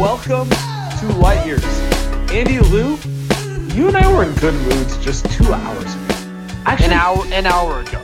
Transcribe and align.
Welcome 0.00 0.48
to 0.48 1.18
Light 1.18 1.44
Years. 1.44 1.62
Andy 2.32 2.58
Liu, 2.58 2.96
you 3.74 3.86
and 3.86 3.94
I 3.94 4.10
were 4.10 4.24
in 4.24 4.34
good 4.36 4.54
moods 4.54 4.96
just 5.04 5.30
two 5.30 5.52
hours 5.52 5.94
ago. 5.94 6.14
Actually, 6.64 6.86
an 6.86 6.92
hour 6.94 7.26
an 7.26 7.44
hour 7.44 7.80
ago. 7.80 7.98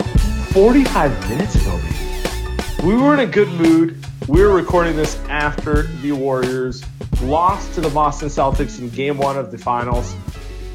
45 0.53 1.31
minutes 1.31 1.55
ago, 1.55 1.81
maybe. 1.83 2.87
We 2.87 3.03
were 3.03 3.15
in 3.15 3.21
a 3.21 3.27
good 3.27 3.49
mood. 3.49 4.05
We 4.29 4.43
were 4.43 4.55
recording 4.55 4.95
this 4.95 5.17
after 5.31 5.85
the 6.03 6.13
Warriors 6.13 6.85
lost 7.23 7.73
to 7.77 7.81
the 7.81 7.89
Boston 7.89 8.29
Celtics 8.29 8.79
in 8.79 8.91
game 8.91 9.17
one 9.17 9.39
of 9.39 9.51
the 9.51 9.57
finals. 9.57 10.15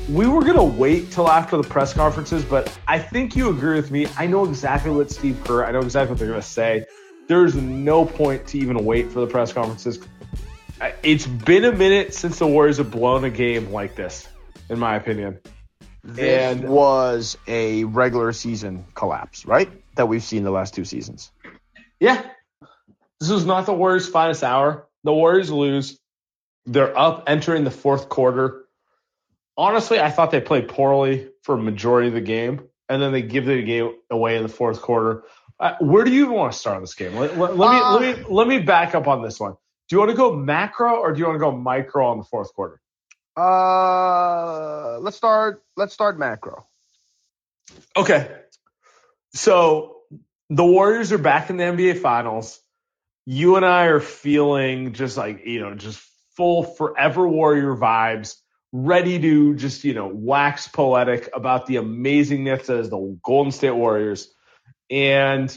We 0.09 0.25
were 0.25 0.41
going 0.41 0.58
to 0.58 0.63
wait 0.63 1.11
till 1.11 1.30
after 1.30 1.56
the 1.56 1.63
press 1.63 1.94
conferences, 1.94 2.44
but 2.44 2.75
I 2.88 2.97
think 2.97 3.35
you 3.35 3.52
agree 3.52 3.75
with 3.75 3.91
me. 3.91 4.08
I 4.17 4.25
know 4.25 4.44
exactly 4.44 4.89
what 4.89 5.11
Steve 5.11 5.39
Kerr, 5.44 5.66
I 5.66 5.72
know 5.72 5.81
exactly 5.81 6.13
what 6.13 6.17
they're 6.17 6.30
going 6.30 6.41
to 6.41 6.47
say. 6.47 6.88
There's 7.28 7.53
no 7.53 8.06
point 8.06 8.47
to 8.47 8.58
even 8.58 8.83
wait 8.83 9.11
for 9.11 9.19
the 9.19 9.28
press 9.28 9.53
conferences. 9.53 10.00
It's 11.03 11.27
been 11.27 11.65
a 11.65 11.71
minute 11.71 12.13
since 12.13 12.39
the 12.39 12.47
Warriors 12.47 12.77
have 12.77 12.91
blown 12.91 13.23
a 13.23 13.29
game 13.29 13.71
like 13.71 13.95
this, 13.95 14.27
in 14.69 14.79
my 14.79 14.95
opinion. 14.95 15.39
This 16.03 16.57
And- 16.57 16.67
was 16.69 17.38
a 17.47 17.83
regular 17.83 18.33
season 18.33 18.85
collapse, 18.95 19.45
right? 19.45 19.69
That 19.95 20.07
we've 20.07 20.23
seen 20.23 20.43
the 20.43 20.51
last 20.51 20.73
two 20.73 20.85
seasons. 20.85 21.31
Yeah. 22.00 22.22
This 23.19 23.29
was 23.29 23.45
not 23.45 23.67
the 23.67 23.73
Warriors' 23.73 24.07
finest 24.07 24.44
hour. 24.44 24.88
The 25.03 25.13
Warriors 25.13 25.51
lose. 25.51 26.00
They're 26.66 26.97
up 26.97 27.25
entering 27.27 27.63
the 27.63 27.72
fourth 27.72 28.09
quarter. 28.09 28.66
Honestly, 29.57 30.00
I 30.00 30.09
thought 30.09 30.31
they 30.31 30.41
played 30.41 30.67
poorly 30.69 31.29
for 31.44 31.56
a 31.56 31.61
majority 31.61 32.07
of 32.07 32.16
the 32.16 32.22
game, 32.22 32.61
and 32.89 33.00
then 33.01 33.11
they 33.11 33.22
give 33.22 33.45
the 33.45 33.61
game 33.61 33.94
away 34.09 34.38
in 34.38 34.44
the 34.44 34.50
fourth 34.50 34.81
quarter. 34.81 35.23
Uh, 35.59 35.75
where 35.79 36.03
do 36.03 36.11
you 36.11 36.23
even 36.23 36.33
want 36.33 36.53
to 36.53 36.57
start 36.57 36.77
on 36.77 36.81
this 36.81 36.95
game? 36.95 37.16
Let, 37.16 37.38
let- 37.38 37.56
let 37.56 37.72
me 37.72 37.77
Uh, 37.77 37.94
let 38.00 38.17
me 38.17 38.23
let 38.29 38.47
me 38.47 38.59
back 38.59 38.95
up 38.95 39.07
on 39.07 39.22
this 39.22 39.39
one. 39.39 39.56
Do 39.91 39.97
you 39.97 40.00
want 40.00 40.12
to 40.12 40.16
go 40.16 40.34
macro 40.34 41.02
or 41.02 41.12
do 41.12 41.19
you 41.19 41.25
want 41.25 41.35
to 41.35 41.40
go 41.40 41.52
micro 41.52 42.07
on 42.07 42.18
the 42.18 42.24
fourth 42.24 42.53
quarter? 42.53 42.79
Uh, 43.35 45.00
let's 45.00 45.18
start. 45.18 45.62
Let's 45.75 45.94
start 45.94 46.18
macro. 46.18 46.66
Okay. 47.97 48.31
So 49.34 49.97
the 50.50 50.63
Warriors 50.63 51.12
are 51.12 51.18
back 51.18 51.50
in 51.50 51.57
the 51.57 51.66
NBA 51.66 52.00
Finals. 52.00 52.62
You 53.25 53.57
and 53.57 53.66
I 53.66 53.88
are 53.88 54.00
feeling 54.00 54.94
just 54.94 55.18
like, 55.18 55.46
you 55.46 55.59
know, 55.59 55.75
just 55.75 56.01
full 56.38 56.63
forever 56.63 57.28
Warrior 57.28 57.75
vibes, 57.75 58.35
ready 58.72 59.19
to 59.19 59.56
just, 59.56 59.84
you 59.84 59.94
know, 59.94 60.07
wax 60.07 60.69
poetic 60.69 61.30
about 61.34 61.66
the 61.66 61.75
amazingness 61.75 62.68
that 62.68 62.80
is 62.80 62.90
the 62.90 63.19
Golden 63.25 63.51
State 63.51 63.75
Warriors. 63.75 64.34
And 64.90 65.53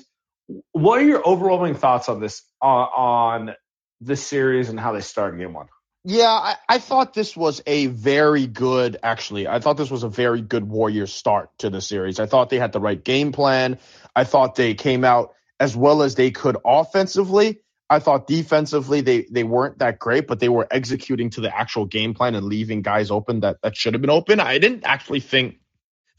what 0.73 0.99
are 0.99 1.05
your 1.05 1.25
overwhelming 1.25 1.77
thoughts 1.77 2.09
on 2.09 2.19
this, 2.19 2.43
on, 2.61 2.89
on 2.97 3.55
this 4.05 4.27
series 4.27 4.69
and 4.69 4.79
how 4.79 4.93
they 4.93 5.01
started 5.01 5.39
game 5.39 5.53
one? 5.53 5.69
Yeah, 6.05 6.29
I, 6.29 6.57
I 6.69 6.79
thought 6.79 7.15
this 7.15 7.35
was 7.35 7.63
a 7.67 7.87
very 7.87 8.47
good, 8.47 8.99
actually, 9.03 9.49
I 9.49 9.61
thought 9.61 9.79
this 9.79 9.91
was 9.91 10.03
a 10.03 10.09
very 10.09 10.43
good 10.43 10.69
Warriors 10.69 11.15
start 11.15 11.49
to 11.59 11.71
the 11.71 11.81
series. 11.81 12.21
I 12.21 12.27
thought 12.27 12.51
they 12.51 12.59
had 12.59 12.73
the 12.73 12.81
right 12.81 13.03
game 13.03 13.33
plan. 13.33 13.79
I 14.15 14.25
thought 14.25 14.55
they 14.55 14.75
came 14.75 15.05
out 15.05 15.35
as 15.59 15.75
well 15.75 16.03
as 16.03 16.15
they 16.15 16.31
could 16.31 16.59
offensively. 16.65 17.61
I 17.89 18.01
thought 18.01 18.27
defensively 18.27 19.01
they, 19.01 19.27
they 19.31 19.45
weren't 19.45 19.79
that 19.79 19.99
great, 19.99 20.27
but 20.27 20.41
they 20.41 20.49
were 20.51 20.67
executing 20.71 21.31
to 21.31 21.41
the 21.41 21.57
actual 21.57 21.87
game 21.87 22.13
plan 22.13 22.35
and 22.35 22.47
leaving 22.47 22.83
guys 22.83 23.11
open 23.11 23.41
that, 23.41 23.63
that 23.63 23.75
should 23.75 23.95
have 23.95 24.01
been 24.03 24.11
open. 24.11 24.41
I 24.41 24.59
didn't 24.59 24.85
actually 24.85 25.21
think 25.21 25.57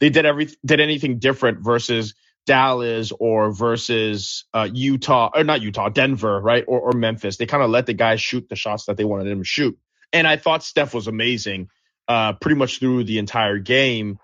they 0.00 0.10
did 0.10 0.26
every 0.26 0.48
did 0.64 0.80
anything 0.80 1.18
different 1.18 1.60
versus 1.60 2.14
Dallas 2.46 3.12
or 3.18 3.52
versus 3.52 4.44
uh, 4.54 4.68
Utah 4.72 5.30
or 5.34 5.44
not 5.44 5.60
Utah, 5.60 5.88
Denver, 5.88 6.40
right? 6.40 6.64
Or, 6.66 6.80
or 6.80 6.92
Memphis. 6.92 7.36
They 7.36 7.46
kind 7.46 7.62
of 7.62 7.70
let 7.70 7.86
the 7.86 7.94
guys 7.94 8.20
shoot 8.20 8.48
the 8.48 8.56
shots 8.56 8.86
that 8.86 8.96
they 8.96 9.04
wanted 9.04 9.28
them 9.28 9.40
to 9.40 9.44
shoot. 9.44 9.78
And 10.12 10.26
I 10.26 10.36
thought 10.36 10.64
Steph 10.64 10.94
was 10.94 11.08
amazing 11.08 11.68
uh, 12.08 12.34
pretty 12.34 12.56
much 12.56 12.78
through 12.78 13.04
the 13.04 13.18
entire 13.18 13.58
game. 13.58 14.18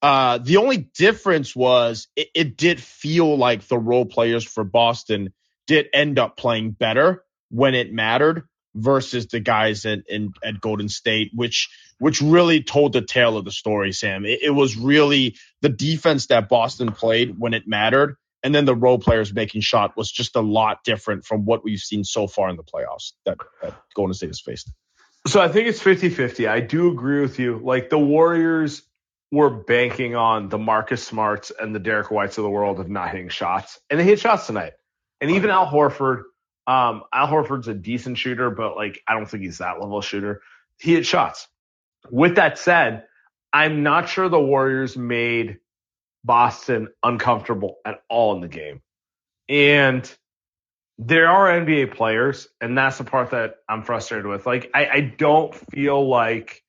Uh, 0.00 0.38
the 0.38 0.58
only 0.58 0.90
difference 0.96 1.54
was 1.54 2.08
it, 2.16 2.28
it 2.34 2.56
did 2.56 2.80
feel 2.80 3.36
like 3.36 3.66
the 3.66 3.78
role 3.78 4.04
players 4.04 4.44
for 4.44 4.64
Boston 4.64 5.32
did 5.66 5.86
end 5.92 6.18
up 6.18 6.36
playing 6.36 6.72
better 6.72 7.24
when 7.50 7.74
it 7.74 7.92
mattered 7.92 8.42
versus 8.74 9.26
the 9.28 9.40
guys 9.40 9.86
at, 9.86 10.00
in, 10.08 10.32
at 10.42 10.60
Golden 10.60 10.88
State, 10.88 11.30
which 11.34 11.68
which 12.02 12.20
really 12.20 12.60
told 12.64 12.92
the 12.92 13.00
tale 13.00 13.36
of 13.36 13.44
the 13.44 13.52
story, 13.52 13.92
Sam. 13.92 14.26
It, 14.26 14.42
it 14.42 14.50
was 14.50 14.76
really 14.76 15.36
the 15.60 15.68
defense 15.68 16.26
that 16.26 16.48
Boston 16.48 16.90
played 16.90 17.38
when 17.38 17.54
it 17.54 17.68
mattered, 17.68 18.16
and 18.42 18.52
then 18.52 18.64
the 18.64 18.74
role 18.74 18.98
players 18.98 19.32
making 19.32 19.60
shot 19.60 19.96
was 19.96 20.10
just 20.10 20.34
a 20.34 20.40
lot 20.40 20.82
different 20.82 21.24
from 21.24 21.44
what 21.44 21.62
we've 21.62 21.78
seen 21.78 22.02
so 22.02 22.26
far 22.26 22.48
in 22.48 22.56
the 22.56 22.64
playoffs 22.64 23.12
that, 23.24 23.38
that 23.62 23.80
Golden 23.94 24.14
State 24.14 24.30
has 24.30 24.40
faced. 24.40 24.72
So 25.28 25.40
I 25.40 25.46
think 25.46 25.68
it's 25.68 25.80
50 25.80 26.08
50. 26.08 26.48
I 26.48 26.58
do 26.58 26.90
agree 26.90 27.20
with 27.20 27.38
you. 27.38 27.60
Like 27.62 27.88
the 27.88 28.00
Warriors 28.00 28.82
were 29.30 29.50
banking 29.50 30.16
on 30.16 30.48
the 30.48 30.58
Marcus 30.58 31.06
Smarts 31.06 31.52
and 31.56 31.72
the 31.72 31.78
Derek 31.78 32.10
Whites 32.10 32.36
of 32.36 32.42
the 32.42 32.50
world 32.50 32.80
of 32.80 32.90
not 32.90 33.12
hitting 33.12 33.28
shots, 33.28 33.78
and 33.88 34.00
they 34.00 34.04
hit 34.04 34.18
shots 34.18 34.48
tonight. 34.48 34.72
And 35.20 35.30
even 35.30 35.50
Al 35.50 35.68
Horford, 35.68 36.22
um, 36.66 37.04
Al 37.14 37.28
Horford's 37.28 37.68
a 37.68 37.74
decent 37.74 38.18
shooter, 38.18 38.50
but 38.50 38.74
like 38.74 39.00
I 39.06 39.14
don't 39.14 39.26
think 39.26 39.44
he's 39.44 39.58
that 39.58 39.80
level 39.80 40.00
shooter. 40.00 40.42
He 40.80 40.94
hit 40.94 41.06
shots. 41.06 41.46
With 42.10 42.36
that 42.36 42.58
said, 42.58 43.04
I'm 43.52 43.82
not 43.82 44.08
sure 44.08 44.28
the 44.28 44.40
Warriors 44.40 44.96
made 44.96 45.58
Boston 46.24 46.88
uncomfortable 47.02 47.76
at 47.84 48.02
all 48.08 48.34
in 48.34 48.40
the 48.40 48.48
game. 48.48 48.80
And 49.48 50.10
there 50.98 51.28
are 51.28 51.48
NBA 51.48 51.94
players, 51.94 52.48
and 52.60 52.76
that's 52.76 52.98
the 52.98 53.04
part 53.04 53.30
that 53.30 53.56
I'm 53.68 53.82
frustrated 53.82 54.26
with. 54.26 54.46
Like, 54.46 54.70
I, 54.74 54.86
I 54.86 55.00
don't 55.00 55.54
feel 55.54 56.08
like 56.08 56.62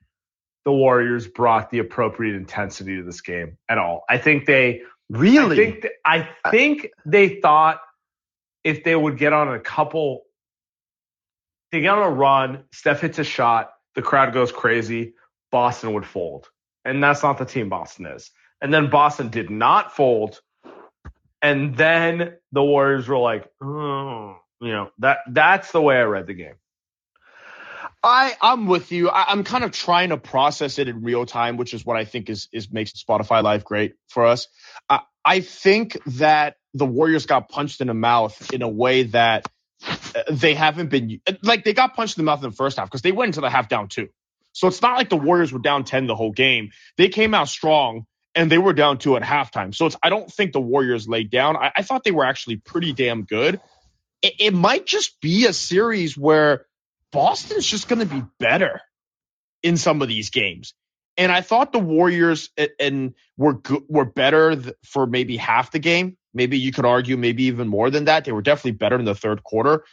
the 0.66 0.72
Warriors 0.72 1.28
brought 1.28 1.70
the 1.70 1.80
appropriate 1.80 2.36
intensity 2.36 2.98
to 2.98 3.04
this 3.04 3.22
game 3.22 3.58
at 3.70 3.78
all. 3.78 4.04
I 4.10 4.18
think 4.18 4.46
they 4.46 4.84
Really? 5.10 5.56
I 5.56 5.64
think 5.66 5.82
th- 5.82 5.94
I 6.06 6.30
think 6.50 6.88
they 7.06 7.40
thought 7.40 7.82
if 8.64 8.84
they 8.84 8.96
would 8.96 9.18
get 9.18 9.34
on 9.34 9.54
a 9.54 9.60
couple, 9.60 10.24
they 11.72 11.82
get 11.82 11.90
on 11.90 12.04
a 12.04 12.10
run, 12.10 12.64
Steph 12.72 13.02
hits 13.02 13.20
a 13.20 13.24
shot, 13.24 13.72
the 13.96 14.02
crowd 14.02 14.34
goes 14.34 14.52
crazy, 14.52 15.14
Boston 15.54 15.94
would 15.94 16.06
fold, 16.06 16.50
and 16.84 17.02
that's 17.02 17.22
not 17.22 17.38
the 17.38 17.46
team 17.46 17.70
Boston 17.70 18.08
is. 18.08 18.32
And 18.60 18.74
then 18.74 18.90
Boston 18.90 19.30
did 19.30 19.52
not 19.52 19.96
fold, 19.96 20.42
and 21.44 21.78
then 21.78 22.38
the 22.52 22.64
Warriors 22.64 23.08
were 23.08 23.20
like, 23.20 23.46
oh, 23.62 24.38
you 24.60 24.72
know 24.72 24.90
that 24.98 25.20
that's 25.30 25.72
the 25.72 25.80
way 25.80 25.98
I 25.98 26.04
read 26.06 26.26
the 26.26 26.34
game. 26.34 26.56
I 28.02 28.34
I'm 28.42 28.66
with 28.66 28.92
you. 28.92 29.10
I, 29.10 29.32
am 29.32 29.44
kind 29.44 29.64
of 29.64 29.72
trying 29.72 30.10
to 30.10 30.18
process 30.18 30.80
it 30.80 30.88
in 30.88 31.04
real 31.04 31.28
time, 31.28 31.58
which 31.58 31.76
is 31.76 31.86
what 31.86 31.98
I 31.98 32.06
think 32.06 32.32
is 32.32 32.50
is 32.52 32.72
makes 32.72 32.92
Spotify 32.92 33.44
Live 33.44 33.64
great 33.64 33.94
for 34.08 34.26
us. 34.26 34.48
I, 34.90 35.02
I 35.24 35.42
think 35.42 36.00
that 36.18 36.56
the 36.74 36.86
Warriors 36.88 37.28
got 37.28 37.48
punched 37.48 37.80
in 37.80 37.88
the 37.88 37.94
mouth 37.94 38.52
in 38.52 38.64
a 38.64 38.68
way 38.68 39.04
that 39.04 39.48
uh, 39.88 40.24
they 40.32 40.56
haven't 40.56 40.90
been 40.90 41.22
like 41.44 41.64
they 41.64 41.74
got 41.74 41.96
punched 41.96 42.18
in 42.18 42.26
the 42.26 42.26
mouth 42.26 42.44
in 42.44 42.50
the 42.50 42.56
first 42.56 42.78
half 42.78 42.88
because 42.88 43.04
they 43.04 43.12
went 43.12 43.30
into 43.30 43.42
the 43.42 43.52
half 43.52 43.70
down 43.70 43.88
two. 43.88 44.10
So 44.54 44.68
it's 44.68 44.82
not 44.82 44.98
like 44.98 45.10
the 45.10 45.18
Warriors 45.18 45.52
were 45.52 45.60
down 45.60 45.84
10 45.84 46.08
the 46.08 46.16
whole 46.16 46.32
game. 46.32 46.72
They 46.98 47.10
came 47.10 47.34
out 47.34 47.50
strong 47.50 48.06
and 48.36 48.52
they 48.52 48.58
were 48.58 48.74
down 48.74 48.98
two 48.98 49.16
at 49.16 49.24
halftime. 49.24 49.76
So 49.76 49.88
it's 49.88 49.98
I 50.02 50.10
don't 50.10 50.32
think 50.32 50.54
the 50.54 50.62
Warriors 50.62 51.08
laid 51.08 51.30
down. 51.30 51.58
I, 51.58 51.72
I 51.76 51.82
thought 51.82 52.04
they 52.04 52.12
were 52.12 52.26
actually 52.26 52.58
pretty 52.58 52.94
damn 52.94 53.24
good. 53.24 53.60
It, 54.22 54.34
it 54.40 54.54
might 54.54 54.86
just 54.86 55.20
be 55.22 55.46
a 55.46 55.54
series 55.54 56.18
where 56.18 56.66
Boston's 57.12 57.66
just 57.66 57.88
going 57.88 58.00
to 58.00 58.06
be 58.06 58.24
better 58.40 58.82
in 59.62 59.78
some 59.78 60.02
of 60.02 60.08
these 60.08 60.30
games. 60.30 60.74
And 61.16 61.32
I 61.32 61.42
thought 61.42 61.72
the 61.72 61.80
Warriors 61.80 62.50
and 62.80 63.14
were 63.38 63.54
good, 63.54 63.84
were 63.88 64.06
better 64.06 64.56
for 64.84 65.06
maybe 65.06 65.38
half 65.38 65.72
the 65.72 65.80
game. 65.80 66.18
Maybe 66.34 66.58
you 66.58 66.72
could 66.72 66.86
argue 66.86 67.18
maybe 67.18 67.44
even 67.44 67.68
more 67.68 67.92
than 67.92 68.06
that. 68.06 68.26
They 68.26 68.32
were 68.32 68.42
definitely 68.42 68.72
better 68.72 68.98
in 68.98 69.06
the 69.06 69.14
third 69.14 69.44
quarter. 69.44 69.84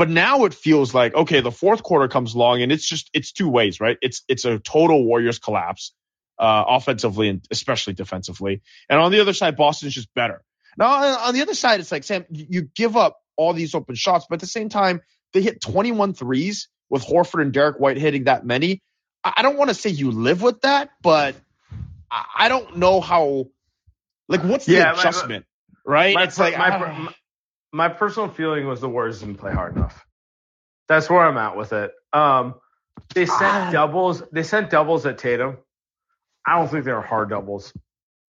But 0.00 0.08
now 0.08 0.46
it 0.46 0.54
feels 0.54 0.94
like 0.94 1.14
okay, 1.14 1.42
the 1.42 1.52
fourth 1.52 1.82
quarter 1.82 2.08
comes 2.08 2.32
along 2.34 2.62
and 2.62 2.72
it's 2.72 2.88
just 2.88 3.10
it's 3.12 3.32
two 3.32 3.50
ways, 3.50 3.80
right? 3.80 3.98
It's 4.00 4.22
it's 4.28 4.46
a 4.46 4.58
total 4.58 5.04
Warriors 5.04 5.38
collapse, 5.38 5.92
uh, 6.38 6.64
offensively 6.68 7.28
and 7.28 7.44
especially 7.50 7.92
defensively. 7.92 8.62
And 8.88 8.98
on 8.98 9.12
the 9.12 9.20
other 9.20 9.34
side, 9.34 9.58
Boston's 9.58 9.92
just 9.92 10.08
better. 10.14 10.42
Now 10.78 11.18
on 11.18 11.34
the 11.34 11.42
other 11.42 11.52
side, 11.52 11.80
it's 11.80 11.92
like 11.92 12.04
Sam, 12.04 12.24
you 12.30 12.62
give 12.74 12.96
up 12.96 13.18
all 13.36 13.52
these 13.52 13.74
open 13.74 13.94
shots, 13.94 14.24
but 14.26 14.36
at 14.36 14.40
the 14.40 14.46
same 14.46 14.70
time, 14.70 15.02
they 15.34 15.42
hit 15.42 15.60
21 15.60 16.14
threes 16.14 16.70
with 16.88 17.04
Horford 17.04 17.42
and 17.42 17.52
Derek 17.52 17.78
White 17.78 17.98
hitting 17.98 18.24
that 18.24 18.46
many. 18.46 18.80
I 19.22 19.42
don't 19.42 19.58
want 19.58 19.68
to 19.68 19.74
say 19.74 19.90
you 19.90 20.12
live 20.12 20.40
with 20.40 20.62
that, 20.62 20.92
but 21.02 21.34
I 22.10 22.48
don't 22.48 22.78
know 22.78 23.02
how. 23.02 23.48
Like, 24.28 24.44
what's 24.44 24.64
the 24.64 24.76
yeah, 24.76 24.98
adjustment, 24.98 25.44
my, 25.84 25.92
right? 25.92 26.14
My, 26.14 26.24
it's 26.24 26.38
like 26.38 26.56
my, 26.56 27.12
my, 27.72 27.88
personal 27.88 28.28
feeling 28.28 28.66
was 28.66 28.80
the 28.80 28.88
Warriors 28.88 29.20
didn't 29.20 29.36
play 29.36 29.52
hard 29.52 29.76
enough. 29.76 30.06
That's 30.88 31.08
where 31.08 31.20
I'm 31.20 31.38
at 31.38 31.56
with 31.56 31.72
it. 31.72 31.92
Um, 32.12 32.54
they 33.14 33.26
sent 33.26 33.40
ah. 33.42 33.70
doubles. 33.72 34.22
They 34.32 34.42
sent 34.42 34.70
doubles 34.70 35.06
at 35.06 35.18
Tatum. 35.18 35.58
I 36.46 36.58
don't 36.58 36.68
think 36.68 36.84
they 36.84 36.92
were 36.92 37.02
hard 37.02 37.30
doubles. 37.30 37.72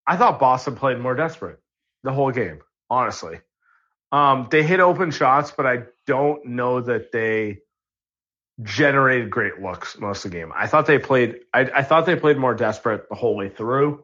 I 0.06 0.18
thought 0.18 0.40
Boston 0.40 0.76
played 0.76 1.00
more 1.00 1.16
desperate 1.16 1.60
the 2.04 2.12
whole 2.12 2.32
game. 2.32 2.62
Honestly, 2.90 3.40
um, 4.12 4.48
they 4.52 4.64
hit 4.64 4.80
open 4.80 5.12
shots, 5.12 5.52
but 5.56 5.66
I 5.66 5.84
don't 6.06 6.46
know 6.46 6.82
that 6.82 7.12
they 7.12 7.60
generated 8.62 9.30
great 9.30 9.60
looks 9.60 9.98
most 9.98 10.26
of 10.26 10.32
the 10.32 10.38
game. 10.38 10.52
I 10.56 10.68
thought 10.68 10.86
they 10.86 11.00
played. 11.00 11.40
I, 11.54 11.62
I 11.62 11.84
thought 11.84 12.06
they 12.06 12.16
played 12.16 12.38
more 12.38 12.54
desperate 12.54 13.08
the 13.10 13.16
whole 13.16 13.36
way 13.36 13.50
through, 13.50 14.04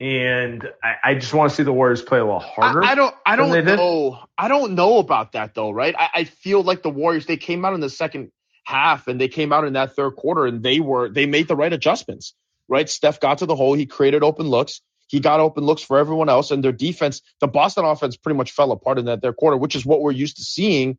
and 0.00 0.66
I, 0.82 1.10
I 1.10 1.14
just 1.14 1.34
want 1.34 1.50
to 1.50 1.56
see 1.56 1.62
the 1.62 1.72
Warriors 1.72 2.02
play 2.02 2.18
a 2.18 2.24
little 2.24 2.40
harder. 2.40 2.82
I, 2.82 2.92
I 2.92 2.94
don't. 2.94 3.14
I 3.24 3.36
don't 3.36 3.64
know. 3.64 4.18
I 4.36 4.48
don't 4.48 4.74
know 4.74 4.98
about 4.98 5.32
that 5.32 5.54
though, 5.54 5.70
right? 5.70 5.94
I, 5.96 6.08
I 6.14 6.24
feel 6.24 6.62
like 6.62 6.82
the 6.82 6.90
Warriors. 6.90 7.26
They 7.26 7.36
came 7.36 7.64
out 7.64 7.74
in 7.74 7.80
the 7.80 7.90
second 7.90 8.32
half, 8.64 9.06
and 9.06 9.20
they 9.20 9.28
came 9.28 9.52
out 9.52 9.64
in 9.64 9.74
that 9.74 9.94
third 9.94 10.12
quarter, 10.12 10.46
and 10.46 10.62
they 10.62 10.80
were 10.80 11.08
they 11.08 11.26
made 11.26 11.48
the 11.48 11.56
right 11.56 11.72
adjustments. 11.72 12.34
Right? 12.68 12.88
Steph 12.88 13.20
got 13.20 13.38
to 13.38 13.46
the 13.46 13.56
hole. 13.56 13.74
He 13.74 13.86
created 13.86 14.22
open 14.22 14.46
looks. 14.46 14.80
He 15.08 15.18
got 15.18 15.40
open 15.40 15.64
looks 15.64 15.82
for 15.82 15.98
everyone 15.98 16.28
else, 16.28 16.50
and 16.52 16.62
their 16.62 16.72
defense, 16.72 17.20
the 17.40 17.48
Boston 17.48 17.84
offense, 17.84 18.16
pretty 18.16 18.36
much 18.36 18.52
fell 18.52 18.70
apart 18.70 18.98
in 18.98 19.06
that 19.06 19.22
third 19.22 19.36
quarter, 19.36 19.56
which 19.56 19.74
is 19.74 19.84
what 19.84 20.00
we're 20.00 20.12
used 20.12 20.36
to 20.36 20.44
seeing 20.44 20.98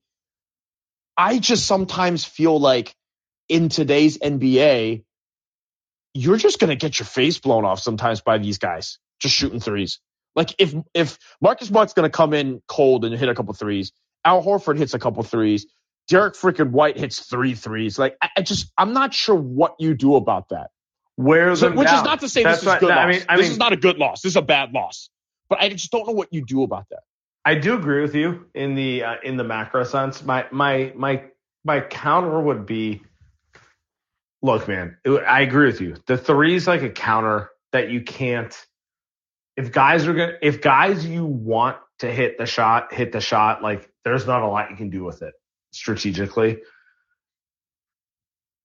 I 1.17 1.39
just 1.39 1.65
sometimes 1.65 2.25
feel 2.25 2.59
like 2.59 2.95
in 3.49 3.69
today's 3.69 4.17
NBA, 4.17 5.03
you're 6.13 6.37
just 6.37 6.59
going 6.59 6.69
to 6.69 6.75
get 6.75 6.99
your 6.99 7.05
face 7.05 7.39
blown 7.39 7.65
off 7.65 7.79
sometimes 7.79 8.21
by 8.21 8.37
these 8.37 8.57
guys 8.57 8.99
just 9.19 9.35
shooting 9.35 9.59
threes. 9.59 9.99
Like 10.35 10.55
if 10.59 10.73
if 10.93 11.17
Marcus 11.41 11.67
Smart's 11.67 11.93
going 11.93 12.09
to 12.09 12.15
come 12.15 12.33
in 12.33 12.61
cold 12.67 13.05
and 13.05 13.15
hit 13.15 13.29
a 13.29 13.35
couple 13.35 13.53
threes, 13.53 13.91
Al 14.23 14.43
Horford 14.43 14.77
hits 14.77 14.93
a 14.93 14.99
couple 14.99 15.23
threes, 15.23 15.65
Derek 16.07 16.35
freaking 16.35 16.71
White 16.71 16.97
hits 16.97 17.19
three 17.19 17.53
threes. 17.53 17.99
Like 17.99 18.15
I, 18.21 18.29
I 18.37 18.41
just 18.41 18.71
I'm 18.77 18.93
not 18.93 19.13
sure 19.13 19.35
what 19.35 19.75
you 19.79 19.93
do 19.93 20.15
about 20.15 20.49
that. 20.49 20.69
Where 21.15 21.55
so, 21.55 21.69
which 21.71 21.87
down. 21.87 21.97
is 21.97 22.03
not 22.03 22.21
to 22.21 22.29
say 22.29 22.43
That's 22.43 22.61
this 22.61 22.73
is 22.73 22.79
good 22.79 22.89
loss. 22.89 22.97
I 22.97 23.07
mean, 23.07 23.21
I 23.27 23.35
this 23.35 23.45
mean, 23.45 23.51
is 23.51 23.57
not 23.57 23.73
a 23.73 23.77
good 23.77 23.97
loss. 23.97 24.21
This 24.21 24.31
is 24.31 24.37
a 24.37 24.41
bad 24.41 24.71
loss. 24.71 25.09
But 25.49 25.59
I 25.59 25.69
just 25.69 25.91
don't 25.91 26.07
know 26.07 26.13
what 26.13 26.29
you 26.31 26.45
do 26.45 26.63
about 26.63 26.85
that. 26.91 27.01
I 27.43 27.55
do 27.55 27.73
agree 27.73 28.01
with 28.01 28.15
you 28.15 28.45
in 28.53 28.75
the 28.75 29.03
uh, 29.03 29.15
in 29.23 29.35
the 29.35 29.43
macro 29.43 29.83
sense. 29.83 30.23
My 30.23 30.45
my 30.51 30.93
my 30.95 31.25
my 31.63 31.81
counter 31.81 32.39
would 32.39 32.65
be, 32.65 33.03
look, 34.41 34.67
man, 34.67 34.97
I 35.05 35.41
agree 35.41 35.67
with 35.67 35.81
you. 35.81 35.97
The 36.05 36.17
three 36.17 36.55
is 36.55 36.67
like 36.67 36.81
a 36.81 36.89
counter 36.89 37.49
that 37.71 37.89
you 37.89 38.01
can't. 38.01 38.55
If 39.57 39.71
guys 39.71 40.07
are 40.07 40.13
gonna, 40.13 40.37
if 40.41 40.61
guys 40.61 41.05
you 41.05 41.25
want 41.25 41.77
to 41.99 42.11
hit 42.11 42.37
the 42.37 42.45
shot, 42.45 42.93
hit 42.93 43.11
the 43.11 43.21
shot. 43.21 43.61
Like 43.61 43.89
there's 44.03 44.25
not 44.25 44.41
a 44.41 44.47
lot 44.47 44.71
you 44.71 44.75
can 44.75 44.89
do 44.89 45.03
with 45.03 45.21
it 45.21 45.33
strategically. 45.71 46.61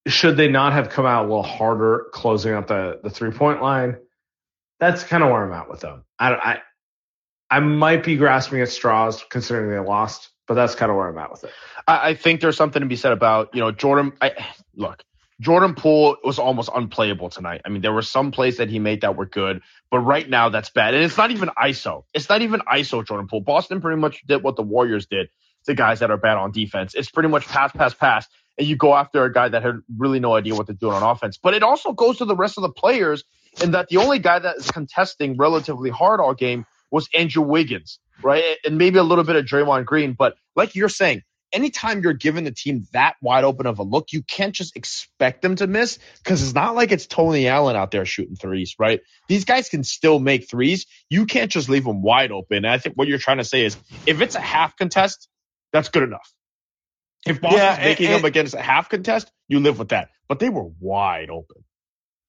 Should 0.06 0.36
they 0.36 0.48
not 0.48 0.72
have 0.72 0.88
come 0.88 1.04
out 1.04 1.24
a 1.24 1.28
little 1.28 1.42
harder 1.42 2.06
closing 2.12 2.54
up 2.54 2.68
the 2.68 3.00
the 3.02 3.10
three 3.10 3.30
point 3.30 3.62
line? 3.62 3.96
That's 4.78 5.02
kind 5.04 5.22
of 5.22 5.30
where 5.30 5.42
I'm 5.42 5.52
at 5.52 5.70
with 5.70 5.80
them. 5.80 6.04
I, 6.18 6.34
I 6.34 6.62
I 7.50 7.60
might 7.60 8.04
be 8.04 8.16
grasping 8.16 8.60
at 8.60 8.68
straws 8.68 9.24
considering 9.30 9.70
they 9.70 9.78
lost, 9.78 10.30
but 10.46 10.54
that's 10.54 10.74
kind 10.74 10.90
of 10.90 10.96
where 10.96 11.08
I'm 11.08 11.18
at 11.18 11.30
with 11.30 11.44
it. 11.44 11.50
I, 11.86 12.10
I 12.10 12.14
think 12.14 12.40
there's 12.40 12.56
something 12.56 12.80
to 12.80 12.86
be 12.86 12.96
said 12.96 13.12
about 13.12 13.54
you 13.54 13.60
know 13.60 13.72
Jordan. 13.72 14.12
I, 14.20 14.32
look, 14.74 15.02
Jordan 15.40 15.74
Poole 15.74 16.16
was 16.24 16.38
almost 16.38 16.70
unplayable 16.74 17.28
tonight. 17.28 17.60
I 17.64 17.68
mean, 17.68 17.82
there 17.82 17.92
were 17.92 18.02
some 18.02 18.30
plays 18.32 18.56
that 18.56 18.70
he 18.70 18.78
made 18.78 19.02
that 19.02 19.16
were 19.16 19.26
good, 19.26 19.60
but 19.90 19.98
right 19.98 20.28
now 20.28 20.48
that's 20.48 20.70
bad. 20.70 20.94
And 20.94 21.04
it's 21.04 21.18
not 21.18 21.30
even 21.30 21.50
ISO. 21.50 22.04
It's 22.14 22.28
not 22.28 22.40
even 22.42 22.60
ISO 22.60 23.06
Jordan 23.06 23.28
Poole. 23.28 23.42
Boston 23.42 23.80
pretty 23.80 24.00
much 24.00 24.22
did 24.26 24.42
what 24.42 24.56
the 24.56 24.62
Warriors 24.62 25.06
did 25.06 25.28
to 25.66 25.74
guys 25.74 26.00
that 26.00 26.10
are 26.10 26.16
bad 26.16 26.38
on 26.38 26.52
defense. 26.52 26.94
It's 26.94 27.10
pretty 27.10 27.28
much 27.28 27.46
pass, 27.46 27.72
pass, 27.72 27.92
pass. 27.92 28.26
And 28.56 28.66
you 28.66 28.76
go 28.76 28.94
after 28.94 29.24
a 29.24 29.32
guy 29.32 29.50
that 29.50 29.62
had 29.62 29.80
really 29.98 30.20
no 30.20 30.34
idea 30.34 30.54
what 30.54 30.68
to 30.68 30.72
do 30.72 30.90
on 30.90 31.02
offense. 31.02 31.36
But 31.36 31.52
it 31.52 31.62
also 31.62 31.92
goes 31.92 32.18
to 32.18 32.24
the 32.24 32.36
rest 32.36 32.56
of 32.56 32.62
the 32.62 32.70
players 32.70 33.24
in 33.62 33.72
that 33.72 33.88
the 33.88 33.98
only 33.98 34.18
guy 34.18 34.38
that 34.38 34.56
is 34.56 34.70
contesting 34.70 35.36
relatively 35.36 35.90
hard 35.90 36.20
all 36.20 36.32
game 36.34 36.64
was 36.90 37.08
Andrew 37.14 37.42
Wiggins, 37.42 37.98
right? 38.22 38.42
And 38.64 38.78
maybe 38.78 38.98
a 38.98 39.02
little 39.02 39.24
bit 39.24 39.36
of 39.36 39.44
Draymond 39.44 39.84
Green. 39.84 40.14
But 40.14 40.36
like 40.54 40.74
you're 40.74 40.88
saying, 40.88 41.22
anytime 41.56 42.02
you're 42.02 42.12
giving 42.12 42.44
the 42.44 42.52
team 42.52 42.86
that 42.92 43.16
wide 43.22 43.44
open 43.44 43.66
of 43.66 43.78
a 43.78 43.82
look, 43.82 44.12
you 44.12 44.22
can't 44.22 44.54
just 44.54 44.76
expect 44.76 45.40
them 45.40 45.56
to 45.56 45.66
miss 45.66 45.98
because 46.22 46.42
it's 46.42 46.54
not 46.54 46.74
like 46.74 46.92
it's 46.92 47.06
Tony 47.06 47.48
Allen 47.48 47.76
out 47.76 47.90
there 47.90 48.04
shooting 48.04 48.36
threes, 48.36 48.76
right? 48.78 49.00
These 49.26 49.46
guys 49.46 49.70
can 49.70 49.82
still 49.82 50.18
make 50.18 50.50
threes. 50.50 50.86
You 51.08 51.24
can't 51.24 51.50
just 51.50 51.70
leave 51.70 51.84
them 51.84 52.02
wide 52.02 52.30
open. 52.30 52.58
And 52.58 52.68
I 52.68 52.78
think 52.78 52.96
what 52.96 53.08
you're 53.08 53.18
trying 53.18 53.38
to 53.38 53.44
say 53.44 53.64
is 53.64 53.76
if 54.06 54.20
it's 54.20 54.34
a 54.34 54.40
half 54.40 54.76
contest, 54.76 55.28
that's 55.72 55.88
good 55.88 56.02
enough. 56.02 56.30
If 57.26 57.40
Boston's 57.40 57.62
yeah, 57.62 57.78
making 57.82 58.10
them 58.10 58.24
against 58.24 58.54
a 58.54 58.60
half 58.60 58.90
contest, 58.90 59.32
you 59.48 59.60
live 59.60 59.78
with 59.78 59.88
that. 59.88 60.10
But 60.28 60.38
they 60.38 60.50
were 60.50 60.68
wide 60.78 61.30
open. 61.30 61.64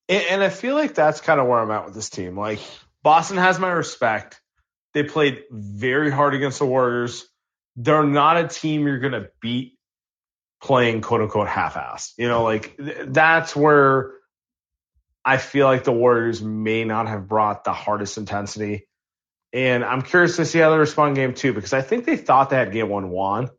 And, 0.07 0.24
and 0.29 0.43
I 0.43 0.50
feel 0.50 0.74
like 0.74 0.96
that's 0.96 1.19
kind 1.22 1.39
of 1.39 1.48
where 1.48 1.60
I'm 1.60 1.69
at 1.72 1.86
with 1.86 1.93
this 1.93 2.10
team. 2.10 2.38
Like 2.38 2.60
Boston 3.03 3.38
has 3.38 3.60
my 3.60 3.69
respect. 3.69 4.41
They 4.93 5.03
played 5.03 5.43
very 5.51 6.10
hard 6.10 6.34
against 6.34 6.60
the 6.60 6.65
Warriors. 6.65 7.27
They're 7.77 8.03
not 8.03 8.38
a 8.38 8.48
team 8.48 8.86
you're 8.86 9.00
going 9.00 9.13
to 9.13 9.29
beat 9.41 9.77
playing 10.62 11.01
quote 11.01 11.22
unquote 11.22 11.48
half 11.48 11.75
assed. 11.75 12.13
You 12.17 12.27
know, 12.27 12.43
like 12.43 12.75
that's 12.77 13.55
where 13.55 14.12
I 15.24 15.38
feel 15.38 15.67
like 15.67 15.84
the 15.84 15.91
Warriors 15.91 16.41
may 16.41 16.84
not 16.84 17.07
have 17.07 17.27
brought 17.27 17.63
the 17.63 17.74
hardest 17.74 18.17
intensity. 18.17 18.88
And 19.53 19.84
I'm 19.84 20.01
curious 20.01 20.36
to 20.38 20.46
see 20.46 20.60
how 20.60 20.72
they 20.72 20.77
respond 20.77 21.15
game 21.15 21.34
two 21.34 21.53
because 21.53 21.74
I 21.74 21.81
think 21.81 22.05
they 22.05 22.17
thought 22.17 22.50
they 22.50 22.57
had 22.57 22.72
game 22.72 22.89
one 22.89 23.10
won 23.10 23.50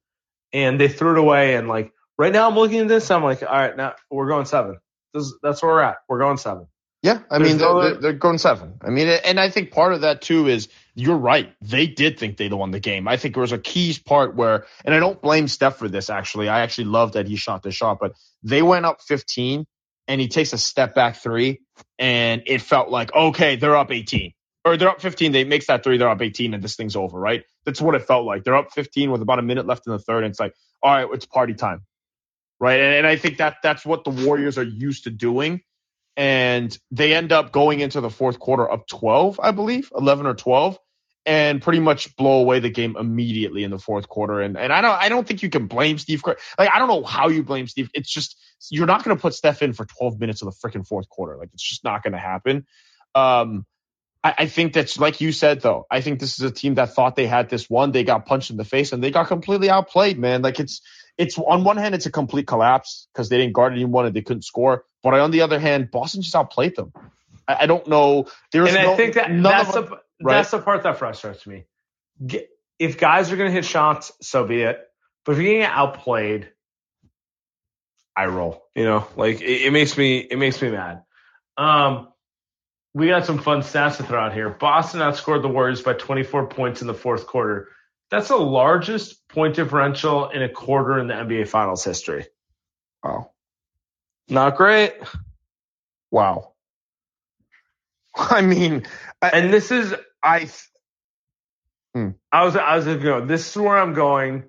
and 0.53 0.81
they 0.81 0.89
threw 0.89 1.13
it 1.13 1.19
away. 1.19 1.57
And 1.57 1.69
like 1.69 1.93
right 2.19 2.33
now, 2.33 2.49
I'm 2.49 2.57
looking 2.57 2.81
at 2.81 2.89
this. 2.89 3.11
I'm 3.11 3.23
like, 3.23 3.43
all 3.43 3.49
right, 3.49 3.77
now 3.77 3.95
we're 4.11 4.29
going 4.29 4.47
seven. 4.47 4.79
This, 5.15 5.33
that's 5.43 5.63
where 5.63 5.73
we're 5.73 5.83
at. 5.83 5.97
We're 6.09 6.19
going 6.19 6.37
seven. 6.37 6.67
Yeah, 7.03 7.21
I 7.31 7.39
There's 7.39 7.51
mean 7.51 7.59
no 7.59 7.81
they're, 7.81 7.95
they're, 7.95 8.13
going 8.13 8.39
seven. 8.39 8.75
I 8.83 8.91
mean, 8.91 9.07
and 9.07 9.39
I 9.39 9.51
think 9.51 9.71
part 9.71 9.93
of 9.93 10.01
that 10.01 10.21
too 10.21 10.49
is 10.49 10.69
you're 10.97 11.17
right. 11.17 11.55
They 11.63 11.87
did 11.87 12.19
think 12.19 12.37
they 12.37 12.49
won 12.49 12.73
the 12.73 12.81
game. 12.81 13.07
I 13.07 13.17
think 13.17 13.35
there 13.35 13.41
was 13.41 13.53
a 13.53 13.59
keys 13.59 14.01
part 14.01 14.35
where, 14.35 14.67
and 14.85 14.93
I 14.93 14.99
don't 14.99 15.23
blame 15.23 15.47
Steph 15.47 15.77
for 15.77 15.89
this. 15.89 16.11
Actually, 16.11 16.49
I 16.49 16.63
actually 16.63 16.87
love 16.87 17.13
that 17.13 17.29
he 17.29 17.37
shot 17.37 17.63
the 17.63 17.71
shot, 17.71 17.99
but 18.01 18.15
they 18.43 18.63
went 18.63 18.85
up 18.85 19.01
15, 19.03 19.65
and 20.09 20.21
he 20.21 20.27
takes 20.27 20.53
a 20.53 20.59
step 20.59 20.97
back 20.97 21.17
three, 21.17 21.61
and 22.01 22.43
it 22.47 22.63
felt 22.63 22.91
like 22.91 23.15
okay, 23.15 23.55
they're 23.55 23.77
up 23.77 23.93
18 23.93 24.33
or 24.65 24.77
they're 24.77 24.89
up 24.89 25.01
15. 25.01 25.31
They 25.31 25.45
makes 25.45 25.69
that 25.69 25.85
three, 25.85 25.99
they're 25.99 26.09
up 26.09 26.21
18, 26.21 26.53
and 26.53 26.63
this 26.63 26.75
thing's 26.75 26.97
over. 26.97 27.17
Right? 27.19 27.45
That's 27.65 27.81
what 27.81 27.95
it 27.95 28.03
felt 28.03 28.27
like. 28.27 28.43
They're 28.43 28.57
up 28.57 28.73
15 28.73 29.13
with 29.13 29.23
about 29.23 29.39
a 29.39 29.43
minute 29.43 29.67
left 29.67 29.87
in 29.87 29.93
the 29.93 30.01
third, 30.01 30.25
and 30.25 30.33
it's 30.33 30.41
like, 30.41 30.55
all 30.83 30.93
right, 30.93 31.09
it's 31.13 31.27
party 31.27 31.55
time. 31.55 31.83
Right, 32.59 32.81
and, 32.81 32.95
and 32.97 33.07
I 33.07 33.15
think 33.15 33.39
that 33.39 33.59
that's 33.63 33.87
what 33.87 34.03
the 34.03 34.11
Warriors 34.11 34.59
are 34.59 34.65
used 34.65 35.05
to 35.05 35.11
doing 35.11 35.61
and 36.19 36.77
they 36.91 37.15
end 37.15 37.31
up 37.31 37.53
going 37.53 37.79
into 37.79 38.01
the 38.01 38.11
fourth 38.11 38.41
quarter 38.41 38.69
up 38.69 38.89
12, 38.89 39.39
I 39.41 39.53
believe, 39.53 39.93
11 39.97 40.27
or 40.27 40.35
12, 40.35 40.77
and 41.25 41.63
pretty 41.63 41.79
much 41.79 42.17
blow 42.17 42.41
away 42.41 42.59
the 42.59 42.71
game 42.71 42.97
immediately 42.99 43.63
in 43.63 43.71
the 43.71 43.79
fourth 43.79 44.09
quarter. 44.09 44.41
And 44.41 44.59
and 44.59 44.73
I 44.73 44.81
don't 44.81 45.01
I 45.01 45.09
don't 45.09 45.27
think 45.27 45.45
you 45.45 45.49
can 45.49 45.69
blame 45.69 45.97
Steve. 45.97 46.25
Like 46.27 46.71
I 46.75 46.81
don't 46.81 46.89
know 46.89 47.05
how 47.05 47.29
you 47.29 47.45
blame 47.45 47.69
Steve. 47.69 47.89
It's 47.95 48.11
just 48.11 48.37
you're 48.69 48.87
not 48.87 49.05
going 49.05 49.17
to 49.17 49.23
put 49.23 49.35
Steph 49.35 49.63
in 49.63 49.73
for 49.73 49.85
12 49.85 50.19
minutes 50.19 50.43
of 50.43 50.47
the 50.47 50.69
freaking 50.69 50.85
fourth 50.85 51.09
quarter. 51.09 51.37
Like 51.37 51.51
it's 51.55 51.63
just 51.63 51.85
not 51.85 52.03
going 52.03 52.15
to 52.15 52.19
happen. 52.19 52.67
Um, 53.15 53.65
I, 54.25 54.35
I 54.39 54.47
think 54.47 54.73
that's 54.73 54.99
like 54.99 55.21
you 55.21 55.31
said 55.31 55.61
though. 55.61 55.87
I 55.89 56.01
think 56.01 56.19
this 56.19 56.41
is 56.41 56.45
a 56.45 56.51
team 56.51 56.75
that 56.75 56.95
thought 56.95 57.15
they 57.15 57.29
had 57.29 57.49
this 57.49 57.71
one. 57.71 57.93
They 57.93 58.03
got 58.03 58.27
punched 58.27 58.51
in 58.51 58.57
the 58.57 58.65
face 58.65 58.93
and 58.93 59.05
they 59.05 59.13
got 59.13 59.29
completely 59.29 59.71
outplayed, 59.71 60.19
man. 60.19 60.43
Like 60.43 60.59
it's 60.59 60.83
it's 61.19 61.37
on 61.37 61.65
one 61.65 61.77
hand 61.77 61.95
it's 61.95 62.07
a 62.07 62.11
complete 62.11 62.47
collapse 62.47 63.09
because 63.13 63.29
they 63.29 63.37
didn't 63.37 63.53
guard 63.53 63.73
anyone 63.73 64.07
and 64.07 64.15
they 64.15 64.23
couldn't 64.23 64.43
score. 64.43 64.85
But 65.03 65.15
on 65.15 65.31
the 65.31 65.43
other 65.43 65.59
hand, 65.59 65.91
Boston 65.91 66.23
just 66.23 66.35
outplayed 66.35 66.77
them. 66.77 66.93
I, 67.47 67.59
I 67.61 67.67
don't 67.67 67.87
know. 67.89 68.27
There's 68.53 68.75
and 68.75 68.85
no, 68.85 68.95
I 68.95 68.97
think 68.97 69.15
that 69.15 69.43
that's 69.43 69.73
the 69.73 69.83
right? 69.83 70.01
that's 70.21 70.51
the 70.53 70.61
part 70.61 70.85
that 70.85 70.99
frustrates 70.99 71.47
me. 71.47 71.65
If 72.79 72.99
guys 72.99 73.33
are 73.33 73.37
going 73.37 73.49
to 73.49 73.55
hit 73.55 73.65
shots, 73.65 74.13
so 74.23 74.45
be 74.47 74.63
it. 74.63 74.81
But 75.25 75.33
if 75.33 75.39
you're 75.39 75.53
getting 75.53 75.63
outplayed, 75.65 76.49
I 78.17 78.27
roll. 78.27 78.65
You 78.75 78.85
know, 78.85 79.07
like 79.17 79.41
it, 79.41 79.67
it 79.67 79.73
makes 79.73 79.99
me 79.99 80.19
it 80.19 80.39
makes 80.39 80.63
me 80.63 80.71
mad. 80.71 81.03
Um, 81.57 82.09
we 82.95 83.09
got 83.09 83.27
some 83.27 83.39
fun 83.39 83.61
stats 83.61 83.97
to 83.99 84.05
throw 84.05 84.21
out 84.21 84.33
here. 84.33 84.49
Boston 84.49 85.01
outscored 85.01 85.43
the 85.43 85.49
Warriors 85.49 85.83
by 85.83 85.93
24 85.93 86.47
points 86.47 86.81
in 86.81 86.87
the 86.87 86.95
fourth 86.95 87.27
quarter. 87.27 87.69
That's 88.11 88.29
the 88.29 88.37
largest 88.37 89.29
point 89.29 89.55
differential 89.55 90.31
in 90.31 90.43
a 90.43 90.49
quarter 90.49 90.99
in 90.99 91.09
the 91.09 91.15
NBA 91.15 91.49
Finals 91.49 91.85
history. 91.85 92.27
Wow. 93.05 93.31
Not 94.29 94.57
great. 94.57 94.95
Wow. 96.11 96.53
I 98.17 98.41
mean, 98.41 98.87
and 99.23 99.53
this 99.53 99.71
is 99.71 99.95
I. 100.23 100.49
Hmm. 101.95 102.11
I 102.33 102.45
was 102.45 102.57
I 102.57 102.77
was 102.77 102.87
going. 102.87 103.27
This 103.27 103.49
is 103.49 103.57
where 103.57 103.79
I'm 103.79 103.95
going. 103.95 104.45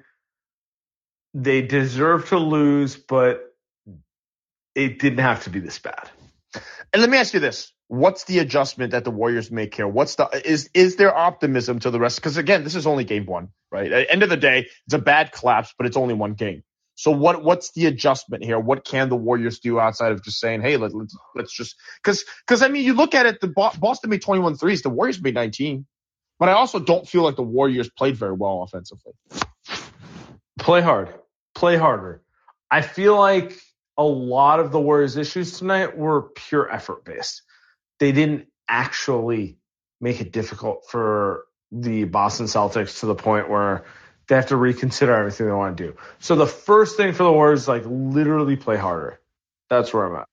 They 1.34 1.62
deserve 1.62 2.30
to 2.30 2.38
lose, 2.38 2.96
but 2.96 3.54
it 4.76 5.00
didn't 5.00 5.20
have 5.20 5.44
to 5.44 5.50
be 5.50 5.60
this 5.60 5.80
bad. 5.80 6.10
And 6.92 7.02
let 7.02 7.10
me 7.10 7.18
ask 7.18 7.34
you 7.34 7.40
this: 7.40 7.72
What's 7.90 8.26
the 8.26 8.38
adjustment 8.38 8.92
that 8.92 9.04
the 9.04 9.10
Warriors 9.10 9.50
make 9.50 9.74
here? 9.74 9.88
What's 9.88 10.14
the 10.14 10.30
is 10.46 10.70
is 10.76 10.96
there 10.96 11.16
optimism 11.16 11.80
to 11.80 11.90
the 11.90 12.00
rest? 12.00 12.18
Because 12.18 12.38
again, 12.38 12.64
this 12.64 12.76
is 12.76 12.86
only 12.86 13.04
game 13.04 13.26
one, 13.26 13.50
right? 13.72 13.92
At 13.92 14.08
the 14.08 14.12
end 14.12 14.22
of 14.22 14.30
the 14.30 14.38
day, 14.38 14.68
it's 14.86 14.94
a 14.94 15.00
bad 15.00 15.32
collapse, 15.32 15.74
but 15.76 15.88
it's 15.88 15.98
only 15.98 16.14
one 16.14 16.36
game. 16.36 16.62
So 16.94 17.10
what 17.10 17.44
what's 17.44 17.72
the 17.72 17.88
adjustment 17.88 18.44
here? 18.44 18.60
What 18.60 18.86
can 18.86 19.10
the 19.10 19.16
Warriors 19.16 19.58
do 19.58 19.80
outside 19.80 20.12
of 20.12 20.24
just 20.24 20.40
saying, 20.40 20.62
hey, 20.62 20.78
let, 20.78 20.94
let's 20.94 21.18
let's 21.34 21.52
just 21.52 21.78
because 22.04 22.26
because 22.46 22.62
I 22.62 22.68
mean, 22.68 22.86
you 22.86 22.94
look 22.94 23.16
at 23.16 23.26
it, 23.26 23.42
the 23.42 23.48
Boston 23.48 24.12
made 24.12 24.22
21 24.22 24.58
threes, 24.58 24.84
the 24.84 24.92
Warriors 24.92 25.20
made 25.20 25.34
19, 25.34 25.88
but 26.38 26.48
I 26.48 26.52
also 26.52 26.78
don't 26.78 27.08
feel 27.08 27.24
like 27.24 27.38
the 27.38 27.42
Warriors 27.42 27.90
played 27.90 28.18
very 28.18 28.34
well 28.34 28.62
offensively. 28.62 29.14
Play 30.60 30.82
hard, 30.82 31.12
play 31.56 31.76
harder. 31.76 32.22
I 32.70 32.82
feel 32.82 33.18
like 33.18 33.58
a 33.98 34.04
lot 34.04 34.60
of 34.60 34.72
the 34.72 34.80
Warriors' 34.80 35.18
issues 35.18 35.58
tonight 35.58 35.98
were 35.98 36.22
pure 36.36 36.72
effort 36.72 37.04
based 37.04 37.42
they 38.00 38.12
didn't 38.12 38.48
actually 38.68 39.58
make 40.02 40.22
it 40.22 40.32
difficult 40.32 40.86
for 40.90 41.46
the 41.72 42.06
Boston 42.06 42.48
Celtics 42.48 43.00
to 43.02 43.06
the 43.06 43.16
point 43.16 43.50
where 43.50 43.86
they 44.28 44.36
have 44.36 44.48
to 44.48 44.58
reconsider 44.58 45.14
everything 45.14 45.48
they 45.48 45.54
want 45.54 45.78
to 45.78 45.88
do. 45.88 45.98
So 46.20 46.36
the 46.36 46.48
first 46.48 46.98
thing 46.98 47.14
for 47.14 47.24
the 47.24 47.32
Warriors 47.32 47.62
is 47.62 47.68
like 47.68 47.84
literally 47.86 48.56
play 48.56 48.78
harder. 48.78 49.20
That's 49.70 49.94
where 49.94 50.06
I'm 50.06 50.22
at. 50.22 50.28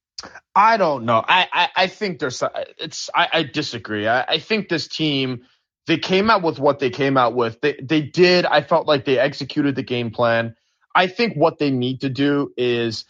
I 0.55 0.77
don't 0.77 1.05
know. 1.05 1.23
I 1.27 1.47
I, 1.53 1.69
I 1.77 1.87
think 1.89 2.19
there's 2.19 2.43
uh, 2.43 2.49
it's 2.79 3.11
I, 3.15 3.29
I 3.33 3.43
disagree. 3.43 4.07
I, 4.07 4.23
I 4.23 4.39
think 4.39 4.69
this 4.69 4.89
team 4.89 5.45
they 5.87 5.99
came 5.99 6.31
out 6.31 6.43
with 6.43 6.59
what 6.59 6.79
they 6.79 6.91
came 6.91 7.17
out 7.17 7.35
with. 7.35 7.61
They 7.61 7.79
they 7.83 8.01
did. 8.01 8.47
I 8.47 8.63
felt 8.63 8.87
like 8.87 9.05
they 9.05 9.19
executed 9.19 9.75
the 9.75 9.83
game 9.83 10.11
plan. 10.11 10.57
I 10.95 11.07
think 11.09 11.35
what 11.37 11.59
they 11.59 11.71
need 11.71 12.01
to 12.01 12.09
do 12.09 12.53
is 12.57 13.05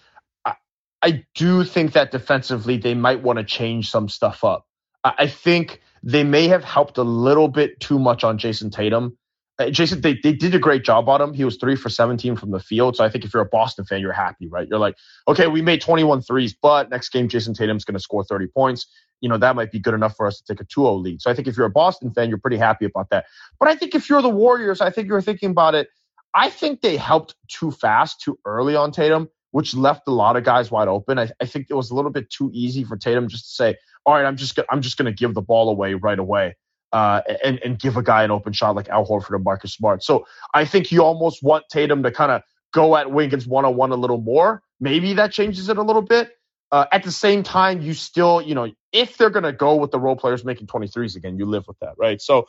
I 1.03 1.25
do 1.35 1.65
think 1.65 1.93
that 1.93 2.11
defensively 2.11 2.79
they 2.79 2.95
might 2.95 3.23
want 3.23 3.39
to 3.39 3.45
change 3.45 3.91
some 3.91 4.09
stuff 4.09 4.45
up. 4.45 4.67
I 5.05 5.29
think 5.29 5.81
they 6.03 6.25
may 6.25 6.49
have 6.49 6.65
helped 6.65 6.99
a 6.99 7.03
little 7.03 7.49
bit 7.49 7.79
too 7.81 7.99
much 7.99 8.25
on 8.25 8.39
Jayson 8.39 8.71
Tatum. 8.71 9.17
Uh, 9.59 9.67
Jayson, 9.67 10.01
they, 10.03 10.19
they 10.23 10.33
did 10.33 10.55
a 10.55 10.59
great 10.59 10.85
job 10.85 11.09
on 11.09 11.21
him. 11.21 11.33
He 11.33 11.45
was 11.45 11.57
three 11.57 11.77
for 11.77 11.89
17 11.89 12.37
from 12.37 12.51
the 12.51 12.61
field. 12.61 12.97
So 12.97 13.05
I 13.05 13.09
think 13.09 13.25
if 13.25 13.33
you're 13.33 13.43
a 13.43 13.49
Boston 13.49 13.85
fan, 13.85 14.01
you're 14.01 14.13
happy, 14.13 14.49
right? 14.49 14.67
You're 14.69 14.79
like, 14.79 14.97
okay, 15.29 15.47
we 15.47 15.63
made 15.63 15.81
21 15.81 16.23
threes, 16.23 16.55
but 16.61 16.91
next 16.91 17.11
game, 17.11 17.29
Jayson 17.29 17.55
Tatum's 17.55 17.85
going 17.85 17.95
to 17.95 18.01
score 18.01 18.25
30 18.25 18.49
points. 18.49 18.87
You 19.21 19.29
know, 19.29 19.39
that 19.39 19.57
might 19.57 19.73
be 19.73 19.79
good 19.79 19.95
enough 19.95 20.15
for 20.17 20.27
us 20.27 20.41
to 20.41 20.53
take 20.53 20.61
a 20.61 20.65
2 20.65 20.83
0 20.83 20.95
lead. 20.95 21.23
So 21.23 21.31
I 21.31 21.35
think 21.35 21.49
if 21.49 21.57
you're 21.57 21.67
a 21.67 21.71
Boston 21.71 22.13
fan, 22.13 22.29
you're 22.29 22.39
pretty 22.39 22.59
happy 22.59 22.85
about 22.85 23.09
that. 23.11 23.25
But 23.59 23.69
I 23.69 23.77
think 23.77 23.95
if 23.95 24.11
you're 24.11 24.23
the 24.23 24.29
Warriors, 24.29 24.81
I 24.81 24.91
think 24.91 25.09
you're 25.09 25.23
thinking 25.23 25.51
about 25.51 25.75
it. 25.75 25.89
I 26.35 26.51
think 26.51 26.83
they 26.83 26.99
helped 26.99 27.35
too 27.49 27.71
fast, 27.71 28.21
too 28.21 28.39
early 28.45 28.77
on 28.77 28.93
Tatum 28.93 29.29
which 29.51 29.75
left 29.75 30.09
a 30.09 30.11
lot 30.11 30.37
of 30.37 30.45
guys 30.45 30.71
wide 30.71 30.89
open. 30.89 31.19
I, 31.19 31.31
I, 31.41 31.47
think 31.47 31.67
it 31.71 31.75
was 31.75 31.91
a 31.91 31.95
little 31.95 32.11
bit 32.11 32.31
too 32.31 32.51
easy 32.53 32.85
for 32.85 32.97
Tatum 32.97 33.29
just 33.29 33.45
to 33.45 33.51
say, 33.51 33.77
"All 34.05 34.15
right, 34.15 34.25
I'm 34.25 34.37
just 34.37 34.59
I'm 34.71 34.83
just 34.83 34.97
going 34.97 35.07
to 35.07 35.17
give 35.17 35.35
the 35.35 35.43
ball 35.43 35.69
away 35.69 35.95
right 35.95 36.19
away." 36.19 36.57
Uh, 36.93 37.21
and, 37.45 37.59
and 37.65 37.79
give 37.79 37.97
a 37.97 38.03
guy 38.03 38.23
an 38.23 38.31
open 38.31 38.53
shot 38.53 38.77
like 38.77 38.89
Al 38.89 39.05
Horford 39.05 39.35
and 39.35 39.45
Marcus 39.45 39.75
Smart. 39.75 40.03
So 40.05 40.27
I 40.55 40.65
think 40.65 40.93
you 40.93 41.03
almost 41.03 41.43
want 41.43 41.65
Tatum 41.69 42.05
to 42.05 42.13
kind 42.13 42.31
of 42.31 42.43
go 42.73 42.97
at 42.97 43.11
Wiggins 43.11 43.47
one 43.47 43.65
on 43.65 43.77
one 43.77 43.91
a 43.91 43.97
little 43.97 44.21
more. 44.21 44.63
Maybe 44.81 45.15
that 45.15 45.33
changes 45.33 45.69
it 45.69 45.79
a 45.79 45.83
little 45.83 46.01
bit. 46.01 46.31
Uh, 46.73 46.87
at 46.93 47.03
the 47.03 47.13
same 47.13 47.43
time, 47.43 47.81
you 47.81 47.95
still, 47.95 48.41
you 48.41 48.55
know, 48.55 48.71
if 48.93 49.17
they're 49.17 49.31
going 49.31 49.45
to 49.45 49.53
go 49.53 49.77
with 49.77 49.91
the 49.91 50.01
role 50.01 50.17
players 50.17 50.45
making 50.45 50.67
23s 50.67 51.17
again, 51.17 51.39
you 51.39 51.47
live 51.47 51.67
with 51.67 51.79
that, 51.81 51.95
right? 51.97 52.21
So 52.21 52.47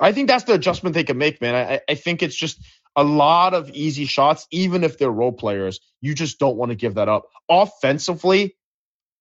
I 0.00 0.12
think 0.12 0.28
that's 0.28 0.44
the 0.44 0.54
adjustment 0.54 0.94
they 0.94 1.04
can 1.04 1.18
make, 1.18 1.40
man. 1.40 1.54
I, 1.54 1.80
I 1.88 1.94
think 1.94 2.22
it's 2.22 2.34
just 2.34 2.60
a 2.96 3.04
lot 3.04 3.54
of 3.54 3.70
easy 3.70 4.04
shots, 4.04 4.46
even 4.50 4.84
if 4.84 4.98
they're 4.98 5.10
role 5.10 5.32
players. 5.32 5.80
You 6.00 6.14
just 6.14 6.38
don't 6.38 6.56
want 6.56 6.70
to 6.70 6.76
give 6.76 6.94
that 6.94 7.08
up. 7.08 7.24
Offensively, 7.48 8.56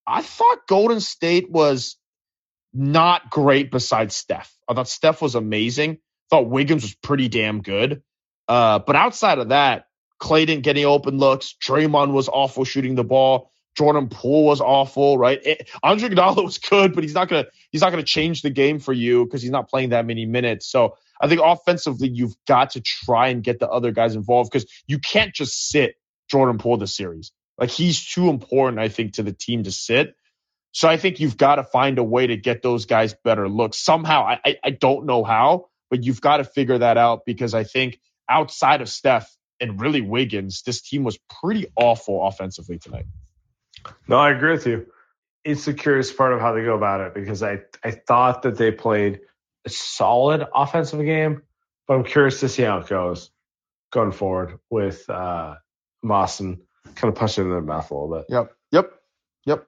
I 0.05 0.21
thought 0.21 0.67
Golden 0.67 0.99
State 0.99 1.49
was 1.49 1.97
not 2.73 3.29
great 3.29 3.71
besides 3.71 4.15
Steph. 4.15 4.53
I 4.67 4.73
thought 4.73 4.87
Steph 4.87 5.21
was 5.21 5.35
amazing. 5.35 5.99
Thought 6.29 6.49
Wiggins 6.49 6.83
was 6.83 6.95
pretty 6.95 7.27
damn 7.27 7.61
good. 7.61 8.01
Uh, 8.47 8.79
but 8.79 8.95
outside 8.95 9.39
of 9.39 9.49
that, 9.49 9.85
Clay 10.19 10.45
didn't 10.45 10.63
get 10.63 10.75
any 10.77 10.85
open 10.85 11.17
looks. 11.17 11.55
Draymond 11.65 12.11
was 12.11 12.29
awful 12.29 12.63
shooting 12.63 12.95
the 12.95 13.03
ball. 13.03 13.51
Jordan 13.77 14.09
Poole 14.09 14.45
was 14.45 14.61
awful, 14.61 15.17
right? 15.17 15.39
It, 15.43 15.69
Andre 15.81 16.09
Iguodala 16.09 16.43
was 16.43 16.57
good, 16.57 16.93
but 16.93 17.03
he's 17.03 17.13
not 17.13 17.29
gonna 17.29 17.45
he's 17.71 17.81
not 17.81 17.91
gonna 17.91 18.03
change 18.03 18.41
the 18.41 18.49
game 18.49 18.79
for 18.79 18.93
you 18.93 19.25
because 19.25 19.41
he's 19.41 19.51
not 19.51 19.69
playing 19.69 19.89
that 19.89 20.05
many 20.05 20.25
minutes. 20.25 20.67
So 20.67 20.97
I 21.21 21.27
think 21.27 21.41
offensively, 21.43 22.09
you've 22.09 22.35
got 22.47 22.71
to 22.71 22.81
try 22.81 23.29
and 23.29 23.43
get 23.43 23.59
the 23.59 23.69
other 23.69 23.91
guys 23.91 24.15
involved 24.15 24.51
because 24.51 24.69
you 24.87 24.99
can't 24.99 25.33
just 25.33 25.69
sit 25.69 25.95
Jordan 26.29 26.57
Poole 26.57 26.77
this 26.77 26.95
series. 26.95 27.31
Like 27.57 27.69
he's 27.69 28.03
too 28.03 28.29
important, 28.29 28.79
I 28.79 28.89
think, 28.89 29.13
to 29.13 29.23
the 29.23 29.33
team 29.33 29.63
to 29.63 29.71
sit. 29.71 30.15
So 30.73 30.87
I 30.87 30.97
think 30.97 31.19
you've 31.19 31.37
got 31.37 31.55
to 31.55 31.63
find 31.63 31.99
a 31.99 32.03
way 32.03 32.27
to 32.27 32.37
get 32.37 32.61
those 32.61 32.85
guys 32.85 33.13
better 33.23 33.47
looks 33.47 33.77
somehow. 33.77 34.23
I, 34.23 34.57
I 34.63 34.69
don't 34.71 35.05
know 35.05 35.23
how, 35.23 35.67
but 35.89 36.03
you've 36.03 36.21
got 36.21 36.37
to 36.37 36.43
figure 36.43 36.77
that 36.77 36.97
out 36.97 37.21
because 37.25 37.53
I 37.53 37.65
think 37.65 37.99
outside 38.29 38.81
of 38.81 38.89
Steph 38.89 39.29
and 39.59 39.79
really 39.79 40.01
Wiggins, 40.01 40.63
this 40.63 40.81
team 40.81 41.03
was 41.03 41.19
pretty 41.41 41.67
awful 41.75 42.25
offensively 42.25 42.79
tonight. 42.79 43.05
No, 44.07 44.17
I 44.17 44.31
agree 44.31 44.51
with 44.51 44.67
you. 44.67 44.87
It's 45.43 45.65
the 45.65 45.73
curious 45.73 46.11
part 46.11 46.33
of 46.33 46.39
how 46.39 46.53
they 46.53 46.63
go 46.63 46.75
about 46.75 47.01
it 47.01 47.13
because 47.13 47.41
I, 47.41 47.61
I 47.83 47.91
thought 47.91 48.43
that 48.43 48.57
they 48.57 48.71
played 48.71 49.21
a 49.65 49.69
solid 49.69 50.45
offensive 50.53 51.03
game, 51.03 51.41
but 51.87 51.95
I'm 51.95 52.03
curious 52.03 52.39
to 52.41 52.49
see 52.49 52.63
how 52.63 52.79
it 52.79 52.87
goes 52.87 53.31
going 53.91 54.11
forward 54.11 54.59
with 54.69 55.09
uh, 55.09 55.55
Boston 56.03 56.61
kind 56.95 57.11
of 57.11 57.19
punching 57.19 57.43
in 57.43 57.49
their 57.49 57.61
mouth 57.61 57.89
a 57.91 57.93
little 57.93 58.17
bit. 58.17 58.25
Yep. 58.29 58.51
Yep. 58.71 58.91
Yep. 59.45 59.67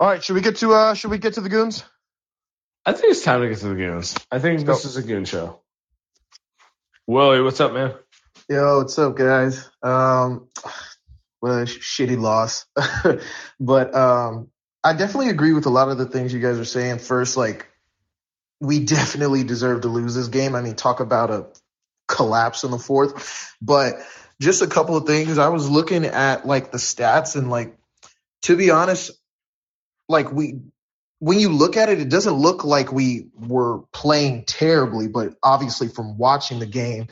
All 0.00 0.08
right, 0.08 0.24
should 0.24 0.32
we 0.32 0.40
get 0.40 0.56
to 0.56 0.72
uh 0.72 0.94
should 0.94 1.10
we 1.10 1.18
get 1.18 1.34
to 1.34 1.42
the 1.42 1.50
goons? 1.50 1.84
I 2.86 2.94
think 2.94 3.10
it's 3.10 3.22
time 3.22 3.42
to 3.42 3.48
get 3.50 3.58
to 3.58 3.68
the 3.68 3.74
goons. 3.74 4.16
I 4.30 4.38
think 4.38 4.66
Let's 4.66 4.82
this 4.82 4.92
is 4.92 4.96
a 4.96 5.06
goon 5.06 5.26
show. 5.26 5.60
Willie, 7.06 7.42
what's 7.42 7.60
up, 7.60 7.74
man? 7.74 7.92
Yo, 8.48 8.78
what's 8.78 8.98
up, 8.98 9.14
guys? 9.14 9.68
Um, 9.82 10.48
what 11.40 11.50
a 11.50 11.66
sh- 11.66 12.00
shitty 12.00 12.18
loss, 12.18 12.64
but 13.60 13.94
um, 13.94 14.48
I 14.82 14.94
definitely 14.94 15.28
agree 15.28 15.52
with 15.52 15.66
a 15.66 15.70
lot 15.70 15.90
of 15.90 15.98
the 15.98 16.06
things 16.06 16.32
you 16.32 16.40
guys 16.40 16.58
are 16.58 16.64
saying. 16.64 17.00
First, 17.00 17.36
like 17.36 17.68
we 18.58 18.80
definitely 18.82 19.44
deserve 19.44 19.82
to 19.82 19.88
lose 19.88 20.14
this 20.14 20.28
game. 20.28 20.54
I 20.54 20.62
mean, 20.62 20.76
talk 20.76 21.00
about 21.00 21.30
a 21.30 21.46
collapse 22.08 22.64
in 22.64 22.70
the 22.70 22.78
fourth, 22.78 23.54
but 23.60 23.96
just 24.40 24.62
a 24.62 24.66
couple 24.66 24.96
of 24.96 25.06
things. 25.06 25.36
I 25.36 25.48
was 25.48 25.68
looking 25.68 26.06
at 26.06 26.46
like 26.46 26.72
the 26.72 26.78
stats 26.78 27.36
and 27.36 27.50
like 27.50 27.76
to 28.42 28.56
be 28.56 28.70
honest, 28.70 29.10
like 30.10 30.32
we 30.32 30.60
when 31.20 31.38
you 31.38 31.50
look 31.50 31.76
at 31.76 31.88
it, 31.88 32.00
it 32.00 32.08
doesn't 32.08 32.34
look 32.34 32.64
like 32.64 32.92
we 32.92 33.28
were 33.38 33.80
playing 33.92 34.44
terribly, 34.44 35.06
but 35.06 35.34
obviously 35.42 35.88
from 35.88 36.16
watching 36.16 36.58
the 36.58 36.66
game, 36.66 37.08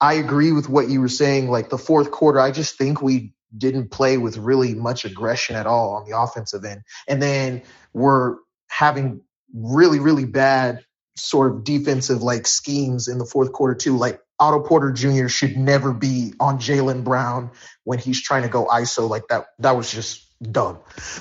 I 0.00 0.14
agree 0.14 0.52
with 0.52 0.68
what 0.68 0.88
you 0.88 1.00
were 1.02 1.08
saying. 1.08 1.50
Like 1.50 1.68
the 1.68 1.78
fourth 1.78 2.10
quarter, 2.10 2.40
I 2.40 2.50
just 2.50 2.78
think 2.78 3.02
we 3.02 3.34
didn't 3.56 3.90
play 3.90 4.16
with 4.16 4.38
really 4.38 4.74
much 4.74 5.04
aggression 5.04 5.54
at 5.54 5.66
all 5.66 5.96
on 5.96 6.08
the 6.08 6.18
offensive 6.18 6.64
end. 6.64 6.82
And 7.06 7.22
then 7.22 7.62
we're 7.92 8.36
having 8.68 9.20
really, 9.54 10.00
really 10.00 10.24
bad 10.24 10.84
sort 11.16 11.52
of 11.52 11.64
defensive 11.64 12.22
like 12.22 12.46
schemes 12.46 13.06
in 13.08 13.18
the 13.18 13.26
fourth 13.26 13.52
quarter 13.52 13.74
too. 13.74 13.98
Like 13.98 14.20
Otto 14.38 14.60
Porter 14.60 14.92
Jr. 14.92 15.28
should 15.28 15.56
never 15.56 15.92
be 15.92 16.32
on 16.40 16.58
Jaylen 16.58 17.04
Brown 17.04 17.50
when 17.84 17.98
he's 17.98 18.22
trying 18.22 18.42
to 18.42 18.48
go 18.48 18.66
ISO 18.66 19.08
like 19.08 19.28
that. 19.28 19.46
That 19.58 19.76
was 19.76 19.90
just 19.90 20.26
dumb. 20.42 20.78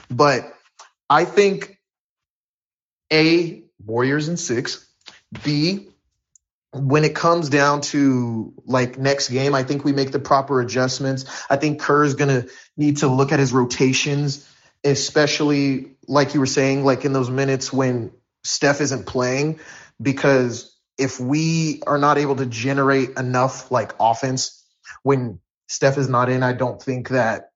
But 0.10 0.54
I 1.10 1.26
think 1.26 1.80
A, 3.12 3.64
Warriors 3.84 4.28
in 4.28 4.38
six. 4.38 4.88
B, 5.44 5.90
when 6.72 7.04
it 7.04 7.16
comes 7.16 7.50
down 7.50 7.82
to 7.82 8.54
like 8.66 8.98
next 8.98 9.30
game, 9.30 9.56
I 9.56 9.64
think 9.64 9.84
we 9.84 9.94
make 9.94 10.12
the 10.12 10.20
proper 10.20 10.60
adjustments. 10.62 11.26
I 11.50 11.56
think 11.58 11.80
Kerr 11.80 12.04
is 12.04 12.16
going 12.16 12.42
to 12.42 12.50
need 12.78 12.98
to 12.98 13.08
look 13.08 13.32
at 13.32 13.40
his 13.40 13.54
rotations, 13.54 14.50
especially 14.84 15.96
like 16.08 16.34
you 16.34 16.40
were 16.40 16.46
saying, 16.46 16.84
like 16.84 17.06
in 17.06 17.14
those 17.14 17.30
minutes 17.30 17.72
when 17.72 18.12
Steph 18.44 18.82
isn't 18.82 19.06
playing, 19.06 19.60
because 20.02 20.78
if 20.98 21.20
we 21.20 21.82
are 21.88 21.98
not 21.98 22.18
able 22.18 22.36
to 22.38 22.46
generate 22.46 23.18
enough 23.18 23.72
like 23.72 23.94
offense 24.00 24.64
when 25.04 25.40
Steph 25.68 25.98
is 25.98 26.10
not 26.10 26.30
in, 26.30 26.44
I 26.44 26.54
don't 26.54 26.82
think 26.82 27.10
that, 27.10 27.52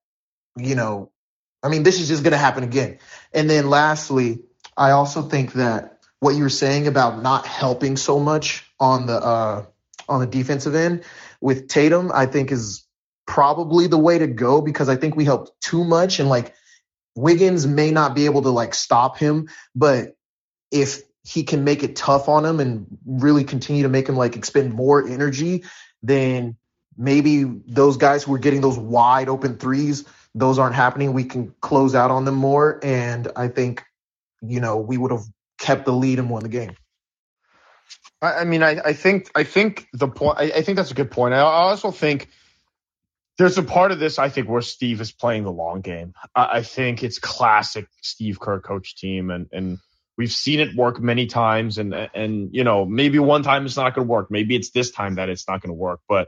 you 0.57 0.75
know, 0.75 1.11
I 1.61 1.69
mean, 1.69 1.83
this 1.83 1.99
is 1.99 2.07
just 2.07 2.23
going 2.23 2.31
to 2.31 2.37
happen 2.37 2.63
again. 2.63 2.99
And 3.33 3.49
then 3.49 3.69
lastly, 3.69 4.39
I 4.77 4.91
also 4.91 5.21
think 5.23 5.53
that 5.53 5.99
what 6.19 6.35
you 6.35 6.43
were 6.43 6.49
saying 6.49 6.87
about 6.87 7.21
not 7.21 7.45
helping 7.45 7.97
so 7.97 8.19
much 8.19 8.65
on 8.79 9.05
the 9.05 9.15
uh, 9.15 9.65
on 10.07 10.19
the 10.21 10.27
defensive 10.27 10.75
end 10.75 11.03
with 11.41 11.67
Tatum, 11.67 12.11
I 12.13 12.25
think 12.25 12.51
is 12.51 12.85
probably 13.25 13.87
the 13.87 13.97
way 13.97 14.17
to 14.17 14.27
go 14.27 14.61
because 14.61 14.89
I 14.89 14.95
think 14.95 15.15
we 15.15 15.25
helped 15.25 15.51
too 15.61 15.83
much 15.83 16.19
and 16.19 16.29
like 16.29 16.53
Wiggins 17.15 17.67
may 17.67 17.91
not 17.91 18.15
be 18.15 18.25
able 18.25 18.41
to 18.43 18.49
like 18.49 18.73
stop 18.73 19.17
him, 19.17 19.49
but 19.75 20.15
if 20.71 21.01
he 21.23 21.43
can 21.43 21.63
make 21.63 21.83
it 21.83 21.95
tough 21.95 22.27
on 22.29 22.45
him 22.45 22.59
and 22.59 22.87
really 23.05 23.43
continue 23.43 23.83
to 23.83 23.89
make 23.89 24.07
him 24.07 24.15
like 24.15 24.35
expend 24.35 24.73
more 24.73 25.07
energy, 25.07 25.63
then 26.01 26.57
maybe 26.97 27.43
those 27.43 27.97
guys 27.97 28.23
who 28.23 28.33
are 28.33 28.39
getting 28.39 28.61
those 28.61 28.77
wide 28.77 29.29
open 29.29 29.57
threes, 29.57 30.05
those 30.35 30.59
aren't 30.59 30.75
happening. 30.75 31.13
We 31.13 31.23
can 31.23 31.53
close 31.61 31.95
out 31.95 32.11
on 32.11 32.25
them 32.25 32.35
more. 32.35 32.79
And 32.83 33.27
I 33.35 33.47
think, 33.47 33.83
you 34.41 34.59
know, 34.59 34.77
we 34.77 34.97
would 34.97 35.11
have 35.11 35.23
kept 35.59 35.85
the 35.85 35.91
lead 35.91 36.19
and 36.19 36.29
won 36.29 36.43
the 36.43 36.49
game. 36.49 36.75
I, 38.21 38.33
I 38.33 38.43
mean, 38.43 38.63
I, 38.63 38.79
I 38.83 38.93
think 38.93 39.29
I 39.35 39.43
think 39.43 39.87
the 39.93 40.07
point. 40.07 40.37
I, 40.39 40.43
I 40.43 40.61
think 40.61 40.75
that's 40.75 40.91
a 40.91 40.95
good 40.95 41.11
point. 41.11 41.33
I 41.33 41.39
also 41.39 41.91
think 41.91 42.29
there's 43.37 43.57
a 43.57 43.63
part 43.63 43.91
of 43.91 43.99
this 43.99 44.19
I 44.19 44.29
think 44.29 44.49
where 44.49 44.61
Steve 44.61 45.01
is 45.01 45.11
playing 45.11 45.43
the 45.43 45.51
long 45.51 45.81
game. 45.81 46.13
I, 46.35 46.61
think 46.61 47.03
it's 47.03 47.19
classic 47.19 47.87
Steve 48.01 48.39
Kerr 48.39 48.59
coach 48.59 48.97
team, 48.97 49.31
and 49.31 49.47
and 49.51 49.79
we've 50.17 50.31
seen 50.31 50.59
it 50.59 50.75
work 50.75 50.99
many 50.99 51.25
times. 51.25 51.77
And 51.77 51.93
and 51.93 52.49
you 52.53 52.63
know 52.63 52.85
maybe 52.85 53.17
one 53.19 53.43
time 53.43 53.65
it's 53.65 53.77
not 53.77 53.95
going 53.95 54.05
to 54.05 54.11
work. 54.11 54.29
Maybe 54.29 54.55
it's 54.55 54.71
this 54.71 54.91
time 54.91 55.15
that 55.15 55.29
it's 55.29 55.47
not 55.47 55.61
going 55.61 55.69
to 55.69 55.73
work. 55.73 56.01
But 56.07 56.27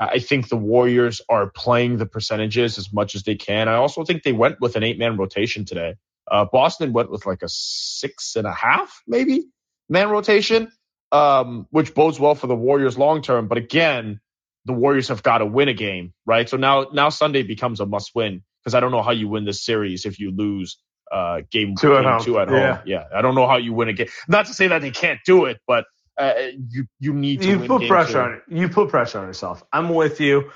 I 0.00 0.18
think 0.18 0.48
the 0.48 0.56
Warriors 0.56 1.20
are 1.28 1.50
playing 1.50 1.98
the 1.98 2.06
percentages 2.06 2.78
as 2.78 2.92
much 2.92 3.14
as 3.14 3.22
they 3.24 3.34
can. 3.36 3.68
I 3.68 3.74
also 3.74 4.04
think 4.04 4.22
they 4.22 4.32
went 4.32 4.60
with 4.60 4.76
an 4.76 4.82
eight 4.82 4.98
man 4.98 5.18
rotation 5.18 5.66
today. 5.66 5.96
Uh, 6.30 6.46
Boston 6.50 6.92
went 6.94 7.10
with 7.10 7.26
like 7.26 7.42
a 7.42 7.48
six 7.48 8.36
and 8.36 8.46
a 8.46 8.52
half, 8.52 9.02
maybe 9.06 9.44
man 9.90 10.08
rotation, 10.10 10.72
um, 11.12 11.66
which 11.70 11.94
bodes 11.94 12.18
well 12.18 12.34
for 12.34 12.46
the 12.46 12.56
Warriors 12.56 12.96
long 12.98 13.22
term. 13.22 13.46
But 13.48 13.58
again, 13.58 14.20
the 14.64 14.72
Warriors 14.72 15.08
have 15.08 15.22
got 15.22 15.38
to 15.38 15.46
win 15.46 15.68
a 15.68 15.74
game, 15.74 16.14
right? 16.26 16.48
So 16.48 16.56
now, 16.56 16.86
now 16.92 17.10
Sunday 17.10 17.42
becomes 17.42 17.80
a 17.80 17.86
must 17.86 18.12
win 18.14 18.42
because 18.62 18.74
I 18.74 18.80
don't 18.80 18.92
know 18.92 19.02
how 19.02 19.12
you 19.12 19.28
win 19.28 19.44
this 19.44 19.64
series 19.64 20.06
if 20.06 20.18
you 20.18 20.30
lose 20.34 20.78
uh, 21.12 21.42
game 21.50 21.74
Two 21.74 21.96
at 21.96 22.02
game 22.02 22.10
home. 22.12 22.20
two 22.22 22.38
at 22.38 22.48
Yeah. 22.48 22.76
home. 22.76 22.82
Yeah, 22.86 23.04
I 23.14 23.22
don't 23.22 23.34
know 23.34 23.46
how 23.48 23.56
you 23.58 23.72
win 23.74 23.88
a 23.88 23.92
game. 23.92 24.08
Not 24.28 24.46
to 24.46 24.54
say 24.54 24.68
that 24.68 24.80
they 24.82 24.90
can't 24.92 25.20
do 25.26 25.46
it, 25.46 25.58
but 25.66 25.84
uh, 26.20 26.34
you 26.68 26.86
you 26.98 27.14
need 27.14 27.40
to 27.42 27.48
You 27.48 27.58
put 27.66 27.88
pressure 27.88 28.12
two. 28.12 28.18
on 28.20 28.32
it. 28.34 28.42
You 28.48 28.68
put 28.68 28.90
pressure 28.90 29.18
on 29.18 29.26
yourself. 29.26 29.64
I'm 29.72 29.88
with 29.88 30.20
you. 30.20 30.50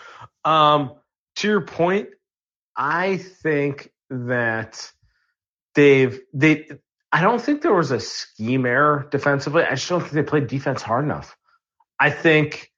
Um, 0.44 0.92
to 1.36 1.48
your 1.48 1.62
point, 1.62 2.08
I 2.76 3.16
think 3.16 3.90
that 4.10 4.92
they've 5.74 6.20
they. 6.32 6.68
I 7.10 7.20
don't 7.22 7.40
think 7.40 7.62
there 7.62 7.72
was 7.74 7.92
a 7.92 8.00
scheme 8.00 8.66
error 8.66 9.06
defensively. 9.10 9.62
I 9.62 9.76
just 9.76 9.88
don't 9.88 10.00
think 10.00 10.12
they 10.12 10.22
played 10.24 10.48
defense 10.48 10.82
hard 10.82 11.04
enough. 11.04 11.36
I 11.98 12.10
think 12.10 12.72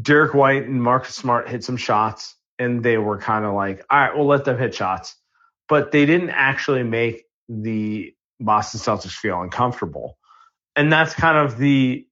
Derek 0.00 0.32
White 0.32 0.64
and 0.64 0.82
Marcus 0.82 1.14
Smart 1.14 1.48
hit 1.48 1.64
some 1.64 1.76
shots, 1.76 2.36
and 2.58 2.82
they 2.82 2.98
were 2.98 3.18
kind 3.18 3.44
of 3.44 3.54
like, 3.54 3.84
all 3.90 3.98
right, 3.98 4.16
we'll 4.16 4.26
let 4.26 4.44
them 4.44 4.58
hit 4.58 4.74
shots, 4.74 5.16
but 5.68 5.90
they 5.92 6.06
didn't 6.06 6.30
actually 6.30 6.84
make 6.84 7.24
the 7.48 8.14
Boston 8.40 8.80
Celtics 8.80 9.12
feel 9.12 9.42
uncomfortable, 9.42 10.16
and 10.76 10.92
that's 10.92 11.12
kind 11.14 11.36
of 11.36 11.58
the 11.58 12.06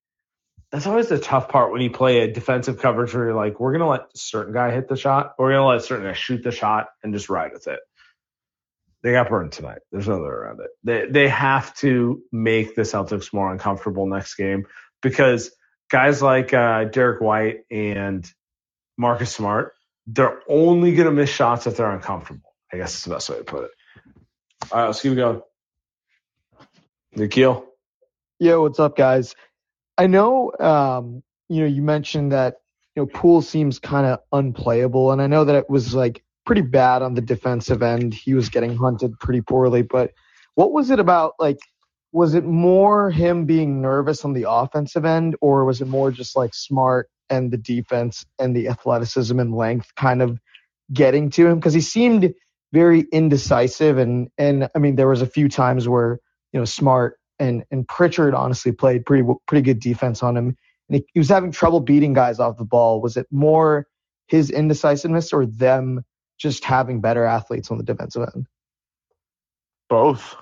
that's 0.73 0.87
always 0.87 1.09
the 1.09 1.19
tough 1.19 1.51
part 1.51 1.71
when 1.71 1.83
you 1.83 1.91
play 1.91 2.21
a 2.21 2.33
defensive 2.33 2.81
coverage 2.81 3.15
where 3.15 3.27
you're 3.27 3.35
like, 3.35 3.61
we're 3.61 3.73
gonna 3.73 3.89
let 3.89 4.01
a 4.01 4.19
certain 4.19 4.55
guy 4.55 4.71
hit 4.71 4.89
the 4.89 4.97
shot, 4.97 5.35
or 5.39 5.47
we're 5.47 5.53
gonna 5.53 5.67
let 5.67 5.77
a 5.77 5.83
certain 5.83 6.07
guy 6.07 6.15
shoot 6.15 6.43
the 6.43 6.51
shot 6.51 6.89
and 7.05 7.13
just 7.13 7.29
ride 7.29 7.53
with 7.53 7.69
it. 7.69 7.81
They 9.03 9.13
got 9.13 9.29
burned 9.29 9.53
tonight. 9.53 9.81
There's 9.91 10.09
no 10.09 10.19
way 10.19 10.29
around 10.29 10.61
it. 10.61 10.71
They 10.83 11.07
they 11.11 11.29
have 11.29 11.75
to 11.77 12.23
make 12.33 12.75
the 12.75 12.83
Celtics 12.83 13.35
more 13.35 13.53
uncomfortable 13.53 14.07
next 14.07 14.35
game 14.37 14.67
because 15.03 15.55
guys 15.91 16.23
like 16.23 16.55
uh, 16.55 16.85
Derek 16.85 17.21
White 17.21 17.65
and 17.71 18.27
Marcus 18.97 19.31
Smart, 19.31 19.75
they're 20.07 20.41
only 20.49 20.97
to 20.97 21.11
miss 21.11 21.29
shots 21.29 21.67
if 21.67 21.77
they're 21.77 21.91
uncomfortable. 21.91 22.55
I 22.73 22.79
guess 22.79 22.97
is 22.97 23.05
the 23.05 23.11
best 23.11 23.29
way 23.29 23.37
to 23.37 23.45
put 23.45 23.65
it. 23.65 23.71
All 24.71 24.81
right, 24.81 24.87
let's 24.87 25.03
keep 25.03 25.17
going. 25.17 25.43
Nikhil. 27.15 27.67
Yeah, 28.39 28.57
what's 28.57 28.81
up, 28.81 28.97
guys? 28.97 29.35
I 29.99 30.07
know, 30.07 30.53
um, 30.59 31.23
you 31.49 31.61
know, 31.61 31.67
you 31.67 31.83
mentioned 31.83 32.33
that 32.33 32.57
you 32.97 33.03
know 33.03 33.07
Poole 33.07 33.43
seems 33.43 33.79
kind 33.79 34.07
of 34.07 34.21
unplayable, 34.33 35.13
and 35.13 35.21
I 35.21 35.27
know 35.27 35.45
that 35.45 35.55
it 35.55 35.69
was 35.69 35.95
like 35.95 36.23
pretty 36.47 36.63
bad 36.63 37.03
on 37.03 37.15
the 37.15 37.21
defensive 37.21 37.83
end. 37.83 38.15
He 38.15 38.35
was 38.35 38.49
getting 38.49 38.77
hunted 38.77 39.19
pretty 39.21 39.41
poorly, 39.41 39.83
but 39.83 40.13
what 40.55 40.73
was 40.73 40.91
it 40.91 40.99
about? 40.99 41.35
Like, 41.39 41.59
was 42.13 42.35
it 42.35 42.45
more 42.45 43.11
him 43.11 43.47
being 43.47 43.81
nervous 43.81 44.25
on 44.25 44.33
the 44.33 44.47
offensive 44.49 45.05
end, 45.05 45.37
or 45.41 45.65
was 45.65 45.81
it 45.81 45.89
more 45.89 46.11
just 46.11 46.37
like 46.37 46.55
smart 46.55 47.09
and 47.31 47.51
the 47.51 47.57
defense 47.57 48.25
and 48.39 48.55
the 48.55 48.69
athleticism 48.69 49.39
and 49.39 49.55
length 49.55 49.95
kind 49.97 50.23
of 50.23 50.39
getting 50.93 51.31
to 51.31 51.47
him? 51.47 51.59
Because 51.59 51.75
he 51.75 51.81
seemed 51.81 52.35
very 52.73 53.07
indecisive, 53.13 53.99
and 53.99 54.29
and 54.39 54.69
I 54.75 54.79
mean, 54.79 54.97
there 54.97 55.09
was 55.09 55.23
a 55.23 55.27
few 55.27 55.49
times 55.49 55.89
where 55.89 56.19
you 56.53 56.61
know 56.61 56.65
Smart 56.65 57.19
and 57.43 57.65
and 57.71 57.87
Pritchard 57.87 58.35
honestly 58.35 58.73
played 58.73 59.05
pretty 59.05 59.29
pretty 59.47 59.63
good 59.63 59.81
defense 59.81 60.23
on 60.23 60.37
him, 60.37 60.57
and 60.89 60.97
he, 60.97 61.07
he 61.13 61.19
was 61.19 61.29
having 61.29 61.51
trouble 61.51 61.81
beating 61.81 62.13
guys 62.13 62.39
off 62.39 62.57
the 62.57 62.65
ball. 62.65 63.01
Was 63.01 63.17
it 63.17 63.27
more 63.31 63.87
his 64.29 64.51
indecisiveness 64.51 65.33
or 65.33 65.45
them 65.45 66.05
just 66.39 66.65
having 66.65 67.01
better 67.01 67.25
athletes 67.25 67.71
on 67.71 67.79
the 67.79 67.85
defensive 67.85 68.29
end? 68.35 68.47
Both. 69.89 70.37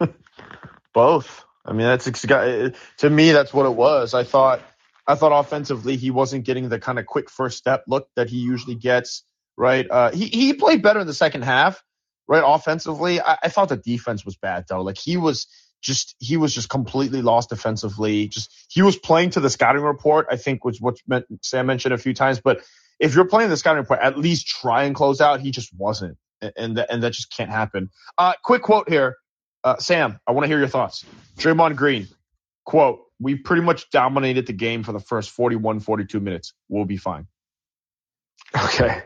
Both. 0.94 1.44
I 1.64 1.72
mean, 1.72 1.86
that's 1.86 2.04
to 2.04 3.10
me 3.10 3.32
that's 3.32 3.52
what 3.52 3.66
it 3.66 3.74
was. 3.74 4.14
I 4.14 4.22
thought 4.22 4.60
I 5.06 5.14
thought 5.14 5.32
offensively 5.32 5.96
he 5.96 6.10
wasn't 6.10 6.44
getting 6.44 6.68
the 6.68 6.78
kind 6.78 6.98
of 6.98 7.06
quick 7.06 7.30
first 7.30 7.58
step 7.58 7.84
look 7.88 8.08
that 8.16 8.28
he 8.28 8.36
usually 8.36 8.76
gets. 8.76 9.24
Right. 9.56 9.86
Uh, 9.90 10.12
he 10.12 10.26
he 10.26 10.52
played 10.52 10.82
better 10.82 11.00
in 11.00 11.06
the 11.06 11.14
second 11.14 11.42
half. 11.42 11.82
Right. 12.28 12.42
Offensively, 12.44 13.20
I, 13.20 13.38
I 13.44 13.48
thought 13.48 13.68
the 13.68 13.76
defense 13.76 14.24
was 14.24 14.36
bad 14.36 14.66
though. 14.68 14.82
Like 14.82 14.98
he 14.98 15.16
was 15.16 15.46
just 15.82 16.16
he 16.18 16.36
was 16.36 16.54
just 16.54 16.68
completely 16.68 17.22
lost 17.22 17.50
defensively. 17.50 18.28
Just 18.28 18.50
he 18.68 18.82
was 18.82 18.96
playing 18.96 19.30
to 19.30 19.40
the 19.40 19.50
scouting 19.50 19.82
report. 19.82 20.26
I 20.30 20.36
think 20.36 20.64
was 20.64 20.80
what 20.80 20.98
Sam 21.42 21.66
mentioned 21.66 21.94
a 21.94 21.98
few 21.98 22.14
times. 22.14 22.40
But 22.42 22.62
if 22.98 23.14
you're 23.14 23.26
playing 23.26 23.50
the 23.50 23.56
scouting 23.56 23.82
report, 23.82 24.00
at 24.00 24.18
least 24.18 24.46
try 24.46 24.84
and 24.84 24.94
close 24.94 25.20
out. 25.20 25.40
He 25.40 25.50
just 25.50 25.72
wasn't, 25.74 26.16
and 26.56 26.76
that, 26.78 26.90
and 26.90 27.02
that 27.02 27.12
just 27.12 27.34
can't 27.34 27.50
happen. 27.50 27.90
Uh, 28.16 28.34
quick 28.42 28.62
quote 28.62 28.88
here, 28.88 29.16
uh, 29.64 29.76
Sam. 29.78 30.18
I 30.26 30.32
want 30.32 30.44
to 30.44 30.48
hear 30.48 30.58
your 30.58 30.68
thoughts. 30.68 31.04
Draymond 31.38 31.76
Green 31.76 32.08
quote: 32.64 33.00
"We 33.20 33.36
pretty 33.36 33.62
much 33.62 33.90
dominated 33.90 34.46
the 34.46 34.52
game 34.52 34.82
for 34.82 34.92
the 34.92 35.00
first 35.00 35.30
41, 35.30 35.80
42 35.80 36.20
minutes. 36.20 36.54
We'll 36.68 36.84
be 36.84 36.96
fine." 36.96 37.26
Okay. 38.54 39.02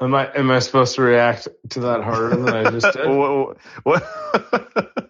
Am 0.00 0.14
I 0.14 0.32
am 0.34 0.50
I 0.50 0.60
supposed 0.60 0.94
to 0.94 1.02
react 1.02 1.48
to 1.70 1.80
that 1.80 2.02
harder 2.02 2.36
than 2.36 2.48
I 2.48 2.70
just 2.70 2.92
did? 2.96 3.06
what, 3.06 3.58
what? 3.82 5.09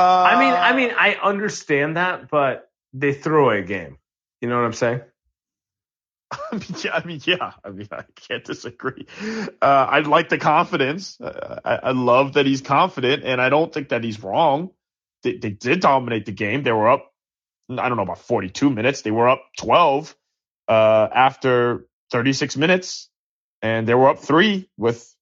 Uh, 0.00 0.22
I 0.22 0.40
mean, 0.40 0.54
I 0.54 0.72
mean, 0.74 0.94
I 0.96 1.14
understand 1.22 1.96
that, 1.96 2.30
but 2.30 2.70
they 2.94 3.12
threw 3.12 3.44
away 3.44 3.58
a 3.60 3.64
game. 3.64 3.98
You 4.40 4.48
know 4.48 4.56
what 4.56 4.64
I'm 4.64 4.72
saying? 4.72 5.02
I 6.32 6.56
mean, 6.56 6.74
yeah, 6.82 6.94
I 6.94 7.04
mean, 7.04 7.20
yeah. 7.24 7.52
I 7.64 7.70
mean, 7.70 7.88
I 7.92 8.04
can't 8.14 8.44
disagree. 8.44 9.06
Uh, 9.20 9.46
I 9.60 10.00
like 10.00 10.30
the 10.30 10.38
confidence. 10.38 11.20
Uh, 11.20 11.60
I, 11.64 11.74
I, 11.76 11.90
love 11.90 12.34
that 12.34 12.46
he's 12.46 12.62
confident, 12.62 13.24
and 13.24 13.42
I 13.42 13.50
don't 13.50 13.72
think 13.72 13.90
that 13.90 14.02
he's 14.02 14.22
wrong. 14.22 14.70
They, 15.22 15.36
they, 15.36 15.50
did 15.50 15.80
dominate 15.80 16.24
the 16.24 16.32
game. 16.32 16.62
They 16.62 16.72
were 16.72 16.88
up. 16.88 17.12
I 17.68 17.88
don't 17.88 17.96
know 17.96 18.04
about 18.04 18.20
42 18.20 18.70
minutes. 18.70 19.02
They 19.02 19.10
were 19.10 19.28
up 19.28 19.42
12 19.58 20.16
uh, 20.68 21.08
after 21.12 21.86
36 22.10 22.56
minutes, 22.56 23.10
and 23.60 23.86
they 23.86 23.94
were 23.94 24.08
up 24.08 24.20
three 24.20 24.70
with 24.78 25.14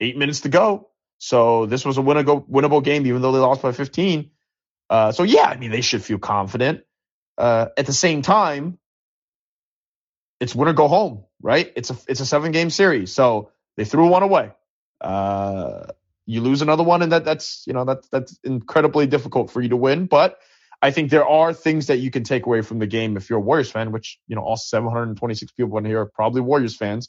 eight 0.00 0.16
minutes 0.16 0.42
to 0.42 0.50
go. 0.50 0.90
So 1.18 1.66
this 1.66 1.84
was 1.84 1.98
a 1.98 2.02
winnable, 2.02 2.48
winnable 2.48 2.84
game, 2.84 3.06
even 3.06 3.22
though 3.22 3.32
they 3.32 3.38
lost 3.38 3.62
by 3.62 3.72
15. 3.72 4.30
Uh, 4.90 5.12
so 5.12 5.22
yeah, 5.22 5.44
I 5.44 5.56
mean, 5.56 5.70
they 5.70 5.80
should 5.80 6.02
feel 6.02 6.18
confident. 6.18 6.82
Uh, 7.38 7.66
at 7.76 7.86
the 7.86 7.92
same 7.92 8.22
time, 8.22 8.78
it's 10.40 10.54
win 10.54 10.68
or 10.68 10.72
go 10.72 10.88
home, 10.88 11.24
right? 11.40 11.72
It's 11.76 11.90
a 11.90 11.96
it's 12.08 12.20
a 12.20 12.26
seven 12.26 12.52
game 12.52 12.70
series, 12.70 13.12
so 13.12 13.50
they 13.76 13.84
threw 13.84 14.08
one 14.08 14.22
away. 14.22 14.52
Uh, 15.00 15.86
you 16.26 16.40
lose 16.40 16.62
another 16.62 16.82
one, 16.82 17.02
and 17.02 17.12
that 17.12 17.24
that's 17.24 17.64
you 17.66 17.72
know 17.72 17.84
that's 17.84 18.08
that's 18.08 18.38
incredibly 18.44 19.06
difficult 19.06 19.50
for 19.50 19.60
you 19.62 19.70
to 19.70 19.76
win. 19.76 20.06
But 20.06 20.38
I 20.82 20.90
think 20.90 21.10
there 21.10 21.26
are 21.26 21.52
things 21.54 21.86
that 21.86 21.98
you 21.98 22.10
can 22.10 22.24
take 22.24 22.46
away 22.46 22.62
from 22.62 22.78
the 22.78 22.86
game 22.86 23.16
if 23.16 23.30
you're 23.30 23.38
a 23.38 23.42
Warriors 23.42 23.70
fan, 23.70 23.92
which 23.92 24.18
you 24.28 24.36
know 24.36 24.42
all 24.42 24.56
726 24.56 25.52
people 25.52 25.78
in 25.78 25.84
here 25.84 26.00
are 26.00 26.06
probably 26.06 26.42
Warriors 26.42 26.76
fans 26.76 27.08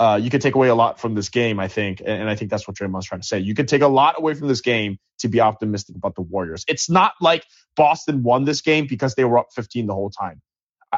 uh, 0.00 0.16
you 0.16 0.30
could 0.30 0.40
take 0.40 0.54
away 0.54 0.68
a 0.68 0.74
lot 0.74 0.98
from 0.98 1.14
this 1.14 1.28
game, 1.28 1.60
I 1.60 1.68
think, 1.68 2.00
and, 2.04 2.28
I 2.28 2.34
think 2.34 2.50
that's 2.50 2.66
what 2.66 2.74
Draymond's 2.74 3.04
trying 3.04 3.20
to 3.20 3.26
say. 3.26 3.38
You 3.38 3.54
could 3.54 3.68
take 3.68 3.82
a 3.82 3.86
lot 3.86 4.14
away 4.18 4.32
from 4.32 4.48
this 4.48 4.62
game 4.62 4.98
to 5.18 5.28
be 5.28 5.42
optimistic 5.42 5.94
about 5.94 6.14
the 6.14 6.22
Warriors. 6.22 6.64
It's 6.66 6.88
not 6.88 7.12
like 7.20 7.44
Boston 7.76 8.22
won 8.22 8.44
this 8.44 8.62
game 8.62 8.86
because 8.86 9.14
they 9.14 9.24
were 9.24 9.36
up 9.36 9.48
15 9.54 9.86
the 9.86 9.92
whole 9.92 10.08
time. 10.08 10.40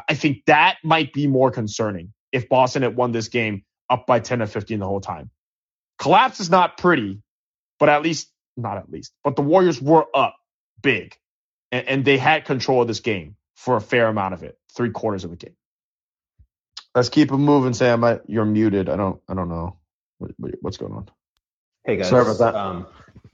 I 0.07 0.15
think 0.15 0.45
that 0.47 0.77
might 0.85 1.11
be 1.11 1.27
more 1.27 1.51
concerning 1.51 2.13
if 2.31 2.47
Boston 2.47 2.83
had 2.83 2.95
won 2.95 3.11
this 3.11 3.27
game 3.27 3.65
up 3.89 4.07
by 4.07 4.21
10 4.21 4.41
or 4.41 4.47
15 4.47 4.79
the 4.79 4.85
whole 4.85 5.01
time. 5.01 5.29
Collapse 5.99 6.39
is 6.39 6.49
not 6.49 6.77
pretty, 6.77 7.21
but 7.79 7.89
at 7.89 8.03
least, 8.03 8.31
not 8.55 8.77
at 8.77 8.89
least, 8.89 9.11
but 9.21 9.35
the 9.35 9.41
Warriors 9.41 9.81
were 9.81 10.05
up 10.15 10.37
big 10.81 11.13
and, 11.73 11.87
and 11.89 12.05
they 12.05 12.17
had 12.17 12.45
control 12.45 12.81
of 12.81 12.87
this 12.87 13.01
game 13.01 13.35
for 13.55 13.75
a 13.75 13.81
fair 13.81 14.07
amount 14.07 14.33
of 14.33 14.43
it, 14.43 14.57
three 14.73 14.91
quarters 14.91 15.25
of 15.25 15.29
the 15.29 15.35
game. 15.35 15.55
Let's 16.95 17.09
keep 17.09 17.31
it 17.31 17.37
moving, 17.37 17.73
Sam. 17.73 18.03
I, 18.03 18.19
you're 18.27 18.45
muted. 18.45 18.87
I 18.87 18.95
don't. 18.95 19.19
I 19.27 19.33
don't 19.33 19.49
know 19.49 19.77
what, 20.19 20.31
what's 20.61 20.77
going 20.77 20.93
on. 20.93 21.09
Hey 21.85 21.97
guys. 21.97 22.09
Sorry 22.09 22.21
about 22.21 22.37
that. 22.37 22.55
Um, 22.55 22.87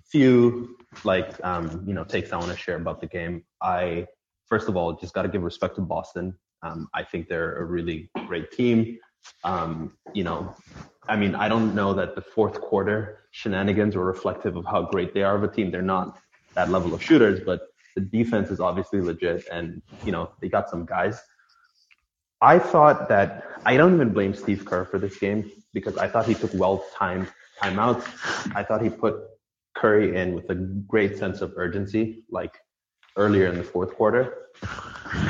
few 0.06 0.78
like 1.04 1.34
um, 1.44 1.84
you 1.86 1.94
know 1.94 2.04
takes 2.04 2.32
I 2.32 2.38
want 2.38 2.52
to 2.52 2.58
share 2.58 2.78
about 2.78 3.02
the 3.02 3.08
game. 3.08 3.44
I 3.62 4.08
first 4.48 4.70
of 4.70 4.78
all 4.78 4.94
just 4.94 5.14
got 5.14 5.24
to 5.24 5.28
give 5.28 5.44
respect 5.44 5.76
to 5.76 5.82
Boston. 5.82 6.36
Um, 6.64 6.88
I 6.94 7.04
think 7.04 7.28
they're 7.28 7.58
a 7.58 7.66
really 7.66 8.10
great 8.28 8.52
team. 8.52 8.98
Um, 9.44 9.98
you 10.14 10.24
know, 10.24 10.56
I 11.08 11.18
mean, 11.18 11.36
I 11.36 11.50
don't 11.50 11.76
know 11.76 11.94
that 11.94 12.16
the 12.16 12.22
fourth 12.22 12.60
quarter 12.62 13.26
shenanigans 13.32 13.96
were 13.96 14.06
reflective 14.06 14.56
of 14.56 14.66
how 14.66 14.84
great 14.84 15.14
they 15.14 15.24
are 15.24 15.36
of 15.36 15.44
a 15.44 15.48
team. 15.50 15.70
They're 15.70 15.82
not 15.82 16.18
that 16.56 16.70
level 16.70 16.94
of 16.94 17.04
shooters, 17.04 17.42
but 17.46 17.68
the 17.96 18.02
defense 18.02 18.50
is 18.50 18.60
obviously 18.60 19.02
legit, 19.02 19.48
and 19.52 19.82
you 20.06 20.14
know 20.14 20.32
they 20.40 20.48
got 20.48 20.70
some 20.70 20.86
guys 20.86 21.22
I 22.42 22.60
thought 22.60 23.10
that 23.10 23.44
I 23.66 23.76
don't 23.76 23.96
even 23.96 24.14
blame 24.14 24.34
Steve 24.34 24.66
Kerr 24.66 24.86
for 24.86 24.98
this 24.98 25.18
game 25.20 25.52
because 25.74 25.98
I 25.98 26.08
thought 26.08 26.26
he 26.26 26.34
took 26.34 26.54
well 26.54 26.86
timed 26.96 27.28
timeouts. 27.62 28.06
I 28.56 28.64
thought 28.64 28.82
he 28.82 28.90
put 28.90 29.16
Curry 29.76 30.16
in 30.16 30.34
with 30.34 30.50
a 30.50 30.56
great 30.56 31.18
sense 31.18 31.42
of 31.42 31.54
urgency, 31.58 32.24
like 32.30 32.58
earlier 33.18 33.48
in 33.48 33.58
the 33.58 33.64
fourth 33.64 33.94
quarter. 33.96 34.38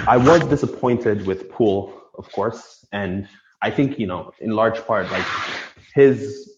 I 0.07 0.17
was 0.17 0.45
disappointed 0.45 1.25
with 1.25 1.49
Poole, 1.49 1.99
of 2.17 2.31
course, 2.31 2.85
and 2.91 3.27
I 3.61 3.71
think 3.71 3.97
you 3.97 4.05
know, 4.07 4.31
in 4.39 4.51
large 4.51 4.85
part, 4.85 5.11
like 5.11 5.25
his 5.95 6.57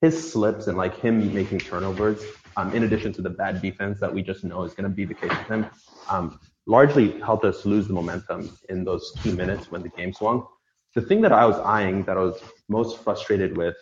his 0.00 0.32
slips 0.32 0.66
and 0.66 0.76
like 0.76 0.98
him 0.98 1.32
making 1.32 1.60
turnovers, 1.60 2.24
um, 2.56 2.74
in 2.74 2.82
addition 2.82 3.12
to 3.14 3.22
the 3.22 3.30
bad 3.30 3.62
defense 3.62 4.00
that 4.00 4.12
we 4.12 4.20
just 4.22 4.42
know 4.42 4.64
is 4.64 4.74
going 4.74 4.88
to 4.90 4.94
be 4.94 5.04
the 5.04 5.14
case 5.14 5.30
with 5.30 5.46
him, 5.46 5.66
um, 6.10 6.40
largely 6.66 7.20
helped 7.20 7.44
us 7.44 7.64
lose 7.66 7.86
the 7.88 7.92
momentum 7.92 8.56
in 8.68 8.84
those 8.84 9.12
key 9.22 9.32
minutes 9.32 9.70
when 9.70 9.82
the 9.82 9.88
game 9.90 10.12
swung. 10.12 10.46
The 10.94 11.02
thing 11.02 11.22
that 11.22 11.32
I 11.32 11.46
was 11.46 11.56
eyeing 11.56 12.04
that 12.04 12.16
I 12.16 12.20
was 12.20 12.40
most 12.68 12.98
frustrated 12.98 13.56
with 13.56 13.76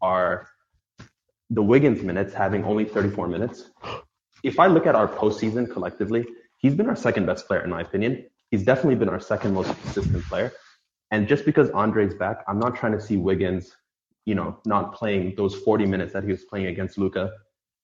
are 0.00 0.48
the 1.50 1.62
Wiggins 1.62 2.02
minutes 2.02 2.34
having 2.34 2.64
only 2.64 2.84
34 2.84 3.28
minutes. 3.28 3.70
If 4.42 4.58
I 4.58 4.66
look 4.66 4.86
at 4.86 4.94
our 4.94 5.06
postseason 5.08 5.70
collectively, 5.70 6.26
he's 6.58 6.74
been 6.74 6.88
our 6.88 6.96
second 6.96 7.26
best 7.26 7.46
player 7.46 7.62
in 7.62 7.70
my 7.70 7.82
opinion. 7.82 8.26
He's 8.50 8.64
definitely 8.64 8.96
been 8.96 9.08
our 9.08 9.20
second 9.20 9.54
most 9.54 9.68
consistent 9.82 10.24
player. 10.24 10.52
And 11.10 11.28
just 11.28 11.44
because 11.44 11.70
Andre's 11.70 12.14
back, 12.14 12.38
I'm 12.48 12.58
not 12.58 12.74
trying 12.74 12.92
to 12.92 13.00
see 13.00 13.16
Wiggins, 13.16 13.76
you 14.24 14.34
know, 14.34 14.58
not 14.66 14.94
playing 14.94 15.34
those 15.36 15.54
40 15.54 15.86
minutes 15.86 16.12
that 16.12 16.24
he 16.24 16.30
was 16.30 16.44
playing 16.44 16.66
against 16.66 16.98
Luka. 16.98 17.30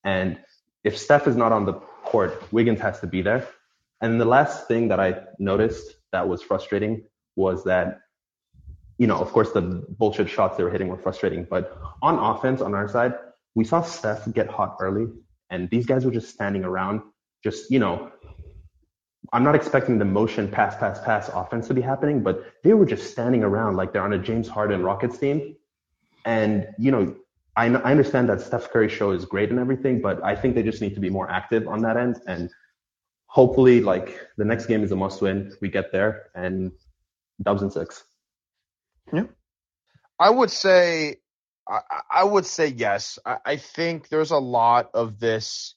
And 0.04 0.38
if 0.84 0.96
Steph 0.98 1.28
is 1.28 1.36
not 1.36 1.52
on 1.52 1.66
the 1.66 1.74
court, 1.74 2.42
Wiggins 2.52 2.80
has 2.80 3.00
to 3.00 3.06
be 3.06 3.22
there. 3.22 3.46
And 4.00 4.20
the 4.20 4.24
last 4.24 4.66
thing 4.66 4.88
that 4.88 5.00
I 5.00 5.20
noticed 5.38 5.96
that 6.12 6.28
was 6.28 6.42
frustrating 6.42 7.04
was 7.36 7.64
that, 7.64 8.00
you 8.98 9.06
know, 9.06 9.18
of 9.18 9.32
course, 9.32 9.52
the 9.52 9.84
bullshit 9.98 10.28
shots 10.28 10.56
they 10.56 10.64
were 10.64 10.70
hitting 10.70 10.88
were 10.88 10.98
frustrating, 10.98 11.46
but 11.48 11.78
on 12.02 12.18
offense, 12.18 12.60
on 12.60 12.74
our 12.74 12.88
side, 12.88 13.14
we 13.54 13.64
saw 13.64 13.82
Steph 13.82 14.30
get 14.32 14.48
hot 14.48 14.76
early, 14.80 15.06
and 15.50 15.68
these 15.70 15.86
guys 15.86 16.04
were 16.04 16.10
just 16.10 16.30
standing 16.30 16.64
around, 16.64 17.00
just, 17.42 17.70
you 17.70 17.78
know, 17.78 18.10
I'm 19.32 19.44
not 19.44 19.54
expecting 19.54 19.98
the 19.98 20.04
motion 20.04 20.48
pass, 20.48 20.76
pass, 20.76 21.00
pass 21.00 21.30
offense 21.32 21.68
to 21.68 21.74
be 21.74 21.80
happening, 21.80 22.22
but 22.22 22.52
they 22.64 22.74
were 22.74 22.86
just 22.86 23.10
standing 23.10 23.42
around 23.42 23.76
like 23.76 23.92
they're 23.92 24.02
on 24.02 24.12
a 24.12 24.18
James 24.18 24.48
Harden 24.48 24.82
Rockets 24.82 25.18
team. 25.18 25.56
And, 26.24 26.68
you 26.78 26.90
know, 26.90 27.14
I, 27.56 27.66
I 27.66 27.90
understand 27.90 28.28
that 28.28 28.40
Steph 28.40 28.70
Curry 28.70 28.88
show 28.88 29.12
is 29.12 29.24
great 29.24 29.50
and 29.50 29.58
everything, 29.58 30.00
but 30.00 30.22
I 30.24 30.34
think 30.34 30.54
they 30.54 30.62
just 30.62 30.80
need 30.80 30.94
to 30.94 31.00
be 31.00 31.10
more 31.10 31.30
active 31.30 31.68
on 31.68 31.80
that 31.82 31.96
end. 31.96 32.20
And 32.26 32.50
hopefully, 33.30 33.80
like 33.80 34.18
the 34.36 34.44
next 34.44 34.66
game 34.66 34.82
is 34.82 34.90
a 34.90 34.96
must 34.96 35.22
win. 35.22 35.52
We 35.60 35.68
get 35.68 35.92
there 35.92 36.30
and 36.34 36.72
dubs 37.40 37.62
and 37.62 37.72
six. 37.72 38.04
Yeah. 39.12 39.24
I 40.18 40.28
would 40.28 40.50
say, 40.50 41.16
I, 41.66 41.80
I 42.10 42.24
would 42.24 42.44
say 42.44 42.66
yes. 42.66 43.18
I, 43.24 43.38
I 43.46 43.56
think 43.56 44.08
there's 44.08 44.32
a 44.32 44.38
lot 44.38 44.90
of 44.94 45.20
this 45.20 45.74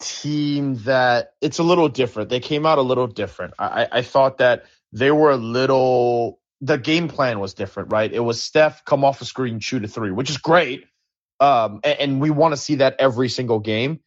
team 0.00 0.76
that 0.84 1.32
it's 1.40 1.58
a 1.58 1.62
little 1.62 1.88
different. 1.88 2.28
They 2.28 2.40
came 2.40 2.66
out 2.66 2.78
a 2.78 2.82
little 2.82 3.06
different. 3.06 3.54
I, 3.58 3.88
I 3.90 4.02
thought 4.02 4.38
that 4.38 4.66
they 4.92 5.10
were 5.10 5.30
a 5.30 5.36
little 5.36 6.38
the 6.60 6.78
game 6.78 7.08
plan 7.08 7.40
was 7.40 7.54
different, 7.54 7.90
right? 7.90 8.12
It 8.12 8.20
was 8.20 8.40
Steph 8.40 8.84
come 8.84 9.04
off 9.04 9.18
the 9.18 9.24
screen, 9.24 9.58
shoot 9.58 9.84
a 9.84 9.88
three, 9.88 10.12
which 10.12 10.30
is 10.30 10.36
great. 10.36 10.84
Um, 11.40 11.80
and, 11.82 11.98
and 11.98 12.20
we 12.20 12.30
want 12.30 12.52
to 12.52 12.56
see 12.56 12.76
that 12.76 12.96
every 13.00 13.28
single 13.28 13.58
game. 13.58 14.00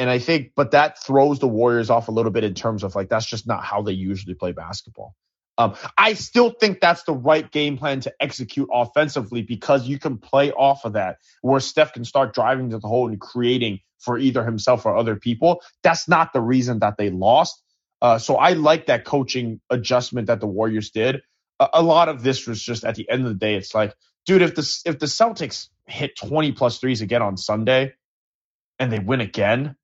And 0.00 0.08
I 0.08 0.18
think, 0.18 0.52
but 0.56 0.70
that 0.70 0.98
throws 0.98 1.40
the 1.40 1.46
Warriors 1.46 1.90
off 1.90 2.08
a 2.08 2.10
little 2.10 2.32
bit 2.32 2.42
in 2.42 2.54
terms 2.54 2.84
of 2.84 2.94
like 2.94 3.10
that's 3.10 3.26
just 3.26 3.46
not 3.46 3.62
how 3.62 3.82
they 3.82 3.92
usually 3.92 4.34
play 4.34 4.52
basketball. 4.52 5.14
Um, 5.58 5.74
I 5.98 6.14
still 6.14 6.48
think 6.58 6.80
that's 6.80 7.02
the 7.02 7.12
right 7.12 7.50
game 7.50 7.76
plan 7.76 8.00
to 8.00 8.14
execute 8.18 8.70
offensively 8.72 9.42
because 9.42 9.86
you 9.86 9.98
can 9.98 10.16
play 10.16 10.52
off 10.52 10.86
of 10.86 10.94
that 10.94 11.18
where 11.42 11.60
Steph 11.60 11.92
can 11.92 12.06
start 12.06 12.32
driving 12.32 12.70
to 12.70 12.78
the 12.78 12.88
hole 12.88 13.08
and 13.08 13.20
creating 13.20 13.80
for 13.98 14.16
either 14.16 14.42
himself 14.42 14.86
or 14.86 14.96
other 14.96 15.16
people. 15.16 15.60
That's 15.82 16.08
not 16.08 16.32
the 16.32 16.40
reason 16.40 16.78
that 16.78 16.96
they 16.96 17.10
lost. 17.10 17.62
Uh, 18.00 18.16
so 18.16 18.36
I 18.36 18.54
like 18.54 18.86
that 18.86 19.04
coaching 19.04 19.60
adjustment 19.68 20.28
that 20.28 20.40
the 20.40 20.46
Warriors 20.46 20.92
did. 20.92 21.20
A, 21.58 21.68
a, 21.74 21.82
lot 21.82 22.08
of 22.08 22.22
this 22.22 22.46
was 22.46 22.62
just 22.62 22.84
at 22.84 22.94
the 22.94 23.06
end 23.10 23.26
of 23.26 23.28
the 23.28 23.38
day, 23.38 23.56
it's 23.56 23.74
like, 23.74 23.94
dude, 24.24 24.40
if 24.40 24.54
the 24.54 24.82
if 24.86 24.98
the 24.98 25.04
Celtics 25.04 25.68
hit 25.86 26.16
20 26.16 26.52
plus 26.52 26.78
threes 26.78 27.02
again 27.02 27.20
on 27.20 27.36
Sunday 27.36 27.92
and 28.78 28.90
they 28.90 28.98
win 28.98 29.20
again, 29.20 29.76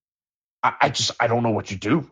I, 0.66 0.74
I 0.87 0.88
just 0.88 1.12
I 1.20 1.26
don't 1.29 1.42
know 1.42 1.50
what 1.50 1.70
you 1.70 1.76
do. 1.76 2.11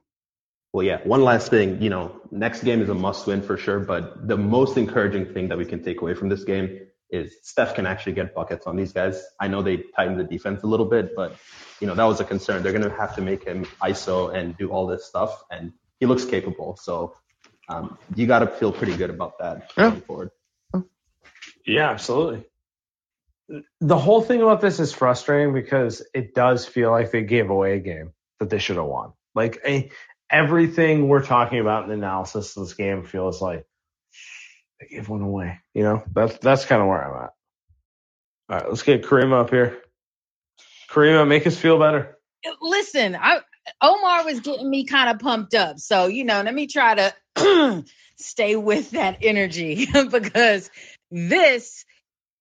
Well, 0.73 0.85
yeah. 0.85 1.01
One 1.05 1.23
last 1.23 1.51
thing, 1.51 1.81
you 1.83 1.91
know, 1.91 2.21
next 2.31 2.65
game 2.65 2.83
is 2.83 2.89
a 2.89 2.95
must 2.95 3.27
win 3.27 3.43
for 3.43 3.57
sure. 3.57 3.81
But 3.81 4.27
the 4.27 4.37
most 4.37 4.77
encouraging 4.77 5.33
thing 5.33 5.49
that 5.49 5.59
we 5.59 5.65
can 5.65 5.83
take 5.83 6.01
away 6.01 6.15
from 6.15 6.29
this 6.29 6.45
game 6.45 6.81
is 7.11 7.37
Steph 7.43 7.75
can 7.75 7.87
actually 7.87 8.13
get 8.13 8.35
buckets 8.35 8.67
on 8.67 8.77
these 8.77 8.93
guys. 8.93 9.25
I 9.41 9.49
know 9.49 9.63
they 9.63 9.85
tightened 9.97 10.19
the 10.19 10.25
defense 10.25 10.63
a 10.63 10.67
little 10.67 10.87
bit, 10.87 11.15
but 11.15 11.37
you 11.81 11.87
know 11.87 11.95
that 11.95 12.05
was 12.05 12.21
a 12.21 12.25
concern. 12.25 12.63
They're 12.63 12.73
going 12.73 12.91
to 12.91 12.97
have 12.97 13.15
to 13.17 13.23
make 13.23 13.45
him 13.45 13.65
ISO 13.83 14.35
and 14.35 14.57
do 14.57 14.71
all 14.71 14.87
this 14.87 15.05
stuff, 15.05 15.45
and 15.51 15.73
he 16.01 16.07
looks 16.07 16.25
capable. 16.25 16.77
So 16.77 17.15
um, 17.69 17.99
you 18.15 18.27
got 18.27 18.41
to 18.41 18.47
feel 18.47 18.73
pretty 18.73 18.97
good 18.97 19.11
about 19.11 19.39
that 19.39 19.73
yeah. 19.77 19.91
going 19.91 20.01
forward. 20.03 20.31
Yeah, 21.67 21.91
absolutely. 21.91 22.45
The 23.81 23.99
whole 23.99 24.23
thing 24.23 24.43
about 24.43 24.61
this 24.61 24.81
is 24.81 24.93
frustrating 24.93 25.55
because 25.55 26.03
it 26.15 26.35
does 26.35 26.67
feel 26.67 26.91
like 26.91 27.11
they 27.11 27.23
gave 27.23 27.51
away 27.51 27.77
a 27.77 27.81
game 27.81 28.13
that 28.45 28.51
they 28.51 28.59
should 28.59 28.77
have 28.77 28.87
won. 28.87 29.13
Like 29.35 29.61
a, 29.67 29.91
everything 30.31 31.09
we're 31.09 31.25
talking 31.25 31.61
about 31.61 31.85
in 31.85 31.89
the 31.89 31.95
analysis 31.95 32.57
of 32.57 32.65
this 32.65 32.75
game 32.75 33.05
feels 33.05 33.43
like 33.43 33.67
they 34.81 34.87
gave 34.87 35.09
one 35.09 35.23
away. 35.23 35.61
You 35.75 35.83
know, 35.83 36.05
that's 36.13 36.39
that's 36.39 36.65
kind 36.65 36.83
of 36.83 36.89
where 36.89 37.03
I'm 37.03 37.25
at. 37.25 37.31
All 38.49 38.59
right, 38.59 38.69
let's 38.69 38.83
get 38.83 39.03
Karima 39.03 39.41
up 39.41 39.51
here. 39.51 39.83
Karima, 40.91 41.27
make 41.27 41.47
us 41.47 41.57
feel 41.57 41.79
better. 41.79 42.19
Listen, 42.61 43.17
I 43.17 43.41
Omar 43.81 44.25
was 44.25 44.41
getting 44.41 44.69
me 44.69 44.85
kind 44.85 45.11
of 45.11 45.19
pumped 45.19 45.55
up. 45.55 45.79
So, 45.79 46.07
you 46.07 46.25
know, 46.25 46.43
let 46.43 46.55
me 46.55 46.67
try 46.67 47.13
to 47.37 47.85
stay 48.17 48.57
with 48.57 48.91
that 48.93 49.19
energy 49.23 49.87
because 50.11 50.71
this 51.11 51.85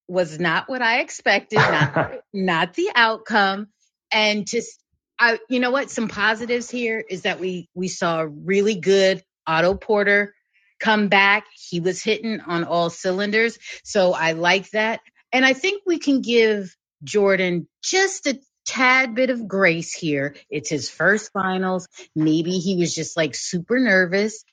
was 0.08 0.40
not 0.40 0.70
what 0.70 0.82
I 0.82 1.00
expected, 1.00 1.58
not, 1.58 2.16
not 2.34 2.74
the 2.74 2.92
outcome. 2.96 3.70
And 4.12 4.46
just, 4.46 4.83
I, 5.20 5.40
you 5.50 5.60
know 5.60 5.72
what? 5.72 5.92
Some 5.92 6.10
positives 6.10 6.70
here 6.70 7.04
is 7.10 7.24
that 7.24 7.40
we, 7.40 7.70
we 7.76 7.88
saw 7.90 8.22
a 8.22 8.28
really 8.28 8.76
good 8.76 9.24
Otto 9.48 9.76
Porter 9.76 10.36
come 10.80 11.10
back. 11.10 11.46
He 11.56 11.80
was 11.80 12.04
hitting 12.04 12.42
on 12.42 12.66
all 12.66 12.90
cylinders. 12.90 13.58
So 13.84 14.14
I 14.14 14.34
like 14.34 14.70
that. 14.72 15.02
And 15.34 15.46
I 15.46 15.54
think 15.54 15.84
we 15.86 16.00
can 16.00 16.22
give 16.22 16.76
Jordan 17.04 17.68
just 17.84 18.28
a 18.28 18.40
tad 18.68 19.16
bit 19.16 19.30
of 19.30 19.48
grace 19.48 19.94
here. 19.94 20.36
It's 20.50 20.70
his 20.70 20.90
first 20.90 21.32
finals. 21.34 21.88
Maybe 22.16 22.60
he 22.60 22.78
was 22.78 22.94
just 22.96 23.18
like 23.18 23.36
super 23.36 23.80
nervous. 23.80 24.44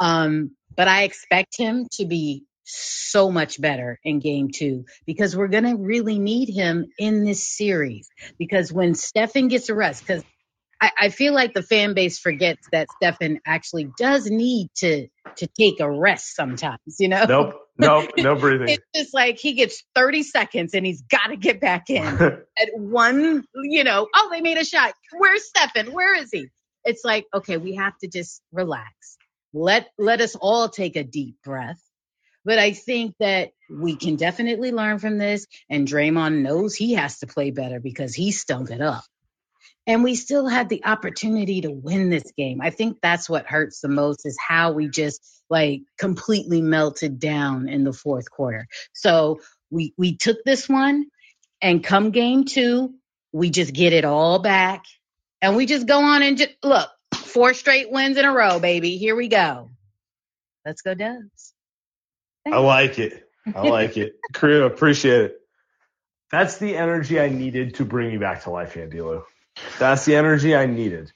Um, 0.00 0.52
but 0.76 0.88
I 0.88 1.04
expect 1.04 1.56
him 1.58 1.86
to 1.94 2.06
be 2.06 2.44
so 2.68 3.30
much 3.30 3.60
better 3.60 3.98
in 4.04 4.20
game 4.20 4.50
two 4.54 4.84
because 5.06 5.34
we're 5.36 5.48
going 5.48 5.64
to 5.64 5.76
really 5.76 6.18
need 6.18 6.48
him 6.48 6.86
in 6.98 7.24
this 7.24 7.48
series. 7.48 8.08
Because 8.38 8.72
when 8.72 8.94
Stefan 8.94 9.48
gets 9.48 9.68
a 9.68 9.74
rest, 9.74 10.06
because 10.06 10.22
I, 10.80 10.90
I, 11.00 11.08
feel 11.08 11.34
like 11.34 11.54
the 11.54 11.62
fan 11.62 11.94
base 11.94 12.18
forgets 12.18 12.68
that 12.70 12.88
Stefan 12.96 13.40
actually 13.46 13.90
does 13.98 14.30
need 14.30 14.68
to 14.76 15.08
to 15.36 15.46
take 15.46 15.80
a 15.80 15.90
rest 15.90 16.34
sometimes, 16.34 16.96
you 16.98 17.08
know? 17.08 17.24
Nope. 17.24 17.54
Nope. 17.78 18.10
No 18.18 18.34
breathing. 18.40 18.68
it's 18.68 18.84
just 18.94 19.14
like 19.14 19.38
he 19.38 19.54
gets 19.54 19.82
30 19.94 20.22
seconds 20.22 20.74
and 20.74 20.84
he's 20.84 21.02
got 21.02 21.28
to 21.28 21.36
get 21.36 21.60
back 21.60 21.90
in 21.90 22.04
at 22.58 22.68
one, 22.74 23.44
you 23.64 23.84
know, 23.84 24.06
oh, 24.14 24.28
they 24.30 24.40
made 24.40 24.58
a 24.58 24.64
shot. 24.64 24.94
Where's 25.16 25.46
Stefan? 25.46 25.92
Where 25.92 26.14
is 26.14 26.30
he? 26.32 26.48
It's 26.84 27.04
like, 27.04 27.26
okay, 27.34 27.56
we 27.56 27.74
have 27.74 27.96
to 27.98 28.08
just 28.08 28.42
relax. 28.52 29.18
Let 29.52 29.88
let 29.98 30.20
us 30.20 30.36
all 30.36 30.68
take 30.68 30.96
a 30.96 31.04
deep 31.04 31.36
breath. 31.42 31.80
But 32.48 32.58
I 32.58 32.72
think 32.72 33.14
that 33.20 33.50
we 33.68 33.94
can 33.96 34.16
definitely 34.16 34.72
learn 34.72 34.98
from 35.00 35.18
this. 35.18 35.46
And 35.68 35.86
Draymond 35.86 36.40
knows 36.40 36.74
he 36.74 36.94
has 36.94 37.18
to 37.18 37.26
play 37.26 37.50
better 37.50 37.78
because 37.78 38.14
he 38.14 38.32
stunk 38.32 38.70
it 38.70 38.80
up 38.80 39.04
and 39.86 40.02
we 40.02 40.14
still 40.14 40.48
had 40.48 40.70
the 40.70 40.86
opportunity 40.86 41.60
to 41.60 41.70
win 41.70 42.08
this 42.08 42.32
game. 42.38 42.62
I 42.62 42.70
think 42.70 43.00
that's 43.02 43.28
what 43.28 43.46
hurts 43.46 43.82
the 43.82 43.88
most 43.88 44.24
is 44.24 44.38
how 44.40 44.72
we 44.72 44.88
just 44.88 45.20
like 45.50 45.82
completely 45.98 46.62
melted 46.62 47.18
down 47.18 47.68
in 47.68 47.84
the 47.84 47.92
fourth 47.92 48.30
quarter. 48.30 48.66
So 48.94 49.40
we 49.70 49.92
we 49.98 50.16
took 50.16 50.38
this 50.42 50.70
one 50.70 51.04
and 51.60 51.84
come 51.84 52.12
game 52.12 52.44
2, 52.44 52.94
we 53.32 53.50
just 53.50 53.74
get 53.74 53.92
it 53.92 54.06
all 54.06 54.38
back 54.38 54.84
and 55.42 55.54
we 55.54 55.66
just 55.66 55.86
go 55.86 56.02
on 56.02 56.22
and 56.22 56.38
just 56.38 56.54
look, 56.62 56.88
four 57.14 57.52
straight 57.52 57.92
wins 57.92 58.16
in 58.16 58.24
a 58.24 58.32
row, 58.32 58.58
baby. 58.58 58.96
Here 58.96 59.14
we 59.14 59.28
go. 59.28 59.68
Let's 60.64 60.80
go 60.80 60.94
Dubs. 60.94 61.52
I 62.52 62.58
like 62.58 62.98
it. 62.98 63.28
I 63.54 63.68
like 63.68 63.96
it. 63.96 64.16
Crew, 64.32 64.64
appreciate 64.64 65.22
it. 65.22 65.34
That's 66.30 66.58
the 66.58 66.76
energy 66.76 67.18
I 67.18 67.28
needed 67.28 67.76
to 67.76 67.84
bring 67.84 68.12
you 68.12 68.18
back 68.18 68.44
to 68.44 68.50
life, 68.50 68.76
Andy 68.76 69.00
Liu. 69.00 69.24
That's 69.78 70.04
the 70.04 70.16
energy 70.16 70.54
I 70.54 70.66
needed. 70.66 71.12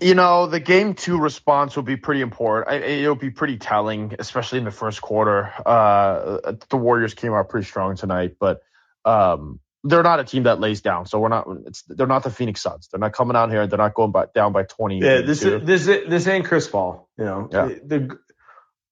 You 0.00 0.14
know, 0.14 0.46
the 0.46 0.60
game 0.60 0.94
two 0.94 1.18
response 1.18 1.76
will 1.76 1.84
be 1.84 1.96
pretty 1.96 2.20
important. 2.20 2.84
It'll 2.84 3.14
be 3.14 3.30
pretty 3.30 3.56
telling, 3.56 4.14
especially 4.18 4.58
in 4.58 4.64
the 4.64 4.70
first 4.70 5.00
quarter. 5.00 5.52
Uh, 5.64 6.52
the 6.68 6.76
Warriors 6.76 7.14
came 7.14 7.32
out 7.32 7.48
pretty 7.48 7.66
strong 7.66 7.96
tonight, 7.96 8.36
but 8.38 8.60
um, 9.04 9.60
they're 9.84 10.02
not 10.02 10.18
a 10.18 10.24
team 10.24 10.42
that 10.42 10.60
lays 10.60 10.80
down. 10.80 11.06
So 11.06 11.20
we're 11.20 11.28
not. 11.28 11.46
they're 11.88 12.06
not 12.06 12.24
the 12.24 12.30
Phoenix 12.30 12.60
Suns. 12.60 12.88
They're 12.88 13.00
not 13.00 13.12
coming 13.12 13.36
out 13.36 13.50
here. 13.50 13.66
They're 13.66 13.78
not 13.78 13.94
going 13.94 14.10
by, 14.10 14.26
down 14.34 14.52
by 14.52 14.64
twenty. 14.64 14.98
Yeah, 14.98 15.20
this 15.20 15.42
is, 15.42 15.64
this 15.64 15.86
is, 15.86 16.08
this 16.08 16.26
ain't 16.26 16.46
Chris 16.46 16.66
Paul. 16.66 17.08
You 17.16 17.24
know. 17.24 17.48
Yeah. 17.52 17.64
The, 17.66 17.80
the, 17.84 18.18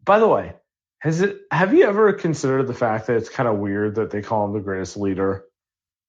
by 0.04 0.18
the 0.18 0.28
way, 0.28 0.54
has 1.02 1.20
it? 1.20 1.40
Have 1.50 1.74
you 1.74 1.84
ever 1.84 2.12
considered 2.12 2.68
the 2.68 2.74
fact 2.74 3.08
that 3.08 3.16
it's 3.16 3.28
kind 3.28 3.48
of 3.48 3.58
weird 3.58 3.96
that 3.96 4.10
they 4.12 4.22
call 4.22 4.46
him 4.46 4.52
the 4.52 4.60
greatest 4.60 4.96
leader 4.96 5.44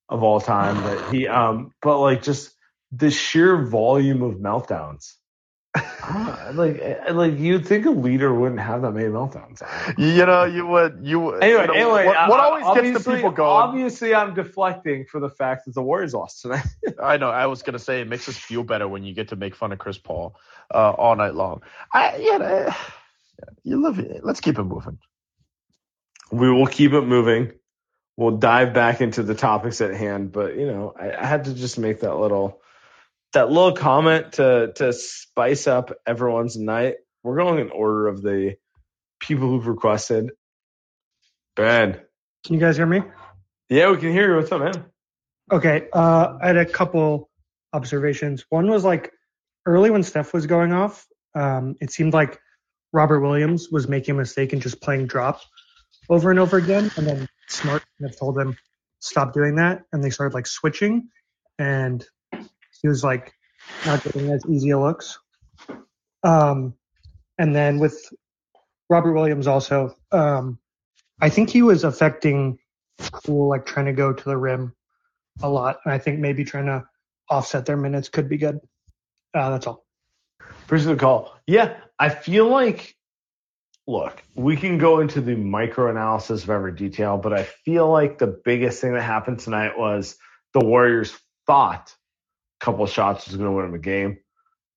of 0.08 0.22
all 0.22 0.40
time? 0.40 0.84
that 0.84 1.12
he 1.12 1.28
um, 1.40 1.72
but 1.82 2.00
like 2.00 2.22
just 2.22 2.54
the 2.92 3.10
sheer 3.10 3.66
volume 3.66 4.22
of 4.22 4.36
meltdowns. 4.36 5.16
like, 6.54 6.78
eh, 6.80 7.12
like 7.12 7.40
you'd 7.40 7.66
think 7.66 7.88
a 7.88 7.90
leader 7.90 8.32
wouldn't 8.32 8.62
have 8.62 8.84
that 8.84 8.92
many 8.92 9.08
meltdowns. 9.08 9.64
You 9.98 10.28
know, 10.28 10.44
you 10.44 10.68
would. 10.68 11.00
You 11.02 11.20
would. 11.22 11.44
Anyway, 11.44 11.62
you 11.62 11.68
know, 11.68 11.74
anyway, 11.74 12.06
what, 12.06 12.30
what 12.30 12.40
always 12.40 12.94
gets 12.94 13.04
the 13.04 13.16
people 13.16 13.32
going? 13.32 13.50
Obviously, 13.50 14.14
I'm 14.14 14.36
deflecting 14.36 15.08
for 15.10 15.20
the 15.20 15.30
fact 15.30 15.66
that 15.66 15.74
the 15.74 15.82
Warriors 15.82 16.14
lost 16.14 16.44
tonight. 16.44 16.68
I 17.02 17.18
know. 17.18 17.32
I 17.32 17.48
was 17.48 17.64
gonna 17.64 17.80
say 17.80 18.02
it 18.02 18.08
makes 18.08 18.30
us 18.30 18.38
feel 18.38 18.64
better 18.64 18.88
when 18.88 19.04
you 19.04 19.16
get 19.16 19.30
to 19.30 19.36
make 19.36 19.56
fun 19.56 19.72
of 19.72 19.80
Chris 19.80 19.98
Paul 19.98 20.36
uh, 20.72 20.92
all 20.92 21.16
night 21.16 21.34
long. 21.34 21.64
I, 21.92 22.18
yeah, 22.18 22.36
uh, 22.38 22.74
you 23.64 23.82
love 23.82 24.00
it. 24.00 24.24
Let's 24.24 24.42
keep 24.42 24.58
it 24.58 24.64
moving. 24.64 25.00
We 26.32 26.52
will 26.52 26.68
keep 26.68 26.94
it 26.94 27.02
moving. 27.02 27.52
We'll 28.18 28.38
dive 28.38 28.74
back 28.74 29.02
into 29.02 29.24
the 29.24 29.36
topics 29.36 29.82
at 29.82 29.96
hand, 29.96 30.32
but 30.32 30.56
you 30.56 30.68
know, 30.68 30.94
I, 31.00 31.14
I 31.16 31.26
had 31.26 31.46
to 31.46 31.54
just 31.54 31.80
make 31.80 32.02
that 32.02 32.16
little 32.16 32.62
that 33.34 33.50
little 33.50 33.74
comment 33.74 34.34
to 34.34 34.72
to 34.76 34.94
spice 34.94 35.68
up 35.68 35.92
everyone's 36.06 36.56
night. 36.56 36.96
We're 37.24 37.38
going 37.38 37.60
in 37.60 37.72
order 37.72 38.08
of 38.08 38.22
the 38.22 38.56
people 39.20 39.48
who've 39.48 39.68
requested. 39.68 40.32
Ben, 41.56 42.00
can 42.46 42.54
you 42.54 42.60
guys 42.60 42.78
hear 42.78 42.86
me? 42.86 43.02
Yeah, 43.70 43.90
we 43.90 43.98
can 43.98 44.12
hear 44.12 44.32
you. 44.32 44.38
What's 44.38 44.52
up, 44.52 44.62
man? 44.62 44.86
Okay, 45.52 45.88
uh, 45.94 46.38
I 46.42 46.48
had 46.48 46.58
a 46.58 46.66
couple 46.66 47.30
observations. 47.74 48.46
One 48.50 48.70
was 48.70 48.84
like 48.84 49.12
early 49.66 49.90
when 49.90 50.04
Steph 50.04 50.34
was 50.34 50.46
going 50.46 50.72
off, 50.72 51.08
um, 51.36 51.76
it 51.82 51.92
seemed 51.92 52.14
like 52.14 52.40
Robert 52.94 53.20
Williams 53.20 53.70
was 53.70 53.88
making 53.88 54.16
a 54.16 54.18
mistake 54.20 54.54
and 54.54 54.62
just 54.62 54.82
playing 54.82 55.08
drop 55.08 55.42
over 56.10 56.30
and 56.30 56.40
over 56.40 56.58
again, 56.58 56.92
and 56.96 57.08
then 57.08 57.28
Smart 57.50 57.84
have 58.02 58.18
told 58.18 58.38
him 58.38 58.56
stop 59.00 59.34
doing 59.34 59.56
that 59.56 59.82
and 59.92 60.04
they 60.04 60.10
started 60.10 60.34
like 60.34 60.48
switching, 60.48 61.10
and 61.60 62.06
he 62.82 62.88
was 62.88 63.04
like 63.04 63.34
not 63.86 64.04
getting 64.04 64.30
as 64.30 64.46
easy 64.50 64.70
a 64.70 64.80
looks. 64.80 65.18
Um, 66.24 66.76
and 67.38 67.56
then 67.56 67.80
with 67.80 67.98
Robert 68.90 69.14
Williams 69.14 69.48
also, 69.48 69.96
um, 70.12 70.60
I 71.22 71.30
think 71.30 71.50
he 71.50 71.62
was 71.62 71.84
affecting 71.84 72.60
Poole, 72.98 73.50
like 73.50 73.66
trying 73.66 73.88
to 73.88 73.94
go 73.94 74.14
to 74.14 74.24
the 74.24 74.38
rim 74.38 74.76
a 75.42 75.50
lot. 75.50 75.80
And 75.84 75.94
I 75.94 75.98
think 75.98 76.20
maybe 76.20 76.44
trying 76.44 76.68
to 76.68 76.86
offset 77.30 77.66
their 77.66 77.78
minutes 77.78 78.10
could 78.10 78.30
be 78.30 78.38
good. 78.38 78.60
Uh, 79.34 79.50
that's 79.50 79.68
all. 79.68 79.86
Appreciate 80.64 80.94
the 80.94 81.00
call. 81.00 81.38
Yeah, 81.48 81.76
I 82.00 82.10
feel 82.10 82.48
like, 82.48 82.96
look, 83.88 84.24
we 84.36 84.56
can 84.56 84.78
go 84.78 85.00
into 85.00 85.22
the 85.22 85.36
micro 85.36 85.90
analysis 85.90 86.44
of 86.44 86.50
every 86.50 86.74
detail, 86.74 87.18
but 87.18 87.34
I 87.34 87.44
feel 87.44 87.90
like 87.90 88.18
the 88.18 88.28
biggest 88.28 88.82
thing 88.82 88.94
that 88.94 89.02
happened 89.02 89.40
tonight 89.40 89.78
was 89.78 90.18
the 90.54 90.66
Warriors 90.66 91.14
thought 91.46 91.94
a 92.62 92.66
couple 92.66 92.84
of 92.84 92.90
shots 92.90 93.28
was 93.28 93.36
going 93.36 93.50
to 93.50 93.56
win 93.56 93.66
them 93.66 93.76
a 93.76 93.80
game, 93.80 94.20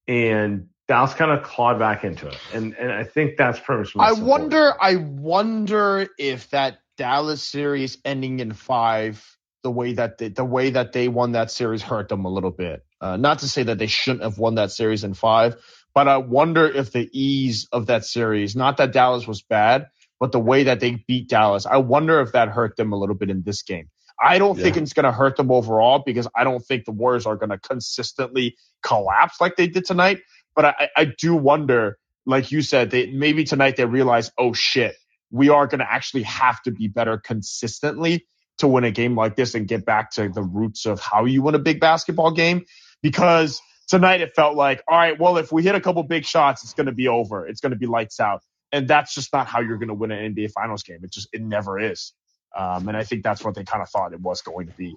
and 0.08 0.68
Dallas 0.88 1.14
kind 1.14 1.30
of 1.30 1.42
clawed 1.42 1.78
back 1.78 2.04
into 2.04 2.28
it, 2.28 2.38
and 2.52 2.74
and 2.74 2.92
I 2.92 3.04
think 3.04 3.36
that's 3.36 3.58
pretty 3.58 3.90
much. 3.96 3.96
I 3.96 4.12
wonder. 4.12 4.74
I 4.80 4.96
wonder 4.96 6.08
if 6.18 6.50
that 6.50 6.78
Dallas 6.96 7.42
series 7.42 7.98
ending 8.04 8.40
in 8.40 8.52
five, 8.52 9.35
the 9.66 9.70
way 9.72 9.94
that 9.94 10.18
they, 10.18 10.28
the 10.28 10.44
way 10.44 10.70
that 10.70 10.92
they 10.92 11.08
won 11.08 11.32
that 11.32 11.50
series 11.50 11.82
hurt 11.82 12.08
them 12.08 12.24
a 12.24 12.28
little 12.28 12.52
bit. 12.52 12.84
Uh, 13.00 13.16
not 13.16 13.40
to 13.40 13.48
say 13.48 13.64
that 13.64 13.78
they 13.78 13.88
shouldn't 13.88 14.22
have 14.22 14.38
won 14.38 14.54
that 14.54 14.70
series 14.70 15.02
in 15.02 15.12
five, 15.12 15.56
but 15.92 16.06
I 16.06 16.18
wonder 16.18 16.68
if 16.68 16.92
the 16.92 17.10
ease 17.12 17.66
of 17.72 17.86
that 17.86 18.04
series, 18.04 18.54
not 18.54 18.76
that 18.76 18.92
Dallas 18.92 19.26
was 19.26 19.42
bad, 19.42 19.88
but 20.20 20.30
the 20.30 20.38
way 20.38 20.62
that 20.62 20.78
they 20.78 21.04
beat 21.08 21.28
Dallas, 21.28 21.66
I 21.66 21.78
wonder 21.78 22.20
if 22.20 22.30
that 22.30 22.48
hurt 22.48 22.76
them 22.76 22.92
a 22.92 22.96
little 22.96 23.16
bit 23.16 23.28
in 23.28 23.42
this 23.42 23.64
game. 23.64 23.90
I 24.22 24.38
don't 24.38 24.56
yeah. 24.56 24.62
think 24.62 24.76
it's 24.76 24.92
going 24.92 25.02
to 25.02 25.10
hurt 25.10 25.36
them 25.36 25.50
overall 25.50 26.04
because 26.06 26.28
I 26.36 26.44
don't 26.44 26.64
think 26.64 26.84
the 26.84 26.92
Warriors 26.92 27.26
are 27.26 27.34
going 27.34 27.50
to 27.50 27.58
consistently 27.58 28.56
collapse 28.84 29.40
like 29.40 29.56
they 29.56 29.66
did 29.66 29.84
tonight. 29.84 30.20
But 30.54 30.64
I, 30.66 30.88
I 30.96 31.04
do 31.18 31.34
wonder, 31.34 31.98
like 32.24 32.52
you 32.52 32.62
said, 32.62 32.92
they 32.92 33.10
maybe 33.10 33.42
tonight 33.42 33.74
they 33.74 33.84
realize, 33.84 34.30
oh 34.38 34.52
shit, 34.52 34.94
we 35.32 35.48
are 35.48 35.66
going 35.66 35.80
to 35.80 35.92
actually 35.92 36.22
have 36.22 36.62
to 36.62 36.70
be 36.70 36.86
better 36.86 37.18
consistently 37.18 38.28
to 38.58 38.68
win 38.68 38.84
a 38.84 38.90
game 38.90 39.14
like 39.14 39.36
this 39.36 39.54
and 39.54 39.68
get 39.68 39.84
back 39.84 40.10
to 40.12 40.28
the 40.28 40.42
roots 40.42 40.86
of 40.86 41.00
how 41.00 41.24
you 41.24 41.42
win 41.42 41.54
a 41.54 41.58
big 41.58 41.80
basketball 41.80 42.30
game. 42.30 42.64
Because 43.02 43.60
tonight 43.88 44.20
it 44.20 44.34
felt 44.34 44.56
like, 44.56 44.82
all 44.88 44.96
right, 44.96 45.18
well, 45.18 45.36
if 45.36 45.52
we 45.52 45.62
hit 45.62 45.74
a 45.74 45.80
couple 45.80 46.02
big 46.02 46.24
shots, 46.24 46.64
it's 46.64 46.74
going 46.74 46.86
to 46.86 46.92
be 46.92 47.08
over. 47.08 47.46
It's 47.46 47.60
going 47.60 47.72
to 47.72 47.78
be 47.78 47.86
lights 47.86 48.20
out. 48.20 48.42
And 48.72 48.88
that's 48.88 49.14
just 49.14 49.32
not 49.32 49.46
how 49.46 49.60
you're 49.60 49.78
going 49.78 49.88
to 49.88 49.94
win 49.94 50.10
an 50.10 50.34
NBA 50.34 50.52
Finals 50.52 50.82
game. 50.82 50.98
It 51.02 51.12
just, 51.12 51.28
it 51.32 51.42
never 51.42 51.78
is. 51.78 52.12
Um, 52.56 52.88
and 52.88 52.96
I 52.96 53.04
think 53.04 53.22
that's 53.22 53.44
what 53.44 53.54
they 53.54 53.64
kind 53.64 53.82
of 53.82 53.88
thought 53.90 54.12
it 54.12 54.20
was 54.20 54.40
going 54.42 54.66
to 54.68 54.72
be. 54.72 54.96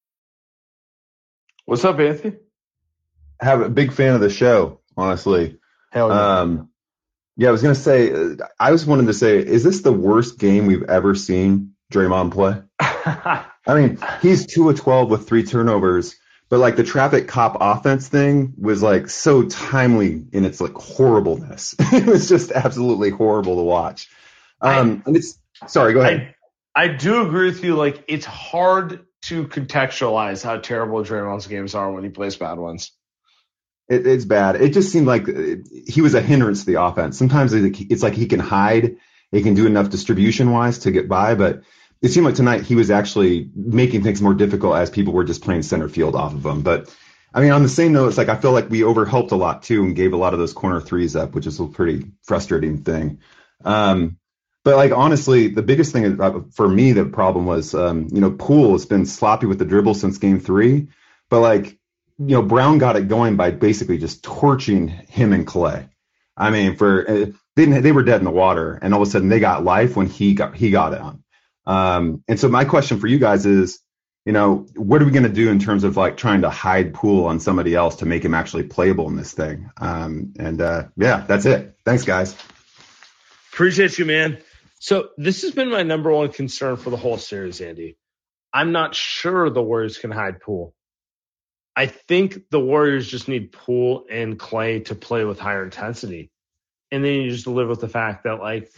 What's 1.71 1.85
up, 1.85 2.01
Anthony? 2.01 2.35
Have 3.39 3.61
a 3.61 3.69
big 3.69 3.93
fan 3.93 4.13
of 4.13 4.19
the 4.19 4.29
show, 4.29 4.81
honestly. 4.97 5.57
Hell 5.89 6.09
yeah. 6.09 6.39
Um, 6.39 6.69
yeah, 7.37 7.47
I 7.47 7.51
was 7.53 7.61
gonna 7.61 7.75
say, 7.75 8.35
I 8.59 8.73
was 8.73 8.85
wanting 8.85 9.07
to 9.07 9.13
say, 9.13 9.37
is 9.37 9.63
this 9.63 9.79
the 9.79 9.93
worst 9.93 10.37
game 10.37 10.65
we've 10.65 10.83
ever 10.83 11.15
seen 11.15 11.75
Draymond 11.89 12.33
play? 12.33 12.61
I 12.81 13.45
mean, 13.69 13.99
he's 14.21 14.47
two 14.47 14.69
of 14.69 14.81
twelve 14.81 15.09
with 15.09 15.29
three 15.29 15.45
turnovers, 15.45 16.17
but 16.49 16.59
like 16.59 16.75
the 16.75 16.83
traffic 16.83 17.29
cop 17.29 17.55
offense 17.61 18.09
thing 18.09 18.53
was 18.57 18.83
like 18.83 19.09
so 19.09 19.43
timely 19.43 20.25
in 20.33 20.43
its 20.43 20.59
like 20.59 20.73
horribleness. 20.73 21.73
it 21.79 22.05
was 22.05 22.27
just 22.27 22.51
absolutely 22.51 23.11
horrible 23.11 23.55
to 23.55 23.63
watch. 23.63 24.09
Um, 24.59 25.03
I, 25.05 25.07
and 25.07 25.15
it's 25.15 25.39
sorry, 25.67 25.93
go 25.93 26.01
ahead. 26.01 26.35
I, 26.75 26.83
I 26.83 26.87
do 26.89 27.25
agree 27.25 27.45
with 27.45 27.63
you. 27.63 27.77
Like 27.77 28.03
it's 28.09 28.25
hard 28.25 29.05
to 29.23 29.47
contextualize 29.47 30.43
how 30.43 30.57
terrible 30.57 31.03
Draymond's 31.03 31.47
games 31.47 31.75
are 31.75 31.91
when 31.91 32.03
he 32.03 32.09
plays 32.09 32.35
bad 32.35 32.57
ones. 32.57 32.91
It, 33.89 34.07
it's 34.07 34.25
bad. 34.25 34.55
It 34.55 34.73
just 34.73 34.91
seemed 34.91 35.07
like 35.07 35.27
he 35.87 36.01
was 36.01 36.13
a 36.13 36.21
hindrance 36.21 36.61
to 36.61 36.65
the 36.71 36.81
offense. 36.81 37.17
Sometimes 37.17 37.53
it's 37.53 38.03
like 38.03 38.13
he 38.13 38.25
can 38.25 38.39
hide, 38.39 38.97
he 39.31 39.43
can 39.43 39.53
do 39.53 39.65
enough 39.65 39.89
distribution 39.89 40.51
wise 40.51 40.79
to 40.79 40.91
get 40.91 41.07
by, 41.07 41.35
but 41.35 41.63
it 42.01 42.09
seemed 42.09 42.25
like 42.25 42.35
tonight 42.35 42.63
he 42.63 42.75
was 42.75 42.89
actually 42.89 43.49
making 43.55 44.01
things 44.03 44.21
more 44.21 44.33
difficult 44.33 44.75
as 44.75 44.89
people 44.89 45.13
were 45.13 45.23
just 45.23 45.43
playing 45.43 45.61
center 45.61 45.87
field 45.87 46.15
off 46.15 46.33
of 46.33 46.45
him. 46.45 46.61
But 46.61 46.93
I 47.33 47.41
mean, 47.41 47.51
on 47.51 47.63
the 47.63 47.69
same 47.69 47.93
note, 47.93 48.07
it's 48.07 48.17
like 48.17 48.29
I 48.29 48.37
feel 48.37 48.51
like 48.51 48.69
we 48.69 48.81
overhelped 48.81 49.31
a 49.31 49.35
lot 49.35 49.63
too 49.63 49.83
and 49.83 49.95
gave 49.95 50.13
a 50.13 50.17
lot 50.17 50.33
of 50.33 50.39
those 50.39 50.53
corner 50.53 50.81
threes 50.81 51.15
up, 51.15 51.33
which 51.33 51.45
is 51.45 51.59
a 51.59 51.67
pretty 51.67 52.11
frustrating 52.23 52.83
thing. 52.83 53.19
Um, 53.63 54.17
but 54.63 54.75
like 54.75 54.91
honestly, 54.91 55.47
the 55.47 55.63
biggest 55.63 55.91
thing 55.91 56.17
for 56.51 56.67
me, 56.67 56.91
the 56.91 57.05
problem 57.05 57.45
was, 57.45 57.73
um, 57.73 58.07
you 58.11 58.21
know, 58.21 58.31
Poole 58.31 58.73
has 58.73 58.85
been 58.85 59.05
sloppy 59.05 59.47
with 59.47 59.59
the 59.59 59.65
dribble 59.65 59.95
since 59.95 60.17
game 60.17 60.39
three, 60.39 60.87
but 61.29 61.41
like, 61.41 61.77
you 62.19 62.35
know, 62.35 62.43
Brown 62.43 62.77
got 62.77 62.95
it 62.95 63.07
going 63.07 63.37
by 63.37 63.51
basically 63.51 63.97
just 63.97 64.23
torching 64.23 64.87
him 64.87 65.33
and 65.33 65.47
Klay. 65.47 65.89
I 66.37 66.51
mean, 66.51 66.75
for 66.75 67.09
uh, 67.09 67.25
they 67.55 67.65
they 67.65 67.91
were 67.91 68.03
dead 68.03 68.19
in 68.19 68.25
the 68.25 68.31
water, 68.31 68.77
and 68.81 68.93
all 68.93 69.01
of 69.01 69.07
a 69.07 69.11
sudden 69.11 69.29
they 69.29 69.39
got 69.39 69.63
life 69.63 69.95
when 69.95 70.07
he 70.07 70.33
got 70.33 70.55
he 70.55 70.69
got 70.69 70.93
it 70.93 71.01
on. 71.01 71.23
Um, 71.65 72.23
and 72.27 72.39
so 72.39 72.47
my 72.47 72.65
question 72.65 72.99
for 72.99 73.07
you 73.07 73.19
guys 73.19 73.45
is, 73.45 73.79
you 74.25 74.33
know, 74.33 74.67
what 74.75 75.01
are 75.01 75.05
we 75.05 75.11
going 75.11 75.23
to 75.23 75.29
do 75.29 75.49
in 75.49 75.59
terms 75.59 75.83
of 75.83 75.97
like 75.97 76.17
trying 76.17 76.41
to 76.41 76.49
hide 76.49 76.93
Poole 76.93 77.25
on 77.25 77.39
somebody 77.39 77.75
else 77.75 77.97
to 77.97 78.05
make 78.05 78.23
him 78.23 78.35
actually 78.35 78.63
playable 78.63 79.07
in 79.07 79.15
this 79.15 79.33
thing? 79.33 79.71
Um, 79.77 80.33
and 80.37 80.61
uh, 80.61 80.85
yeah, 80.95 81.25
that's 81.27 81.45
it. 81.45 81.75
Thanks, 81.83 82.03
guys. 82.03 82.35
Appreciate 83.51 83.97
you, 83.97 84.05
man. 84.05 84.37
So 84.81 85.09
this 85.15 85.43
has 85.43 85.51
been 85.51 85.69
my 85.69 85.83
number 85.83 86.11
one 86.11 86.29
concern 86.29 86.75
for 86.75 86.89
the 86.89 86.97
whole 86.97 87.19
series, 87.19 87.61
Andy. 87.61 87.97
I'm 88.51 88.71
not 88.71 88.95
sure 88.95 89.47
the 89.51 89.61
Warriors 89.61 89.99
can 89.99 90.09
hide 90.09 90.41
Poole. 90.41 90.73
I 91.75 91.85
think 91.85 92.49
the 92.49 92.59
Warriors 92.59 93.07
just 93.07 93.27
need 93.27 93.51
Poole 93.51 94.05
and 94.09 94.39
Klay 94.39 94.83
to 94.85 94.95
play 94.95 95.23
with 95.23 95.37
higher 95.37 95.63
intensity. 95.63 96.31
And 96.91 97.05
then 97.05 97.13
you 97.13 97.29
just 97.29 97.45
live 97.45 97.69
with 97.69 97.79
the 97.79 97.87
fact 97.87 98.23
that 98.23 98.39
like 98.39 98.71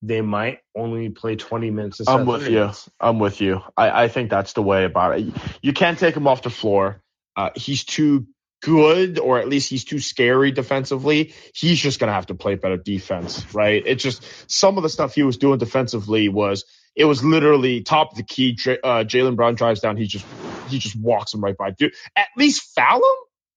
they 0.00 0.22
might 0.22 0.60
only 0.74 1.10
play 1.10 1.36
20 1.36 1.70
minutes. 1.70 2.00
I'm 2.08 2.24
with 2.24 2.48
you. 2.48 2.70
I'm 2.98 3.18
with 3.18 3.42
you. 3.42 3.60
I, 3.76 4.04
I 4.04 4.08
think 4.08 4.30
that's 4.30 4.54
the 4.54 4.62
way 4.62 4.84
about 4.84 5.20
it. 5.20 5.34
You 5.60 5.74
can't 5.74 5.98
take 5.98 6.16
him 6.16 6.26
off 6.26 6.40
the 6.40 6.50
floor. 6.50 7.02
Uh, 7.36 7.50
he's 7.54 7.84
too 7.84 8.26
good 8.62 9.18
or 9.18 9.38
at 9.38 9.48
least 9.48 9.70
he's 9.70 9.84
too 9.84 9.98
scary 9.98 10.50
defensively, 10.50 11.34
he's 11.54 11.78
just 11.78 12.00
going 12.00 12.08
to 12.08 12.14
have 12.14 12.26
to 12.26 12.34
play 12.34 12.54
better 12.54 12.76
defense, 12.76 13.54
right? 13.54 13.82
It's 13.86 14.02
just 14.02 14.24
some 14.50 14.76
of 14.76 14.82
the 14.82 14.88
stuff 14.88 15.14
he 15.14 15.22
was 15.22 15.36
doing 15.36 15.58
defensively 15.58 16.28
was 16.28 16.64
it 16.94 17.04
was 17.04 17.22
literally 17.22 17.82
top 17.82 18.12
of 18.12 18.16
the 18.16 18.24
key. 18.24 18.56
Uh, 18.66 19.04
Jaylen 19.04 19.36
Brown 19.36 19.54
drives 19.54 19.80
down, 19.80 19.96
he 19.96 20.06
just 20.06 20.24
he 20.68 20.78
just 20.78 20.98
walks 20.98 21.34
him 21.34 21.42
right 21.42 21.56
by. 21.56 21.70
Dude, 21.70 21.94
at 22.16 22.28
least 22.36 22.74
foul 22.74 22.96
him 22.96 23.16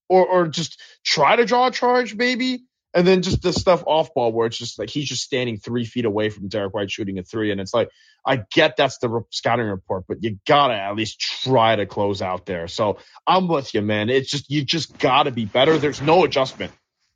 or 0.10 0.26
or 0.26 0.48
just 0.48 0.82
try 1.04 1.36
to 1.36 1.46
draw 1.46 1.68
a 1.68 1.72
charge, 1.72 2.16
maybe. 2.16 2.66
And 2.94 3.06
then 3.06 3.22
just 3.22 3.44
the 3.44 3.54
stuff 3.54 3.84
off 3.86 4.16
ball 4.16 4.32
where 4.32 4.48
it's 4.48 4.58
just 4.58 4.80
like 4.80 4.90
he's 4.90 5.08
just 5.08 5.22
standing 5.22 5.60
three 5.60 5.86
feet 5.86 6.06
away 6.06 6.30
from 6.30 6.48
Derrick 6.48 6.74
White 6.74 6.90
shooting 6.90 7.20
a 7.20 7.24
three. 7.24 7.52
And 7.52 7.62
it's 7.62 7.74
like, 7.74 7.90
I 8.26 8.44
get 8.52 8.78
that's 8.78 8.98
the 8.98 9.22
scouting 9.30 9.68
report, 9.68 10.06
but 10.08 10.24
you 10.24 10.40
gotta 10.48 10.74
at 10.74 10.96
least 10.96 11.20
try 11.20 11.76
to 11.76 11.86
close 11.86 12.24
out 12.24 12.48
there. 12.48 12.68
So 12.68 12.98
I'm 13.28 13.48
with 13.48 13.76
you, 13.76 13.84
man. 13.84 14.10
It's 14.10 14.32
just, 14.32 14.50
you 14.50 14.64
just 14.64 14.98
gotta 14.98 15.30
be 15.30 15.46
better. 15.46 15.78
There's 15.78 16.02
no 16.02 16.24
adjustment. 16.24 16.72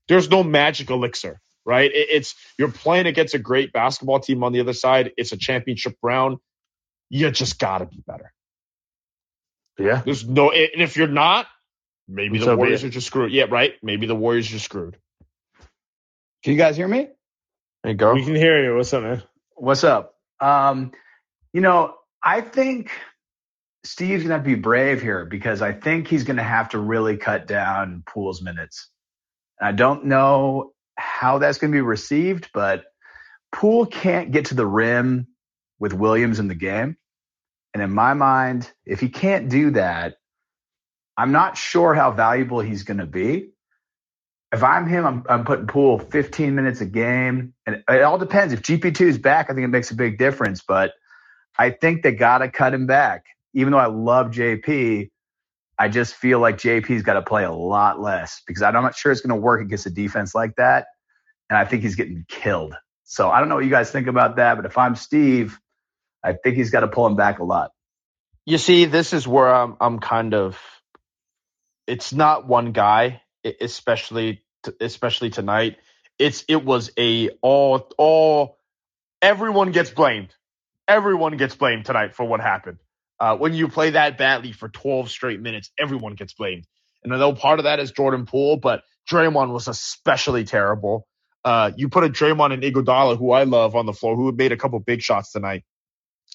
There's 0.08 0.30
no 0.30 0.44
magic 0.44 0.92
elixir, 0.92 1.42
right? 1.66 1.90
It's, 1.92 2.36
you're 2.60 2.72
playing 2.72 3.08
against 3.08 3.34
a 3.34 3.40
great 3.40 3.74
basketball 3.74 4.20
team 4.20 4.44
on 4.44 4.54
the 4.54 4.60
other 4.60 4.74
side. 4.74 5.12
It's 5.18 5.32
a 5.32 5.38
championship 5.38 5.98
round. 6.04 6.38
You 7.10 7.32
just 7.32 7.58
gotta 7.58 7.86
be 7.86 8.04
better. 8.06 8.32
Yeah. 9.80 10.04
There's 10.06 10.28
no, 10.28 10.52
and 10.52 10.84
if 10.84 10.98
you're 10.98 11.08
not, 11.08 11.48
maybe 12.08 12.38
the 12.38 12.56
Warriors 12.56 12.84
are 12.84 12.90
just 12.90 13.08
screwed. 13.08 13.32
Yeah, 13.32 13.46
right. 13.50 13.74
Maybe 13.82 14.06
the 14.06 14.16
Warriors 14.16 14.54
are 14.54 14.60
screwed. 14.60 14.98
Can 16.44 16.54
you 16.54 16.58
guys 16.60 16.76
hear 16.76 16.88
me? 16.88 17.08
Hey, 17.84 17.94
go. 17.94 18.14
We 18.14 18.26
can 18.26 18.36
hear 18.36 18.64
you. 18.64 18.76
What's 18.76 18.94
up, 18.94 19.04
man? 19.04 19.24
What's 19.56 19.84
up? 19.84 20.16
Um, 20.42 20.92
you 21.54 21.62
know, 21.62 21.96
I 22.22 22.42
think 22.42 22.92
Steve's 23.86 24.24
gonna 24.24 24.36
have 24.36 24.44
to 24.44 24.50
be 24.50 24.56
brave 24.56 25.02
here 25.02 25.26
because 25.26 25.62
I 25.62 25.72
think 25.72 26.08
he's 26.08 26.26
gonna 26.26 26.44
have 26.44 26.70
to 26.70 26.80
really 26.80 27.16
cut 27.18 27.48
down 27.48 28.04
Poole's 28.06 28.42
minutes. 28.42 28.90
I 29.62 29.72
don't 29.72 30.06
know 30.06 30.74
how 30.98 31.38
that's 31.38 31.60
gonna 31.60 31.72
be 31.72 31.82
received, 31.82 32.50
but 32.54 32.84
Poole 33.54 33.86
can't 33.86 34.32
get 34.32 34.46
to 34.46 34.56
the 34.56 34.68
rim 34.68 35.28
with 35.80 35.94
Williams 35.94 36.40
in 36.40 36.50
the 36.50 36.56
game. 36.56 36.98
And 37.74 37.82
in 37.82 37.92
my 37.92 38.14
mind, 38.16 38.70
if 38.86 39.00
he 39.00 39.10
can't 39.10 39.50
do 39.50 39.72
that, 39.72 40.16
I'm 41.18 41.32
not 41.32 41.58
sure 41.58 41.94
how 41.94 42.12
valuable 42.12 42.60
he's 42.60 42.84
going 42.84 42.98
to 42.98 43.06
be. 43.06 43.53
If 44.54 44.64
I'm 44.64 44.88
him, 44.88 45.06
I'm, 45.06 45.24
I'm 45.28 45.46
putting 45.46 45.66
Poole 45.66 45.98
15 45.98 46.54
minutes 46.54 46.80
a 46.80 46.86
game. 46.86 47.56
And 47.66 47.84
it 47.90 48.04
all 48.04 48.20
depends. 48.20 48.54
If 48.54 48.62
GP2 48.62 49.02
is 49.02 49.18
back, 49.18 49.50
I 49.50 49.56
think 49.56 49.66
it 49.66 49.70
makes 49.70 49.90
a 49.90 49.96
big 49.96 50.20
difference. 50.20 50.62
But 50.66 50.94
I 51.58 51.72
think 51.72 52.04
they 52.04 52.14
got 52.14 52.38
to 52.38 52.50
cut 52.50 52.74
him 52.74 52.86
back. 52.86 53.26
Even 53.56 53.74
though 53.74 53.80
I 53.80 53.88
love 53.88 54.28
JP, 54.28 55.10
I 55.78 55.90
just 55.90 56.14
feel 56.14 56.40
like 56.40 56.58
JP's 56.58 57.02
got 57.02 57.14
to 57.14 57.24
play 57.24 57.44
a 57.44 57.52
lot 57.52 58.00
less 58.00 58.44
because 58.46 58.62
I'm 58.62 58.74
not 58.74 58.96
sure 58.96 59.12
it's 59.12 59.22
going 59.22 59.36
to 59.36 59.42
work 59.42 59.62
against 59.62 59.88
a 59.88 59.90
defense 59.90 60.36
like 60.36 60.56
that. 60.58 60.86
And 61.50 61.58
I 61.58 61.66
think 61.66 61.82
he's 61.82 61.96
getting 61.96 62.24
killed. 62.28 62.76
So 63.06 63.30
I 63.30 63.40
don't 63.40 63.50
know 63.50 63.56
what 63.56 63.64
you 63.64 63.72
guys 63.72 63.90
think 63.90 64.06
about 64.08 64.36
that. 64.36 64.56
But 64.56 64.66
if 64.66 64.78
I'm 64.78 64.96
Steve, 64.96 65.60
I 66.24 66.34
think 66.34 66.58
he's 66.58 66.70
got 66.70 66.82
to 66.82 66.88
pull 66.88 67.08
him 67.08 67.16
back 67.16 67.40
a 67.40 67.44
lot. 67.44 67.72
You 68.46 68.60
see, 68.60 68.86
this 68.86 69.14
is 69.14 69.28
where 69.28 69.54
I'm, 69.54 69.78
I'm 69.82 70.00
kind 70.00 70.36
of. 70.36 70.60
It's 71.86 72.14
not 72.14 72.48
one 72.48 72.72
guy, 72.72 73.23
especially 73.44 74.44
especially 74.80 75.30
tonight. 75.30 75.78
It's 76.20 76.46
it 76.48 76.64
was 76.64 76.92
a 76.98 77.30
all 77.42 77.90
all 77.98 78.58
everyone 79.22 79.72
gets 79.72 79.90
blamed. 79.90 80.34
Everyone 80.88 81.38
gets 81.38 81.56
blamed 81.56 81.86
tonight 81.86 82.16
for 82.16 82.26
what 82.26 82.42
happened. 82.42 82.78
Uh, 83.20 83.38
when 83.38 83.54
you 83.54 83.70
play 83.70 83.92
that 83.92 84.18
badly 84.18 84.52
for 84.52 84.68
12 84.68 85.10
straight 85.10 85.40
minutes, 85.40 85.72
everyone 85.80 86.16
gets 86.16 86.34
blamed. 86.34 86.66
And 87.04 87.14
I 87.14 87.18
know 87.18 87.34
part 87.34 87.60
of 87.60 87.64
that 87.64 87.80
is 87.80 87.92
Jordan 87.92 88.26
Poole, 88.26 88.58
but 88.58 88.84
Draymond 89.10 89.52
was 89.52 89.68
especially 89.68 90.44
terrible. 90.44 91.08
Uh, 91.44 91.72
you 91.76 91.90
put 91.90 92.04
a 92.04 92.10
Draymond 92.10 92.54
and 92.54 92.64
Iguodala, 92.64 93.18
who 93.18 93.32
I 93.32 93.44
love, 93.44 93.76
on 93.76 93.86
the 93.86 93.94
floor, 93.94 94.16
who 94.16 94.32
made 94.32 94.52
a 94.52 94.58
couple 94.58 94.80
big 94.80 95.02
shots 95.02 95.32
tonight, 95.32 95.64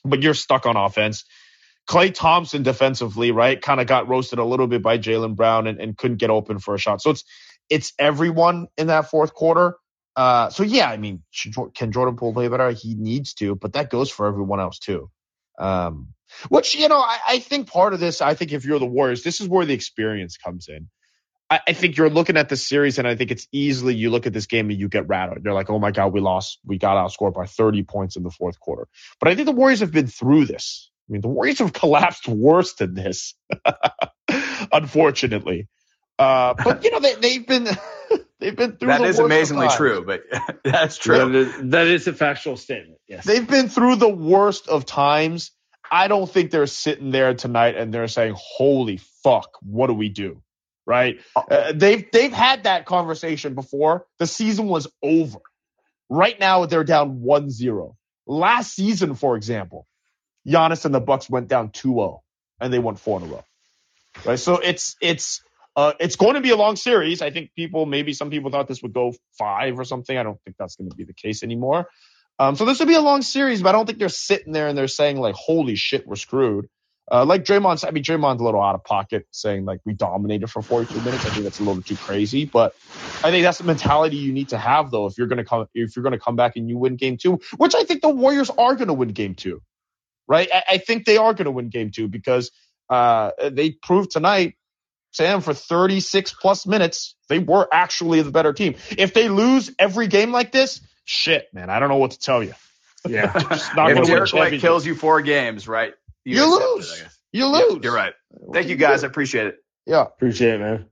but 0.05 0.23
you're 0.23 0.35
stuck 0.35 0.67
on 0.67 0.77
offense. 0.77 1.25
Klay 1.89 2.12
Thompson 2.12 2.62
defensively, 2.62 3.30
right, 3.30 3.61
kind 3.61 3.80
of 3.80 3.86
got 3.86 4.09
roasted 4.09 4.39
a 4.39 4.45
little 4.45 4.66
bit 4.66 4.82
by 4.82 4.99
Jaylen 4.99 5.34
Brown 5.34 5.66
and, 5.66 5.80
and 5.80 5.97
couldn't 5.97 6.18
get 6.18 6.30
open 6.30 6.59
for 6.59 6.74
a 6.74 6.78
shot. 6.78 7.01
So 7.01 7.11
it's 7.11 7.24
it's 7.70 7.93
everyone 7.99 8.68
in 8.76 8.89
that 8.89 9.11
fourth 9.11 9.32
quarter. 9.34 9.76
Uh, 10.14 10.51
so 10.51 10.62
yeah, 10.64 10.91
I 10.91 10.97
mean, 10.97 11.22
can 11.74 11.93
Jordan 11.93 12.16
Poole 12.16 12.32
play 12.32 12.49
better? 12.49 12.70
He 12.72 12.95
needs 12.95 13.34
to, 13.34 13.55
but 13.55 13.74
that 13.74 13.89
goes 13.89 14.11
for 14.11 14.26
everyone 14.26 14.61
else 14.61 14.78
too. 14.78 15.11
Um, 15.59 16.09
which 16.49 16.74
you 16.74 16.89
know, 16.89 16.99
I, 16.99 17.18
I, 17.28 17.39
think 17.41 17.68
part 17.68 17.95
of 17.95 18.01
this, 18.01 18.20
I 18.20 18.34
think 18.34 18.53
if 18.53 18.64
you're 18.64 18.78
the 18.78 18.86
Warriors, 18.86 19.22
this 19.22 19.41
is 19.41 19.49
where 19.49 19.64
the 19.64 19.74
experience 19.74 20.36
comes 20.36 20.68
in. 20.68 20.89
I, 21.51 21.61
I, 21.68 21.72
think 21.72 21.97
you're 21.97 22.11
looking 22.11 22.36
at 22.36 22.49
the 22.49 22.57
series, 22.57 22.99
and 22.99 23.09
I 23.09 23.16
think 23.16 23.30
it's 23.30 23.49
easily 23.51 23.95
you 23.95 24.11
look 24.11 24.26
at 24.26 24.32
this 24.32 24.47
game 24.47 24.70
and 24.70 24.78
you 24.78 24.89
get 24.89 25.09
rattled. 25.09 25.39
You're 25.45 25.55
like, 25.55 25.70
oh 25.70 25.78
my 25.78 25.91
god, 25.91 26.12
we 26.12 26.20
lost, 26.20 26.59
we 26.64 26.78
got 26.78 26.97
outscored 26.97 27.34
by 27.34 27.47
30 27.47 27.82
points 27.84 28.16
in 28.16 28.22
the 28.22 28.30
fourth 28.30 28.61
quarter. 28.61 28.86
But 29.18 29.30
I 29.30 29.34
think 29.34 29.47
the 29.47 29.53
Warriors 29.53 29.80
have 29.80 29.93
been 29.93 30.07
through 30.07 30.45
this. 30.45 30.91
I 31.09 31.13
mean, 31.13 31.21
the 31.23 31.29
Warriors 31.29 31.61
have 31.61 31.73
collapsed 31.73 32.29
worse 32.29 32.75
than 32.75 32.95
this, 32.95 33.35
unfortunately. 34.73 35.69
Uh, 36.19 36.55
but 36.63 36.85
you 36.85 36.91
know 36.91 37.01
they, 37.01 37.15
they've 37.15 37.47
been 37.47 37.69
they've 38.41 38.57
been 38.57 38.77
through. 38.77 38.89
That 38.89 39.03
is 39.03 39.19
amazingly 39.19 39.69
true, 39.69 40.05
but 40.05 40.23
that's 40.65 40.99
true. 40.99 41.17
That 41.17 41.35
is, 41.35 41.71
that 41.71 41.87
is 41.87 42.09
a 42.09 42.13
factual 42.13 42.57
statement. 42.57 42.99
Yes, 43.07 43.25
they've 43.25 43.47
been 43.47 43.69
through 43.69 43.97
the 43.97 44.09
worst 44.09 44.69
of 44.69 44.85
times. 44.85 45.53
I 45.91 46.09
don't 46.09 46.29
think 46.31 46.51
they're 46.51 46.67
sitting 46.67 47.11
there 47.11 47.33
tonight 47.35 47.77
and 47.77 47.95
they're 47.95 48.09
saying, 48.09 48.35
"Holy 48.37 48.99
fuck, 49.23 49.49
what 49.63 49.87
do 49.87 49.95
we 49.95 50.09
do?" 50.11 50.43
Right? 50.85 51.21
Uh, 51.35 51.41
uh 51.51 51.73
they've 51.75 52.11
they've 52.11 52.33
had 52.33 52.65
that 52.65 52.85
conversation 52.85 53.55
before. 53.55 54.07
The 54.19 54.27
season 54.27 54.67
was 54.67 54.89
over. 55.03 55.39
Right 56.11 56.39
now 56.39 56.67
they're 56.67 56.85
down 56.85 57.21
1-0. 57.21 57.95
Last 58.27 58.75
season, 58.75 59.15
for 59.15 59.37
example, 59.37 59.87
Giannis 60.49 60.84
and 60.84 60.94
the 60.94 61.01
Bucks 61.01 61.28
went 61.28 61.49
down 61.49 61.70
2-0 61.70 62.20
and 62.61 62.72
they 62.72 62.78
won 62.78 62.96
four 62.96 63.20
in 63.20 63.28
a 63.28 63.30
row. 63.30 63.44
Right? 64.24 64.38
So 64.38 64.59
it's 64.59 64.96
it's 65.01 65.42
uh, 65.76 65.92
it's 66.01 66.16
going 66.16 66.34
to 66.34 66.40
be 66.40 66.51
a 66.51 66.57
long 66.57 66.74
series. 66.74 67.22
I 67.22 67.30
think 67.30 67.55
people, 67.55 67.86
maybe 67.86 68.12
some 68.12 68.30
people 68.30 68.51
thought 68.51 68.66
this 68.66 68.82
would 68.82 68.92
go 68.92 69.14
five 69.38 69.78
or 69.78 69.84
something. 69.84 70.16
I 70.16 70.24
don't 70.24 70.40
think 70.42 70.57
that's 70.59 70.74
going 70.74 70.90
to 70.90 70.96
be 70.96 71.05
the 71.05 71.12
case 71.12 71.44
anymore. 71.44 71.88
Um, 72.40 72.57
so 72.57 72.64
this 72.64 72.80
will 72.80 72.86
be 72.86 72.94
a 72.94 73.01
long 73.01 73.22
series, 73.22 73.62
but 73.62 73.68
I 73.68 73.72
don't 73.72 73.86
think 73.86 73.99
they're 73.99 74.09
sitting 74.09 74.53
there 74.53 74.66
and 74.66 74.76
they're 74.76 74.88
saying 74.88 75.20
like, 75.20 75.34
"Holy 75.34 75.76
shit, 75.76 76.07
we're 76.07 76.16
screwed." 76.16 76.68
Uh, 77.11 77.24
like 77.24 77.44
Draymond, 77.44 77.86
I 77.86 77.90
mean, 77.90 78.05
Draymond's 78.05 78.40
a 78.40 78.44
little 78.44 78.61
out 78.61 78.74
of 78.74 78.84
pocket 78.84 79.26
saying 79.30 79.64
like 79.64 79.80
we 79.84 79.94
dominated 79.94 80.49
for 80.49 80.61
42 80.61 81.01
minutes. 81.01 81.24
I 81.24 81.30
think 81.30 81.44
that's 81.44 81.59
a 81.59 81.62
little 81.62 81.82
too 81.82 81.96
crazy, 81.96 82.44
but 82.44 82.74
I 83.24 83.30
think 83.30 83.44
that's 83.44 83.59
the 83.59 83.64
mentality 83.64 84.16
you 84.16 84.32
need 84.32 84.51
to 84.51 84.59
have 84.59 84.90
though 84.90 85.07
if 85.07 85.16
you're 85.16 85.26
gonna 85.26 85.44
come 85.44 85.66
if 85.74 85.96
you're 85.96 86.03
gonna 86.03 86.18
come 86.18 86.36
back 86.36 86.57
and 86.57 86.68
you 86.68 86.76
win 86.76 86.96
game 86.96 87.16
two, 87.16 87.40
which 87.57 87.74
I 87.74 87.84
think 87.84 88.03
the 88.03 88.11
Warriors 88.11 88.51
are 88.51 88.74
gonna 88.74 88.94
win 88.94 89.09
game 89.11 89.34
two, 89.34 89.62
right? 90.29 90.49
I, 90.53 90.62
I 90.70 90.79
think 90.79 91.07
they 91.07 91.16
are 91.16 91.35
gonna 91.35 91.51
win 91.51 91.70
game 91.70 91.91
two 91.91 92.09
because 92.09 92.51
uh, 92.91 93.33
they 93.51 93.72
proved 93.72 94.11
tonight 94.11 94.55
Sam, 95.12 95.41
for 95.41 95.55
36 95.55 96.35
plus 96.35 96.66
minutes, 96.66 97.16
they 97.29 97.39
were 97.39 97.66
actually 97.72 98.22
the 98.22 98.31
better 98.31 98.53
team. 98.53 98.76
If 98.91 99.14
they 99.14 99.29
lose 99.29 99.70
every 99.79 100.07
game 100.07 100.33
like 100.33 100.53
this, 100.53 100.81
shit, 101.05 101.49
man, 101.53 101.70
I 101.70 101.79
don't 101.79 101.89
know 101.89 101.97
what 101.97 102.12
to 102.12 102.18
tell 102.18 102.43
you. 102.43 102.55
Yeah, 103.07 103.33
if 103.51 104.07
Derrick 104.07 104.33
White 104.33 104.61
kills 104.61 104.85
you 104.85 104.95
four 104.95 105.22
games, 105.22 105.66
right? 105.66 105.95
You, 106.24 106.37
you 106.37 106.59
lose. 106.76 107.01
It, 107.01 107.09
you 107.33 107.47
lose. 107.47 107.74
Yeah, 107.74 107.79
you're 107.83 107.95
right. 107.95 108.12
Thank 108.53 108.68
you 108.68 108.76
guys. 108.76 109.05
I 109.05 109.07
appreciate 109.07 109.47
it. 109.47 109.57
Yeah, 109.87 110.03
appreciate 110.03 110.55
it, 110.55 110.61
man. 110.61 110.87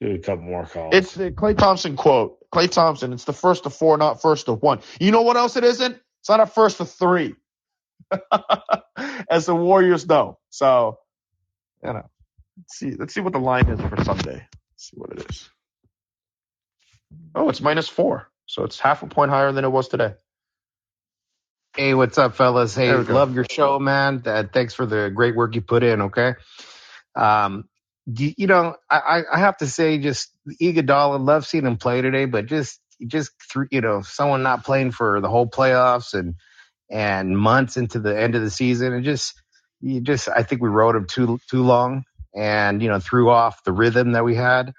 Do 0.00 0.12
a 0.12 0.18
couple 0.18 0.44
more 0.44 0.66
calls. 0.66 0.94
It's 0.94 1.14
the 1.14 1.30
Klay 1.30 1.56
Thompson 1.56 1.96
quote. 1.96 2.38
Klay 2.50 2.70
Thompson. 2.70 3.12
It's 3.12 3.24
the 3.24 3.32
first 3.32 3.66
of 3.66 3.74
four, 3.74 3.96
not 3.98 4.20
first 4.22 4.48
of 4.48 4.62
one. 4.62 4.80
You 4.98 5.12
know 5.12 5.22
what 5.22 5.36
else 5.36 5.56
it 5.56 5.64
isn't? 5.64 5.98
It's 6.20 6.28
not 6.28 6.40
a 6.40 6.46
first 6.46 6.80
of 6.80 6.90
three, 6.90 7.34
as 9.30 9.46
the 9.46 9.54
Warriors 9.54 10.06
know. 10.06 10.38
So, 10.50 10.98
you 11.84 11.92
know. 11.92 12.08
Let's 12.58 12.78
see. 12.78 12.90
Let's 12.92 13.14
see 13.14 13.20
what 13.20 13.32
the 13.32 13.38
line 13.38 13.68
is 13.68 13.80
for 13.80 14.04
Sunday. 14.04 14.34
Let's 14.34 14.90
see 14.90 14.96
what 14.96 15.12
it 15.12 15.30
is. 15.30 15.48
Oh, 17.34 17.48
it's 17.48 17.60
minus 17.60 17.88
four. 17.88 18.28
So 18.46 18.64
it's 18.64 18.78
half 18.78 19.02
a 19.02 19.06
point 19.06 19.30
higher 19.30 19.52
than 19.52 19.64
it 19.64 19.70
was 19.70 19.88
today. 19.88 20.14
Hey, 21.76 21.94
what's 21.94 22.18
up, 22.18 22.34
fellas? 22.34 22.74
Hey, 22.74 22.92
love 22.94 23.34
your 23.34 23.46
show, 23.48 23.78
man. 23.78 24.22
Uh, 24.26 24.44
thanks 24.52 24.74
for 24.74 24.86
the 24.86 25.10
great 25.14 25.36
work 25.36 25.54
you 25.54 25.62
put 25.62 25.82
in. 25.82 26.02
Okay. 26.02 26.34
Um, 27.16 27.68
you, 28.06 28.34
you 28.36 28.46
know, 28.46 28.76
I, 28.90 29.22
I 29.32 29.38
have 29.38 29.56
to 29.58 29.66
say, 29.66 29.98
just 29.98 30.30
Iguodala, 30.60 31.24
love 31.24 31.46
seeing 31.46 31.64
him 31.64 31.76
play 31.76 32.02
today, 32.02 32.24
but 32.24 32.46
just, 32.46 32.80
just 33.06 33.30
through, 33.50 33.68
you 33.70 33.80
know, 33.80 34.02
someone 34.02 34.42
not 34.42 34.64
playing 34.64 34.90
for 34.90 35.20
the 35.20 35.28
whole 35.28 35.48
playoffs 35.48 36.12
and, 36.12 36.34
and 36.90 37.36
months 37.36 37.76
into 37.76 37.98
the 37.98 38.18
end 38.18 38.34
of 38.34 38.42
the 38.42 38.50
season, 38.50 38.92
and 38.92 39.04
just, 39.04 39.34
you 39.80 40.00
just, 40.00 40.28
I 40.28 40.42
think 40.42 40.60
we 40.60 40.68
rode 40.68 40.96
him 40.96 41.06
too, 41.06 41.38
too 41.48 41.62
long 41.62 42.04
and 42.34 42.82
you 42.82 42.88
know 42.88 43.00
threw 43.00 43.30
off 43.30 43.64
the 43.64 43.72
rhythm 43.72 44.12
that 44.12 44.24
we 44.24 44.34
had. 44.34 44.72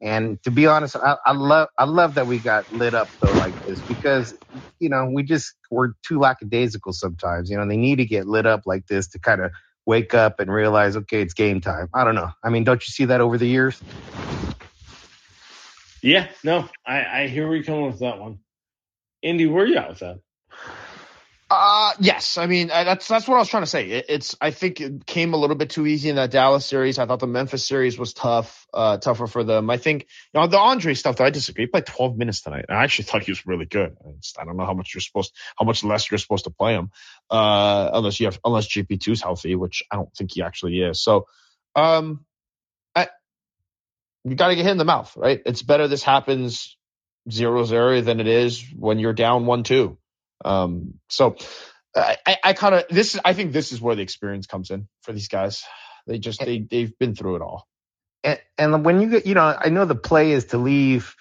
And 0.00 0.40
to 0.44 0.50
be 0.50 0.66
honest, 0.66 0.94
I, 0.96 1.16
I 1.24 1.32
love 1.32 1.68
I 1.78 1.84
love 1.84 2.14
that 2.14 2.26
we 2.26 2.38
got 2.38 2.70
lit 2.72 2.94
up 2.94 3.08
though 3.20 3.32
like 3.32 3.66
this 3.66 3.80
because 3.80 4.36
you 4.78 4.88
know 4.88 5.10
we 5.12 5.22
just 5.22 5.54
we're 5.70 5.92
too 6.06 6.18
lackadaisical 6.18 6.92
sometimes. 6.92 7.50
You 7.50 7.56
know 7.56 7.66
they 7.66 7.76
need 7.76 7.96
to 7.96 8.04
get 8.04 8.26
lit 8.26 8.46
up 8.46 8.62
like 8.64 8.86
this 8.86 9.08
to 9.08 9.18
kind 9.18 9.40
of 9.40 9.50
wake 9.86 10.14
up 10.14 10.38
and 10.38 10.52
realize 10.52 10.96
okay 10.96 11.20
it's 11.20 11.34
game 11.34 11.60
time. 11.60 11.88
I 11.94 12.04
don't 12.04 12.14
know. 12.14 12.30
I 12.44 12.50
mean, 12.50 12.64
don't 12.64 12.80
you 12.86 12.92
see 12.92 13.06
that 13.06 13.20
over 13.20 13.38
the 13.38 13.46
years? 13.46 13.80
Yeah, 16.00 16.28
no, 16.44 16.68
I, 16.86 17.22
I 17.22 17.26
hear 17.26 17.48
where 17.48 17.56
you're 17.56 17.64
coming 17.64 17.86
with 17.86 17.98
that 17.98 18.20
one. 18.20 18.38
Andy, 19.24 19.46
where 19.46 19.64
are 19.64 19.66
you 19.66 19.78
at 19.78 19.88
with 19.88 19.98
that? 19.98 20.20
Uh 21.50 21.92
yes. 21.98 22.36
I 22.36 22.46
mean 22.46 22.68
that's 22.68 23.08
that's 23.08 23.26
what 23.26 23.36
I 23.36 23.38
was 23.38 23.48
trying 23.48 23.62
to 23.62 23.68
say. 23.68 23.88
It, 23.88 24.06
it's 24.10 24.36
I 24.38 24.50
think 24.50 24.82
it 24.82 25.06
came 25.06 25.32
a 25.32 25.38
little 25.38 25.56
bit 25.56 25.70
too 25.70 25.86
easy 25.86 26.10
in 26.10 26.16
that 26.16 26.30
Dallas 26.30 26.66
series. 26.66 26.98
I 26.98 27.06
thought 27.06 27.20
the 27.20 27.26
Memphis 27.26 27.64
series 27.66 27.98
was 27.98 28.12
tough, 28.12 28.66
uh, 28.74 28.98
tougher 28.98 29.26
for 29.26 29.44
them. 29.44 29.70
I 29.70 29.78
think 29.78 30.08
you 30.34 30.40
know 30.40 30.46
the 30.46 30.58
Andre 30.58 30.92
stuff. 30.92 31.16
Though 31.16 31.24
I 31.24 31.30
disagree. 31.30 31.64
He 31.64 31.68
played 31.68 31.86
12 31.86 32.18
minutes 32.18 32.42
tonight. 32.42 32.66
I 32.68 32.84
actually 32.84 33.06
thought 33.06 33.22
he 33.22 33.30
was 33.30 33.46
really 33.46 33.64
good. 33.64 33.96
I, 34.06 34.10
just, 34.20 34.38
I 34.38 34.44
don't 34.44 34.58
know 34.58 34.66
how 34.66 34.74
much 34.74 34.92
you're 34.94 35.00
supposed, 35.00 35.34
how 35.58 35.64
much 35.64 35.82
less 35.82 36.10
you're 36.10 36.18
supposed 36.18 36.44
to 36.44 36.50
play 36.50 36.74
him, 36.74 36.90
uh, 37.30 37.90
unless 37.94 38.20
you 38.20 38.26
have 38.26 38.38
unless 38.44 38.68
GP2 38.68 39.12
is 39.12 39.22
healthy, 39.22 39.54
which 39.54 39.82
I 39.90 39.96
don't 39.96 40.12
think 40.14 40.32
he 40.34 40.42
actually 40.42 40.82
is. 40.82 41.02
So, 41.02 41.28
um, 41.74 42.26
I 42.94 43.08
you 44.24 44.34
got 44.34 44.48
to 44.48 44.56
get 44.56 44.64
hit 44.64 44.72
in 44.72 44.78
the 44.78 44.84
mouth, 44.84 45.16
right? 45.16 45.40
It's 45.46 45.62
better 45.62 45.88
this 45.88 46.02
happens 46.02 46.76
zero 47.30 47.64
zero 47.64 48.02
than 48.02 48.20
it 48.20 48.26
is 48.26 48.62
when 48.76 48.98
you're 48.98 49.14
down 49.14 49.46
one 49.46 49.62
two. 49.62 49.96
Um, 50.44 50.94
so 51.08 51.36
I, 51.96 52.16
I 52.44 52.52
kind 52.52 52.74
of 52.74 52.84
this 52.90 53.18
I 53.24 53.32
think 53.32 53.52
this 53.52 53.72
is 53.72 53.80
where 53.80 53.96
the 53.96 54.02
experience 54.02 54.46
comes 54.46 54.70
in 54.70 54.88
for 55.02 55.12
these 55.12 55.28
guys. 55.28 55.62
They 56.06 56.18
just 56.18 56.40
they 56.40 56.60
they've 56.60 56.96
been 56.98 57.14
through 57.14 57.36
it 57.36 57.42
all. 57.42 57.66
And, 58.24 58.40
and 58.56 58.84
when 58.84 59.00
you 59.00 59.10
get 59.10 59.26
you 59.26 59.34
know 59.34 59.56
I 59.58 59.68
know 59.68 59.84
the 59.84 59.94
play 59.94 60.32
is 60.32 60.46
to 60.46 60.58
leave. 60.58 61.14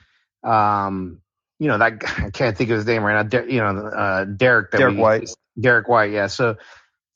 Um, 0.43 1.21
you 1.59 1.67
know 1.67 1.77
that 1.77 1.93
I 2.19 2.29
can't 2.29 2.57
think 2.57 2.69
of 2.69 2.77
his 2.77 2.85
name 2.85 3.03
right 3.03 3.29
now. 3.31 3.43
you 3.43 3.59
know 3.59 3.87
uh, 3.87 4.25
Derrick 4.25 4.71
Derrick 4.71 4.95
we, 4.95 5.01
White. 5.01 5.29
Derrick 5.59 5.87
White, 5.87 6.11
yeah. 6.11 6.27
So 6.27 6.57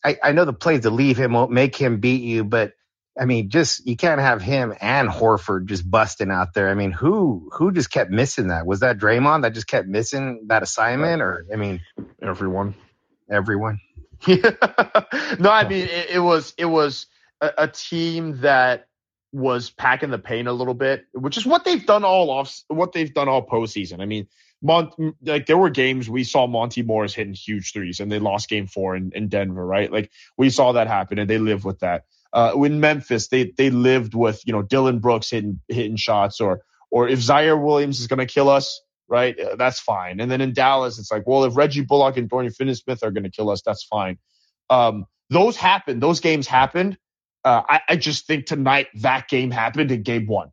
I, 0.03 0.17
I 0.23 0.31
know 0.31 0.45
the 0.45 0.53
play 0.53 0.75
is 0.75 0.81
to 0.81 0.89
leave 0.89 1.17
him, 1.17 1.33
won't 1.33 1.51
make 1.51 1.75
him 1.75 1.99
beat 1.99 2.23
you, 2.23 2.43
but 2.43 2.73
I 3.19 3.25
mean, 3.25 3.49
just 3.49 3.85
you 3.85 3.97
can't 3.97 4.21
have 4.21 4.41
him 4.41 4.73
and 4.79 5.09
Horford 5.09 5.65
just 5.65 5.89
busting 5.89 6.31
out 6.31 6.53
there. 6.53 6.69
I 6.69 6.75
mean, 6.75 6.91
who 6.91 7.49
who 7.53 7.71
just 7.71 7.91
kept 7.91 8.09
missing 8.09 8.47
that? 8.47 8.65
Was 8.65 8.79
that 8.79 8.97
Draymond 8.97 9.41
that 9.41 9.53
just 9.53 9.67
kept 9.67 9.87
missing 9.87 10.45
that 10.47 10.63
assignment, 10.63 11.21
or 11.21 11.45
I 11.51 11.57
mean, 11.57 11.81
everyone, 12.21 12.73
everyone. 13.29 13.81
no, 14.27 15.49
I 15.49 15.67
mean 15.67 15.87
it, 15.87 16.11
it 16.11 16.19
was 16.19 16.53
it 16.57 16.65
was 16.65 17.07
a, 17.41 17.51
a, 17.57 17.67
team 17.67 18.41
that 18.41 18.87
was 19.33 19.71
packing 19.71 20.11
the 20.11 20.19
paint 20.19 20.47
a 20.47 20.53
little 20.53 20.75
bit, 20.75 21.05
which 21.13 21.37
is 21.37 21.45
what 21.45 21.65
they've 21.65 21.85
done 21.85 22.03
all 22.03 22.29
off, 22.29 22.61
what 22.67 22.93
they've 22.93 23.13
done 23.13 23.27
all 23.27 23.45
postseason. 23.45 23.99
I 23.99 24.05
mean, 24.05 24.27
Mont, 24.61 24.93
like 25.23 25.47
there 25.47 25.57
were 25.57 25.71
games 25.71 26.07
we 26.07 26.23
saw 26.23 26.45
Monte 26.45 26.83
Morris 26.83 27.15
hitting 27.15 27.33
huge 27.33 27.73
threes, 27.73 27.99
and 27.99 28.11
they 28.11 28.19
lost 28.19 28.47
Game 28.47 28.67
Four 28.67 28.95
in, 28.95 29.11
in 29.15 29.27
Denver, 29.27 29.65
right? 29.65 29.91
Like 29.91 30.11
we 30.37 30.49
saw 30.49 30.73
that 30.73 30.87
happen, 30.87 31.17
and 31.17 31.29
they 31.29 31.39
live 31.39 31.65
with 31.65 31.79
that. 31.79 32.05
Uh, 32.33 32.53
in 32.63 32.79
Memphis, 32.79 33.27
they 33.27 33.51
they 33.57 33.69
lived 33.69 34.15
with 34.15 34.41
you 34.45 34.53
know 34.53 34.61
Dillon 34.61 34.99
Brooks 34.99 35.29
hitting 35.29 35.59
hitting 35.67 35.97
shots, 35.97 36.39
or 36.39 36.61
or 36.89 37.07
if 37.07 37.19
Ziaire 37.19 37.61
Williams 37.61 37.99
is 37.99 38.07
going 38.07 38.19
to 38.19 38.25
kill 38.25 38.49
us, 38.49 38.81
right? 39.07 39.37
Uh, 39.39 39.55
that's 39.55 39.79
fine. 39.79 40.19
And 40.19 40.31
then 40.31 40.41
in 40.41 40.53
Dallas, 40.53 40.99
it's 40.99 41.11
like, 41.11 41.27
well, 41.27 41.43
if 41.43 41.55
Reggie 41.55 41.81
Bullock 41.81 42.17
and 42.17 42.29
Dorian 42.29 42.51
Finney-Smith 42.51 43.03
are 43.03 43.11
going 43.11 43.23
to 43.23 43.29
kill 43.29 43.49
us, 43.49 43.61
that's 43.65 43.83
fine. 43.83 44.17
Um, 44.69 45.05
those 45.29 45.57
happened. 45.57 46.01
Those 46.01 46.19
games 46.19 46.47
happened. 46.47 46.97
Uh, 47.43 47.61
I, 47.67 47.81
I 47.89 47.95
just 47.95 48.27
think 48.27 48.45
tonight 48.45 48.87
that 48.95 49.27
game 49.27 49.51
happened 49.51 49.91
in 49.91 50.03
game 50.03 50.27
one 50.27 50.51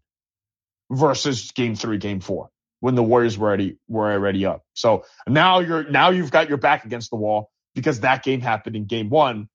versus 0.91 1.51
game 1.53 1.75
three, 1.75 1.99
game 1.99 2.21
four, 2.21 2.51
when 2.81 2.95
the 2.95 3.03
Warriors 3.03 3.37
were 3.37 3.49
already 3.49 3.77
were 3.89 4.11
already 4.11 4.47
up. 4.47 4.65
So 4.75 5.05
now 5.27 5.61
you're 5.61 5.89
now 5.89 6.11
you've 6.11 6.31
got 6.31 6.49
your 6.49 6.59
back 6.59 6.85
against 6.85 7.11
the 7.11 7.17
wall 7.17 7.51
because 7.75 8.01
that 8.01 8.25
game 8.25 8.41
happened 8.41 8.77
in 8.77 8.87
game 8.87 9.11
one, 9.11 9.49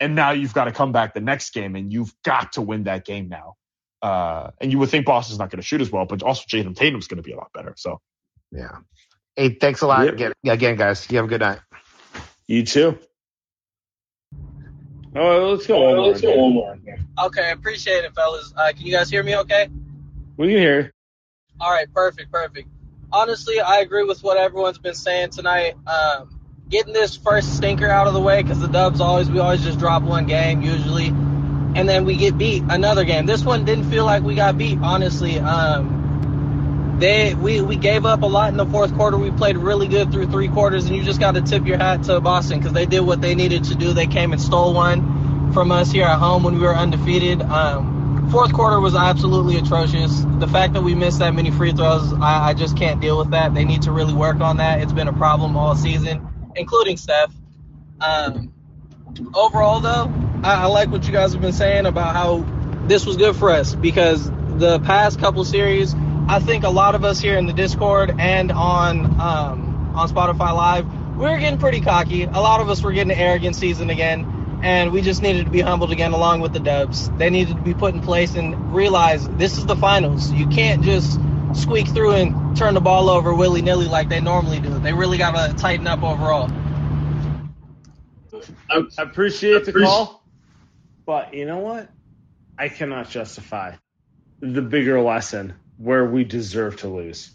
and 0.00 0.14
now 0.14 0.32
you've 0.32 0.54
got 0.54 0.64
to 0.64 0.72
come 0.72 0.92
back 0.92 1.14
the 1.14 1.20
next 1.20 1.50
game 1.50 1.76
and 1.76 1.92
you've 1.92 2.14
got 2.24 2.52
to 2.52 2.62
win 2.62 2.84
that 2.84 3.04
game 3.04 3.28
now. 3.28 3.54
Uh, 4.00 4.50
and 4.60 4.70
you 4.70 4.78
would 4.78 4.90
think 4.90 5.06
Boston's 5.06 5.38
not 5.38 5.50
going 5.50 5.60
to 5.60 5.66
shoot 5.66 5.80
as 5.80 5.90
well, 5.90 6.04
but 6.04 6.22
also 6.22 6.44
Jayson 6.48 6.74
Tatum's 6.74 7.08
going 7.08 7.16
to 7.16 7.22
be 7.22 7.32
a 7.32 7.36
lot 7.36 7.52
better. 7.52 7.74
So 7.76 8.00
yeah. 8.52 8.78
Hey, 9.36 9.50
thanks 9.50 9.82
a 9.82 9.86
lot 9.86 10.04
yep. 10.04 10.14
again, 10.14 10.32
again, 10.46 10.76
guys. 10.76 11.08
You 11.10 11.16
have 11.18 11.26
a 11.26 11.28
good 11.28 11.40
night. 11.40 11.60
You 12.46 12.64
too. 12.64 12.98
Oh, 15.14 15.50
let's 15.50 15.66
go. 15.66 15.86
Oh, 15.86 16.06
let's 16.06 16.20
go 16.20 16.36
one 16.36 16.52
more. 16.52 16.78
Okay, 17.24 17.50
appreciate 17.50 18.04
it, 18.04 18.14
fellas. 18.14 18.52
Uh, 18.56 18.72
can 18.76 18.86
you 18.86 18.92
guys 18.92 19.10
hear 19.10 19.22
me? 19.22 19.36
Okay. 19.36 19.68
We 20.36 20.48
can 20.48 20.56
hear. 20.58 20.92
All 21.60 21.70
right, 21.70 21.92
perfect, 21.92 22.30
perfect. 22.30 22.68
Honestly, 23.10 23.60
I 23.60 23.78
agree 23.78 24.04
with 24.04 24.22
what 24.22 24.36
everyone's 24.36 24.78
been 24.78 24.94
saying 24.94 25.30
tonight. 25.30 25.74
Um, 25.86 26.37
getting 26.68 26.92
this 26.92 27.16
first 27.16 27.56
stinker 27.56 27.88
out 27.88 28.06
of 28.06 28.12
the 28.12 28.20
way 28.20 28.42
because 28.42 28.60
the 28.60 28.68
Dubs 28.68 29.00
always 29.00 29.30
we 29.30 29.38
always 29.38 29.62
just 29.62 29.78
drop 29.78 30.02
one 30.02 30.26
game 30.26 30.62
usually, 30.62 31.06
and 31.06 31.88
then 31.88 32.04
we 32.04 32.16
get 32.16 32.36
beat 32.36 32.62
another 32.68 33.04
game. 33.04 33.26
This 33.26 33.44
one 33.44 33.64
didn't 33.64 33.90
feel 33.90 34.04
like 34.04 34.22
we 34.22 34.34
got 34.34 34.58
beat. 34.58 34.78
Honestly, 34.82 35.38
um, 35.38 36.96
they 36.98 37.34
we, 37.34 37.60
we 37.60 37.76
gave 37.76 38.04
up 38.04 38.22
a 38.22 38.26
lot 38.26 38.50
in 38.50 38.56
the 38.56 38.66
fourth 38.66 38.94
quarter. 38.94 39.16
We 39.16 39.30
played 39.30 39.56
really 39.56 39.88
good 39.88 40.12
through 40.12 40.26
three 40.30 40.48
quarters, 40.48 40.86
and 40.86 40.96
you 40.96 41.02
just 41.02 41.20
got 41.20 41.32
to 41.34 41.42
tip 41.42 41.66
your 41.66 41.78
hat 41.78 42.04
to 42.04 42.20
Boston 42.20 42.58
because 42.58 42.72
they 42.72 42.86
did 42.86 43.00
what 43.00 43.20
they 43.20 43.34
needed 43.34 43.64
to 43.64 43.74
do. 43.74 43.92
They 43.92 44.06
came 44.06 44.32
and 44.32 44.40
stole 44.40 44.74
one 44.74 45.52
from 45.52 45.72
us 45.72 45.90
here 45.90 46.04
at 46.04 46.18
home 46.18 46.42
when 46.42 46.54
we 46.54 46.60
were 46.60 46.74
undefeated. 46.74 47.40
Um, 47.40 48.28
fourth 48.30 48.52
quarter 48.52 48.78
was 48.80 48.94
absolutely 48.94 49.56
atrocious. 49.56 50.22
The 50.38 50.48
fact 50.48 50.74
that 50.74 50.82
we 50.82 50.94
missed 50.94 51.20
that 51.20 51.34
many 51.34 51.50
free 51.50 51.72
throws, 51.72 52.12
I, 52.14 52.48
I 52.48 52.54
just 52.54 52.76
can't 52.76 53.00
deal 53.00 53.16
with 53.16 53.30
that. 53.30 53.54
They 53.54 53.64
need 53.64 53.82
to 53.82 53.92
really 53.92 54.12
work 54.12 54.40
on 54.40 54.58
that. 54.58 54.82
It's 54.82 54.92
been 54.92 55.08
a 55.08 55.12
problem 55.14 55.56
all 55.56 55.74
season, 55.74 56.26
including 56.58 56.96
Steph. 56.96 57.32
Um, 58.00 58.52
overall, 59.34 59.80
though, 59.80 60.12
I, 60.42 60.62
I 60.62 60.66
like 60.66 60.90
what 60.90 61.06
you 61.06 61.12
guys 61.12 61.32
have 61.32 61.40
been 61.40 61.52
saying 61.52 61.86
about 61.86 62.14
how 62.14 62.44
this 62.86 63.06
was 63.06 63.16
good 63.16 63.36
for 63.36 63.50
us 63.50 63.74
because 63.74 64.30
the 64.58 64.80
past 64.80 65.18
couple 65.18 65.44
series– 65.44 65.94
I 66.28 66.40
think 66.40 66.64
a 66.64 66.68
lot 66.68 66.94
of 66.94 67.04
us 67.04 67.18
here 67.18 67.38
in 67.38 67.46
the 67.46 67.54
Discord 67.54 68.14
and 68.18 68.52
on 68.52 69.06
um, 69.18 69.92
on 69.96 70.10
Spotify 70.10 70.54
Live, 70.54 71.16
we 71.16 71.24
are 71.24 71.38
getting 71.38 71.58
pretty 71.58 71.80
cocky. 71.80 72.24
A 72.24 72.28
lot 72.28 72.60
of 72.60 72.68
us 72.68 72.82
were 72.82 72.92
getting 72.92 73.16
arrogant 73.16 73.56
season 73.56 73.88
again, 73.88 74.60
and 74.62 74.92
we 74.92 75.00
just 75.00 75.22
needed 75.22 75.46
to 75.46 75.50
be 75.50 75.62
humbled 75.62 75.90
again 75.90 76.12
along 76.12 76.40
with 76.40 76.52
the 76.52 76.60
Dubs. 76.60 77.08
They 77.12 77.30
needed 77.30 77.56
to 77.56 77.62
be 77.62 77.72
put 77.72 77.94
in 77.94 78.02
place 78.02 78.34
and 78.34 78.74
realize 78.74 79.26
this 79.26 79.56
is 79.56 79.64
the 79.64 79.74
finals. 79.74 80.30
You 80.30 80.46
can't 80.48 80.82
just 80.82 81.18
squeak 81.54 81.88
through 81.88 82.12
and 82.12 82.56
turn 82.56 82.74
the 82.74 82.80
ball 82.80 83.08
over 83.08 83.34
willy 83.34 83.62
nilly 83.62 83.86
like 83.86 84.08
they 84.08 84.20
normally 84.20 84.60
do. 84.60 84.78
They 84.78 84.92
really 84.92 85.18
got 85.18 85.32
to 85.32 85.54
tighten 85.54 85.86
up 85.86 86.02
overall. 86.02 86.50
I 88.70 89.02
appreciate 89.02 89.64
the 89.64 89.72
call, 89.72 90.22
but 91.06 91.34
you 91.34 91.46
know 91.46 91.58
what? 91.58 91.88
I 92.58 92.68
cannot 92.68 93.08
justify 93.08 93.76
the 94.40 94.62
bigger 94.62 95.00
lesson 95.00 95.54
where 95.78 96.04
we 96.04 96.24
deserve 96.24 96.76
to 96.80 96.88
lose. 96.88 97.30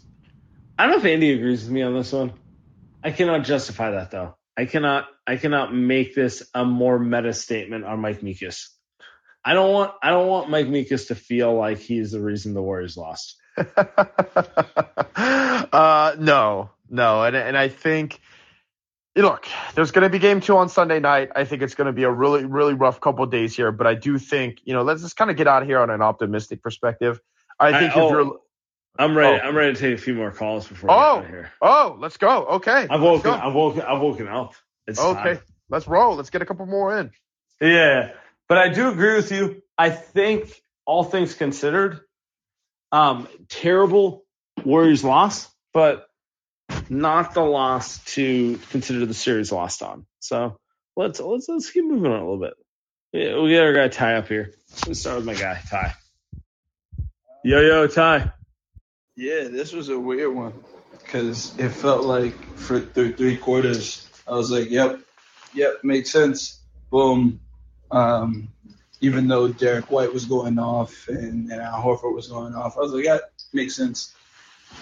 I 0.78 0.84
don't 0.84 0.92
know 0.92 0.98
if 0.98 1.04
Andy 1.04 1.32
agrees 1.32 1.64
with 1.64 1.72
me 1.72 1.82
on 1.82 1.94
this 1.94 2.12
one. 2.12 2.32
I 3.02 3.10
cannot 3.10 3.44
justify 3.44 3.92
that 3.92 4.10
though. 4.10 4.36
I 4.56 4.66
cannot 4.66 5.08
I 5.26 5.36
cannot 5.36 5.74
make 5.74 6.14
this 6.14 6.48
a 6.54 6.64
more 6.64 6.98
meta 6.98 7.32
statement 7.32 7.84
on 7.84 8.00
Mike 8.00 8.20
Mikas. 8.20 8.68
I 9.44 9.54
don't 9.54 9.72
want 9.72 9.92
I 10.02 10.10
don't 10.10 10.28
want 10.28 10.50
Mike 10.50 10.66
Mikas 10.68 11.08
to 11.08 11.14
feel 11.14 11.54
like 11.54 11.78
he's 11.78 12.12
the 12.12 12.20
reason 12.20 12.54
the 12.54 12.62
Warriors 12.62 12.96
lost. 12.96 13.36
uh, 15.16 16.16
no, 16.18 16.70
no, 16.90 17.22
and 17.24 17.36
and 17.36 17.56
I 17.56 17.68
think 17.68 18.20
look, 19.16 19.46
there's 19.74 19.92
going 19.92 20.02
to 20.02 20.10
be 20.10 20.18
game 20.18 20.40
two 20.40 20.56
on 20.56 20.68
Sunday 20.68 21.00
night. 21.00 21.30
I 21.36 21.44
think 21.44 21.62
it's 21.62 21.74
going 21.74 21.86
to 21.86 21.92
be 21.92 22.02
a 22.02 22.10
really 22.10 22.44
really 22.44 22.74
rough 22.74 23.00
couple 23.00 23.24
days 23.26 23.54
here, 23.54 23.72
but 23.72 23.86
I 23.86 23.94
do 23.94 24.18
think 24.18 24.58
you 24.64 24.74
know 24.74 24.82
let's 24.82 25.02
just 25.02 25.16
kind 25.16 25.30
of 25.30 25.36
get 25.36 25.46
out 25.46 25.62
of 25.62 25.68
here 25.68 25.78
on 25.78 25.90
an 25.90 26.02
optimistic 26.02 26.62
perspective. 26.62 27.20
I 27.58 27.78
think 27.78 27.96
I, 27.96 28.00
oh, 28.00 28.06
if 28.06 28.10
you're. 28.10 28.38
I'm 28.96 29.16
ready. 29.16 29.40
Oh. 29.42 29.48
I'm 29.48 29.56
ready 29.56 29.74
to 29.74 29.80
take 29.80 29.94
a 29.94 30.00
few 30.00 30.14
more 30.14 30.30
calls 30.30 30.68
before 30.68 30.90
oh, 30.90 30.94
we 30.94 30.98
get 30.98 31.06
out 31.06 31.24
of 31.24 31.30
here. 31.30 31.52
Oh, 31.60 31.96
let's 31.98 32.16
go. 32.16 32.46
Okay. 32.46 32.86
I've 32.88 33.02
woken. 33.02 33.30
I've 33.32 33.54
woken. 33.54 33.82
I've 33.82 34.00
woken 34.00 34.28
up. 34.28 34.54
It's 34.86 35.00
okay. 35.00 35.34
Time. 35.34 35.40
Let's 35.68 35.88
roll. 35.88 36.16
Let's 36.16 36.30
get 36.30 36.42
a 36.42 36.46
couple 36.46 36.66
more 36.66 36.96
in. 36.98 37.10
Yeah, 37.60 38.12
but 38.48 38.58
I 38.58 38.68
do 38.68 38.88
agree 38.88 39.14
with 39.14 39.32
you. 39.32 39.62
I 39.78 39.90
think 39.90 40.62
all 40.84 41.04
things 41.04 41.34
considered, 41.34 42.00
um, 42.94 43.26
terrible 43.48 44.24
Warriors 44.64 45.02
loss, 45.02 45.50
but 45.72 46.06
not 46.88 47.34
the 47.34 47.42
loss 47.42 47.98
to 48.14 48.56
consider 48.70 49.04
the 49.04 49.14
series 49.14 49.50
lost 49.50 49.82
on. 49.82 50.06
So 50.20 50.56
let's 50.96 51.18
let's 51.18 51.48
let's 51.48 51.70
keep 51.70 51.84
moving 51.84 52.12
on 52.12 52.20
a 52.20 52.22
little 52.22 52.38
bit. 52.38 52.54
Yeah, 53.12 53.40
we 53.40 53.52
got 53.52 53.64
our 53.64 53.72
guy 53.74 53.88
Ty 53.88 54.14
up 54.14 54.28
here. 54.28 54.52
Let's 54.86 55.00
start 55.00 55.16
with 55.16 55.26
my 55.26 55.34
guy 55.34 55.60
Ty. 55.68 55.94
Yo, 57.42 57.60
yo, 57.60 57.88
Ty. 57.88 58.32
Yeah, 59.16 59.48
this 59.48 59.72
was 59.72 59.88
a 59.88 59.98
weird 59.98 60.32
one 60.32 60.52
because 60.92 61.58
it 61.58 61.70
felt 61.70 62.04
like 62.04 62.34
for 62.56 62.80
th- 62.80 63.16
three 63.16 63.36
quarters, 63.36 64.08
I 64.26 64.32
was 64.32 64.52
like, 64.52 64.70
yep, 64.70 65.00
yep, 65.52 65.82
makes 65.82 66.12
sense. 66.12 66.60
Boom. 66.90 67.40
Um, 67.90 68.48
even 69.00 69.28
though 69.28 69.48
Derrick 69.48 69.90
White 69.90 70.12
was 70.12 70.24
going 70.24 70.58
off 70.58 71.08
and, 71.08 71.50
and 71.50 71.60
Al 71.60 71.82
Horford 71.82 72.14
was 72.14 72.28
going 72.28 72.54
off, 72.54 72.76
I 72.76 72.80
was 72.80 72.92
like, 72.92 73.04
yeah, 73.04 73.18
makes 73.52 73.76
sense. 73.76 74.14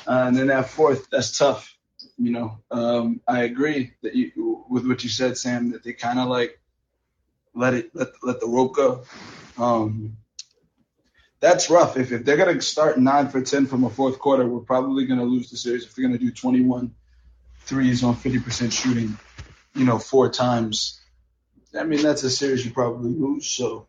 Uh, 0.06 0.24
and 0.26 0.36
then 0.36 0.46
that 0.48 0.68
fourth, 0.68 1.08
that's 1.10 1.36
tough. 1.36 1.76
You 2.18 2.30
know, 2.30 2.58
um, 2.70 3.20
I 3.26 3.44
agree 3.44 3.92
that 4.02 4.14
you 4.14 4.64
with 4.68 4.86
what 4.86 5.02
you 5.02 5.10
said, 5.10 5.36
Sam, 5.36 5.72
that 5.72 5.82
they 5.82 5.92
kind 5.92 6.18
of 6.18 6.28
like 6.28 6.60
let 7.54 7.74
it 7.74 7.90
let 7.94 8.08
let 8.22 8.40
the 8.40 8.46
rope 8.46 8.74
go. 8.74 9.04
Um, 9.58 10.16
that's 11.42 11.68
rough. 11.68 11.96
If, 11.96 12.12
if 12.12 12.24
they're 12.24 12.36
to 12.54 12.62
start 12.62 12.98
nine 12.98 13.28
for 13.28 13.42
10 13.42 13.66
from 13.66 13.82
a 13.82 13.90
fourth 13.90 14.20
quarter, 14.20 14.46
we're 14.46 14.60
probably 14.60 15.04
to 15.18 15.24
lose 15.24 15.50
the 15.50 15.56
series. 15.56 15.84
If 15.84 15.94
they're 15.94 16.04
to 16.16 16.24
do 16.24 16.30
21 16.30 16.94
threes 17.64 18.04
on 18.04 18.14
50% 18.14 18.72
shooting, 18.72 19.18
you 19.74 19.84
know, 19.84 19.98
four 19.98 20.30
times, 20.30 21.00
I 21.76 21.82
mean, 21.82 22.00
that's 22.00 22.22
a 22.22 22.30
series 22.30 22.64
you 22.64 22.70
probably 22.70 23.10
lose. 23.10 23.48
So 23.48 23.88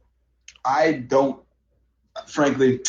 I 0.65 0.93
don't, 0.93 1.41
frankly, 2.27 2.81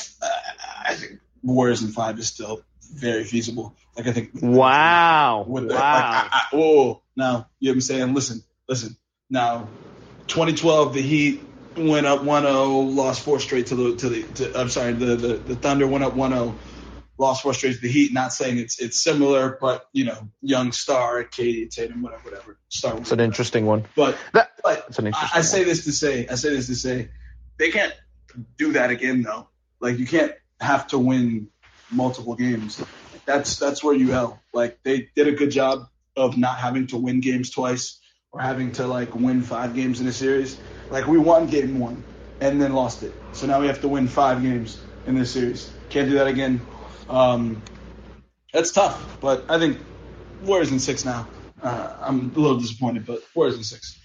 I 0.86 0.94
think 0.94 1.20
Warriors 1.42 1.82
in 1.82 1.88
five 1.88 2.18
is 2.18 2.28
still 2.28 2.62
very 2.94 3.24
feasible. 3.24 3.74
Like, 3.96 4.06
I 4.06 4.12
think. 4.12 4.30
Wow. 4.40 5.44
wow. 5.46 5.60
like, 5.62 5.78
I, 5.78 6.28
I, 6.32 6.56
whoa. 6.56 6.60
Oh, 6.60 7.02
now, 7.16 7.48
you 7.58 7.68
know 7.68 7.72
what 7.72 7.74
I'm 7.74 7.80
saying? 7.80 8.14
Listen, 8.14 8.42
listen. 8.68 8.96
Now, 9.30 9.68
2012, 10.26 10.94
the 10.94 11.02
Heat 11.02 11.42
went 11.76 12.06
up 12.06 12.20
1-0, 12.20 12.94
lost 12.94 13.22
four 13.22 13.40
straight 13.40 13.66
to 13.68 13.74
the 13.74 13.96
to 13.96 14.08
the. 14.08 14.22
To, 14.22 14.60
I'm 14.60 14.68
sorry, 14.68 14.92
the, 14.92 15.16
the 15.16 15.34
the 15.34 15.56
Thunder 15.56 15.86
went 15.86 16.04
up 16.04 16.14
1-0, 16.14 16.54
lost 17.18 17.42
four 17.42 17.54
straight 17.54 17.74
to 17.74 17.80
the 17.80 17.88
Heat. 17.88 18.12
Not 18.12 18.32
saying 18.32 18.58
it's 18.58 18.80
it's 18.80 19.02
similar, 19.02 19.58
but 19.60 19.88
you 19.92 20.04
know, 20.04 20.28
young 20.40 20.72
star, 20.72 21.22
KD 21.24 21.70
Tatum, 21.70 22.02
whatever, 22.02 22.22
whatever. 22.24 22.58
Star. 22.68 22.96
It's 22.98 23.12
an 23.12 23.20
interesting 23.20 23.66
one. 23.66 23.84
But 23.94 24.16
that, 24.32 24.52
but 24.62 24.86
it's 24.88 24.98
an 24.98 25.06
interesting 25.08 25.36
I, 25.36 25.38
I 25.38 25.42
say 25.42 25.64
this 25.64 25.84
to 25.84 25.92
say, 25.92 26.26
I 26.28 26.34
say 26.34 26.50
this 26.50 26.66
to 26.66 26.74
say, 26.74 27.08
they 27.58 27.70
can't 27.70 27.94
do 28.58 28.72
that 28.72 28.90
again 28.90 29.22
though. 29.22 29.48
Like 29.80 29.98
you 29.98 30.06
can't 30.06 30.32
have 30.60 30.86
to 30.88 30.98
win 30.98 31.48
multiple 31.90 32.34
games. 32.34 32.82
That's 33.26 33.58
that's 33.58 33.82
where 33.82 33.94
you 33.94 34.12
L. 34.12 34.40
Like 34.52 34.78
they 34.84 35.08
did 35.14 35.28
a 35.28 35.32
good 35.32 35.50
job 35.50 35.88
of 36.16 36.36
not 36.36 36.58
having 36.58 36.86
to 36.88 36.96
win 36.96 37.20
games 37.20 37.50
twice 37.50 38.00
or 38.32 38.40
having 38.40 38.72
to 38.72 38.86
like 38.86 39.14
win 39.14 39.42
five 39.42 39.74
games 39.74 40.00
in 40.00 40.06
a 40.06 40.12
series. 40.12 40.60
Like 40.90 41.06
we 41.06 41.18
won 41.18 41.46
game 41.46 41.78
one 41.78 42.04
and 42.40 42.60
then 42.60 42.72
lost 42.72 43.02
it. 43.02 43.14
So 43.32 43.46
now 43.46 43.60
we 43.60 43.66
have 43.66 43.80
to 43.80 43.88
win 43.88 44.08
five 44.08 44.42
games 44.42 44.84
in 45.06 45.14
this 45.14 45.32
series. 45.32 45.72
Can't 45.90 46.08
do 46.08 46.18
that 46.18 46.26
again. 46.26 46.66
Um, 47.08 47.62
that's 48.52 48.72
tough, 48.72 49.18
but 49.20 49.46
I 49.48 49.58
think 49.58 49.80
Warriors 50.40 50.70
in 50.70 50.78
six 50.78 51.04
now. 51.04 51.28
Uh, 51.62 51.96
I'm 52.00 52.32
a 52.34 52.38
little 52.38 52.58
disappointed, 52.58 53.06
but 53.06 53.22
Warriors 53.34 53.56
in 53.56 53.64
six. 53.64 53.98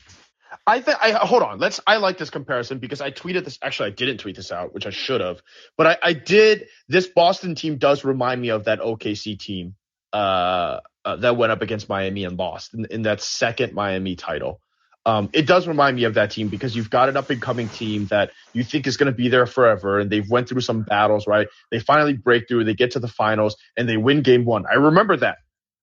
I 0.65 0.81
think 0.81 0.97
I 1.01 1.11
hold 1.11 1.43
on. 1.43 1.59
Let's. 1.59 1.79
I 1.85 1.97
like 1.97 2.17
this 2.17 2.29
comparison 2.29 2.79
because 2.79 3.01
I 3.01 3.11
tweeted 3.11 3.45
this. 3.45 3.59
Actually, 3.61 3.87
I 3.87 3.91
didn't 3.91 4.17
tweet 4.17 4.35
this 4.35 4.51
out, 4.51 4.73
which 4.73 4.85
I 4.85 4.89
should 4.89 5.21
have. 5.21 5.41
But 5.77 5.87
I, 5.87 5.97
I 6.03 6.13
did. 6.13 6.67
This 6.87 7.07
Boston 7.07 7.55
team 7.55 7.77
does 7.77 8.03
remind 8.03 8.41
me 8.41 8.49
of 8.49 8.65
that 8.65 8.79
OKC 8.79 9.37
team 9.39 9.75
uh, 10.13 10.79
uh, 11.05 11.15
that 11.17 11.37
went 11.37 11.51
up 11.51 11.61
against 11.61 11.89
Miami 11.89 12.23
and 12.23 12.37
lost 12.37 12.73
in, 12.73 12.85
in 12.85 13.01
that 13.03 13.21
second 13.21 13.73
Miami 13.73 14.15
title. 14.15 14.61
Um, 15.05 15.29
it 15.33 15.47
does 15.47 15.67
remind 15.67 15.95
me 15.95 16.03
of 16.03 16.15
that 16.15 16.31
team 16.31 16.49
because 16.49 16.75
you've 16.75 16.89
got 16.89 17.09
an 17.09 17.17
up 17.17 17.29
and 17.29 17.41
coming 17.41 17.69
team 17.69 18.07
that 18.07 18.31
you 18.53 18.63
think 18.63 18.85
is 18.85 18.97
going 18.97 19.11
to 19.11 19.15
be 19.15 19.29
there 19.29 19.45
forever, 19.45 19.99
and 19.99 20.09
they've 20.09 20.29
went 20.29 20.49
through 20.49 20.61
some 20.61 20.81
battles. 20.81 21.25
Right? 21.27 21.47
They 21.71 21.79
finally 21.79 22.13
break 22.13 22.47
through. 22.47 22.65
They 22.65 22.73
get 22.73 22.91
to 22.91 22.99
the 22.99 23.07
finals 23.07 23.55
and 23.77 23.87
they 23.87 23.97
win 23.97 24.21
game 24.21 24.45
one. 24.45 24.65
I 24.69 24.75
remember 24.75 25.17
that 25.17 25.37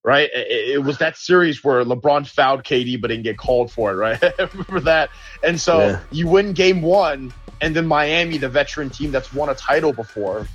right? 0.07 0.31
It, 0.33 0.77
it, 0.77 0.85
was 0.85 0.99
that 0.99 1.17
series 1.17 1.65
where 1.65 1.85
LeBron 1.85 2.29
fouled 2.29 2.63
KD 2.63 3.01
but 3.01 3.09
didn't 3.09 3.25
get 3.25 3.37
called 3.37 3.73
for 3.73 3.91
it, 3.91 3.97
right? 3.97 4.23
remember 4.53 4.79
that? 4.81 5.11
And 5.43 5.61
so 5.61 5.81
yeah. 5.81 6.01
you 6.13 6.29
win 6.29 6.53
game 6.53 6.81
one, 6.81 7.35
and 7.61 7.75
then 7.75 7.89
Miami, 7.89 8.39
the 8.39 8.49
veteran 8.49 8.89
team 8.89 9.11
that's 9.11 9.35
won 9.35 9.49
a 9.49 9.55
title 9.57 9.93
before, 9.93 10.47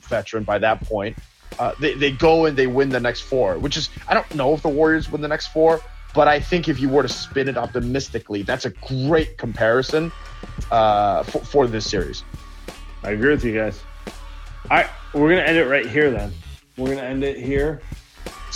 veteran 0.00 0.42
by 0.42 0.58
that 0.58 0.82
point, 0.82 1.16
uh, 1.60 1.72
they, 1.78 1.94
they 1.94 2.10
go 2.10 2.46
and 2.46 2.58
they 2.58 2.66
win 2.66 2.88
the 2.88 2.98
next 2.98 3.20
four, 3.20 3.56
which 3.60 3.76
is, 3.76 3.90
I 4.08 4.14
don't 4.14 4.34
know 4.34 4.54
if 4.54 4.62
the 4.62 4.68
Warriors 4.68 5.08
win 5.08 5.20
the 5.20 5.28
next 5.28 5.46
four, 5.48 5.80
but 6.12 6.26
I 6.26 6.40
think 6.40 6.68
if 6.68 6.80
you 6.80 6.88
were 6.88 7.04
to 7.04 7.08
spin 7.08 7.48
it 7.48 7.56
optimistically, 7.56 8.42
that's 8.42 8.64
a 8.64 8.70
great 8.70 9.38
comparison 9.38 10.10
uh, 10.72 11.22
for, 11.22 11.38
for 11.44 11.66
this 11.68 11.88
series. 11.88 12.24
I 13.04 13.12
agree 13.12 13.30
with 13.30 13.44
you 13.44 13.54
guys. 13.54 13.80
All 14.68 14.78
right, 14.78 14.90
we're 15.14 15.28
going 15.28 15.44
to 15.44 15.48
end 15.48 15.58
it 15.58 15.66
right 15.66 15.86
here 15.86 16.10
then. 16.10 16.32
We're 16.76 16.86
going 16.86 16.98
to 16.98 17.04
end 17.04 17.22
it 17.22 17.38
here. 17.38 17.80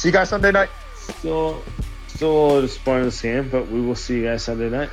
See 0.00 0.08
you 0.08 0.12
guys 0.12 0.30
Sunday 0.30 0.50
night. 0.50 0.70
Still, 0.94 1.62
still 2.08 2.62
disappointed 2.62 3.00
in 3.00 3.04
this 3.08 3.20
game, 3.20 3.50
but 3.50 3.68
we 3.68 3.82
will 3.82 3.94
see 3.94 4.16
you 4.16 4.24
guys 4.24 4.42
Sunday 4.42 4.70
night. 4.70 4.88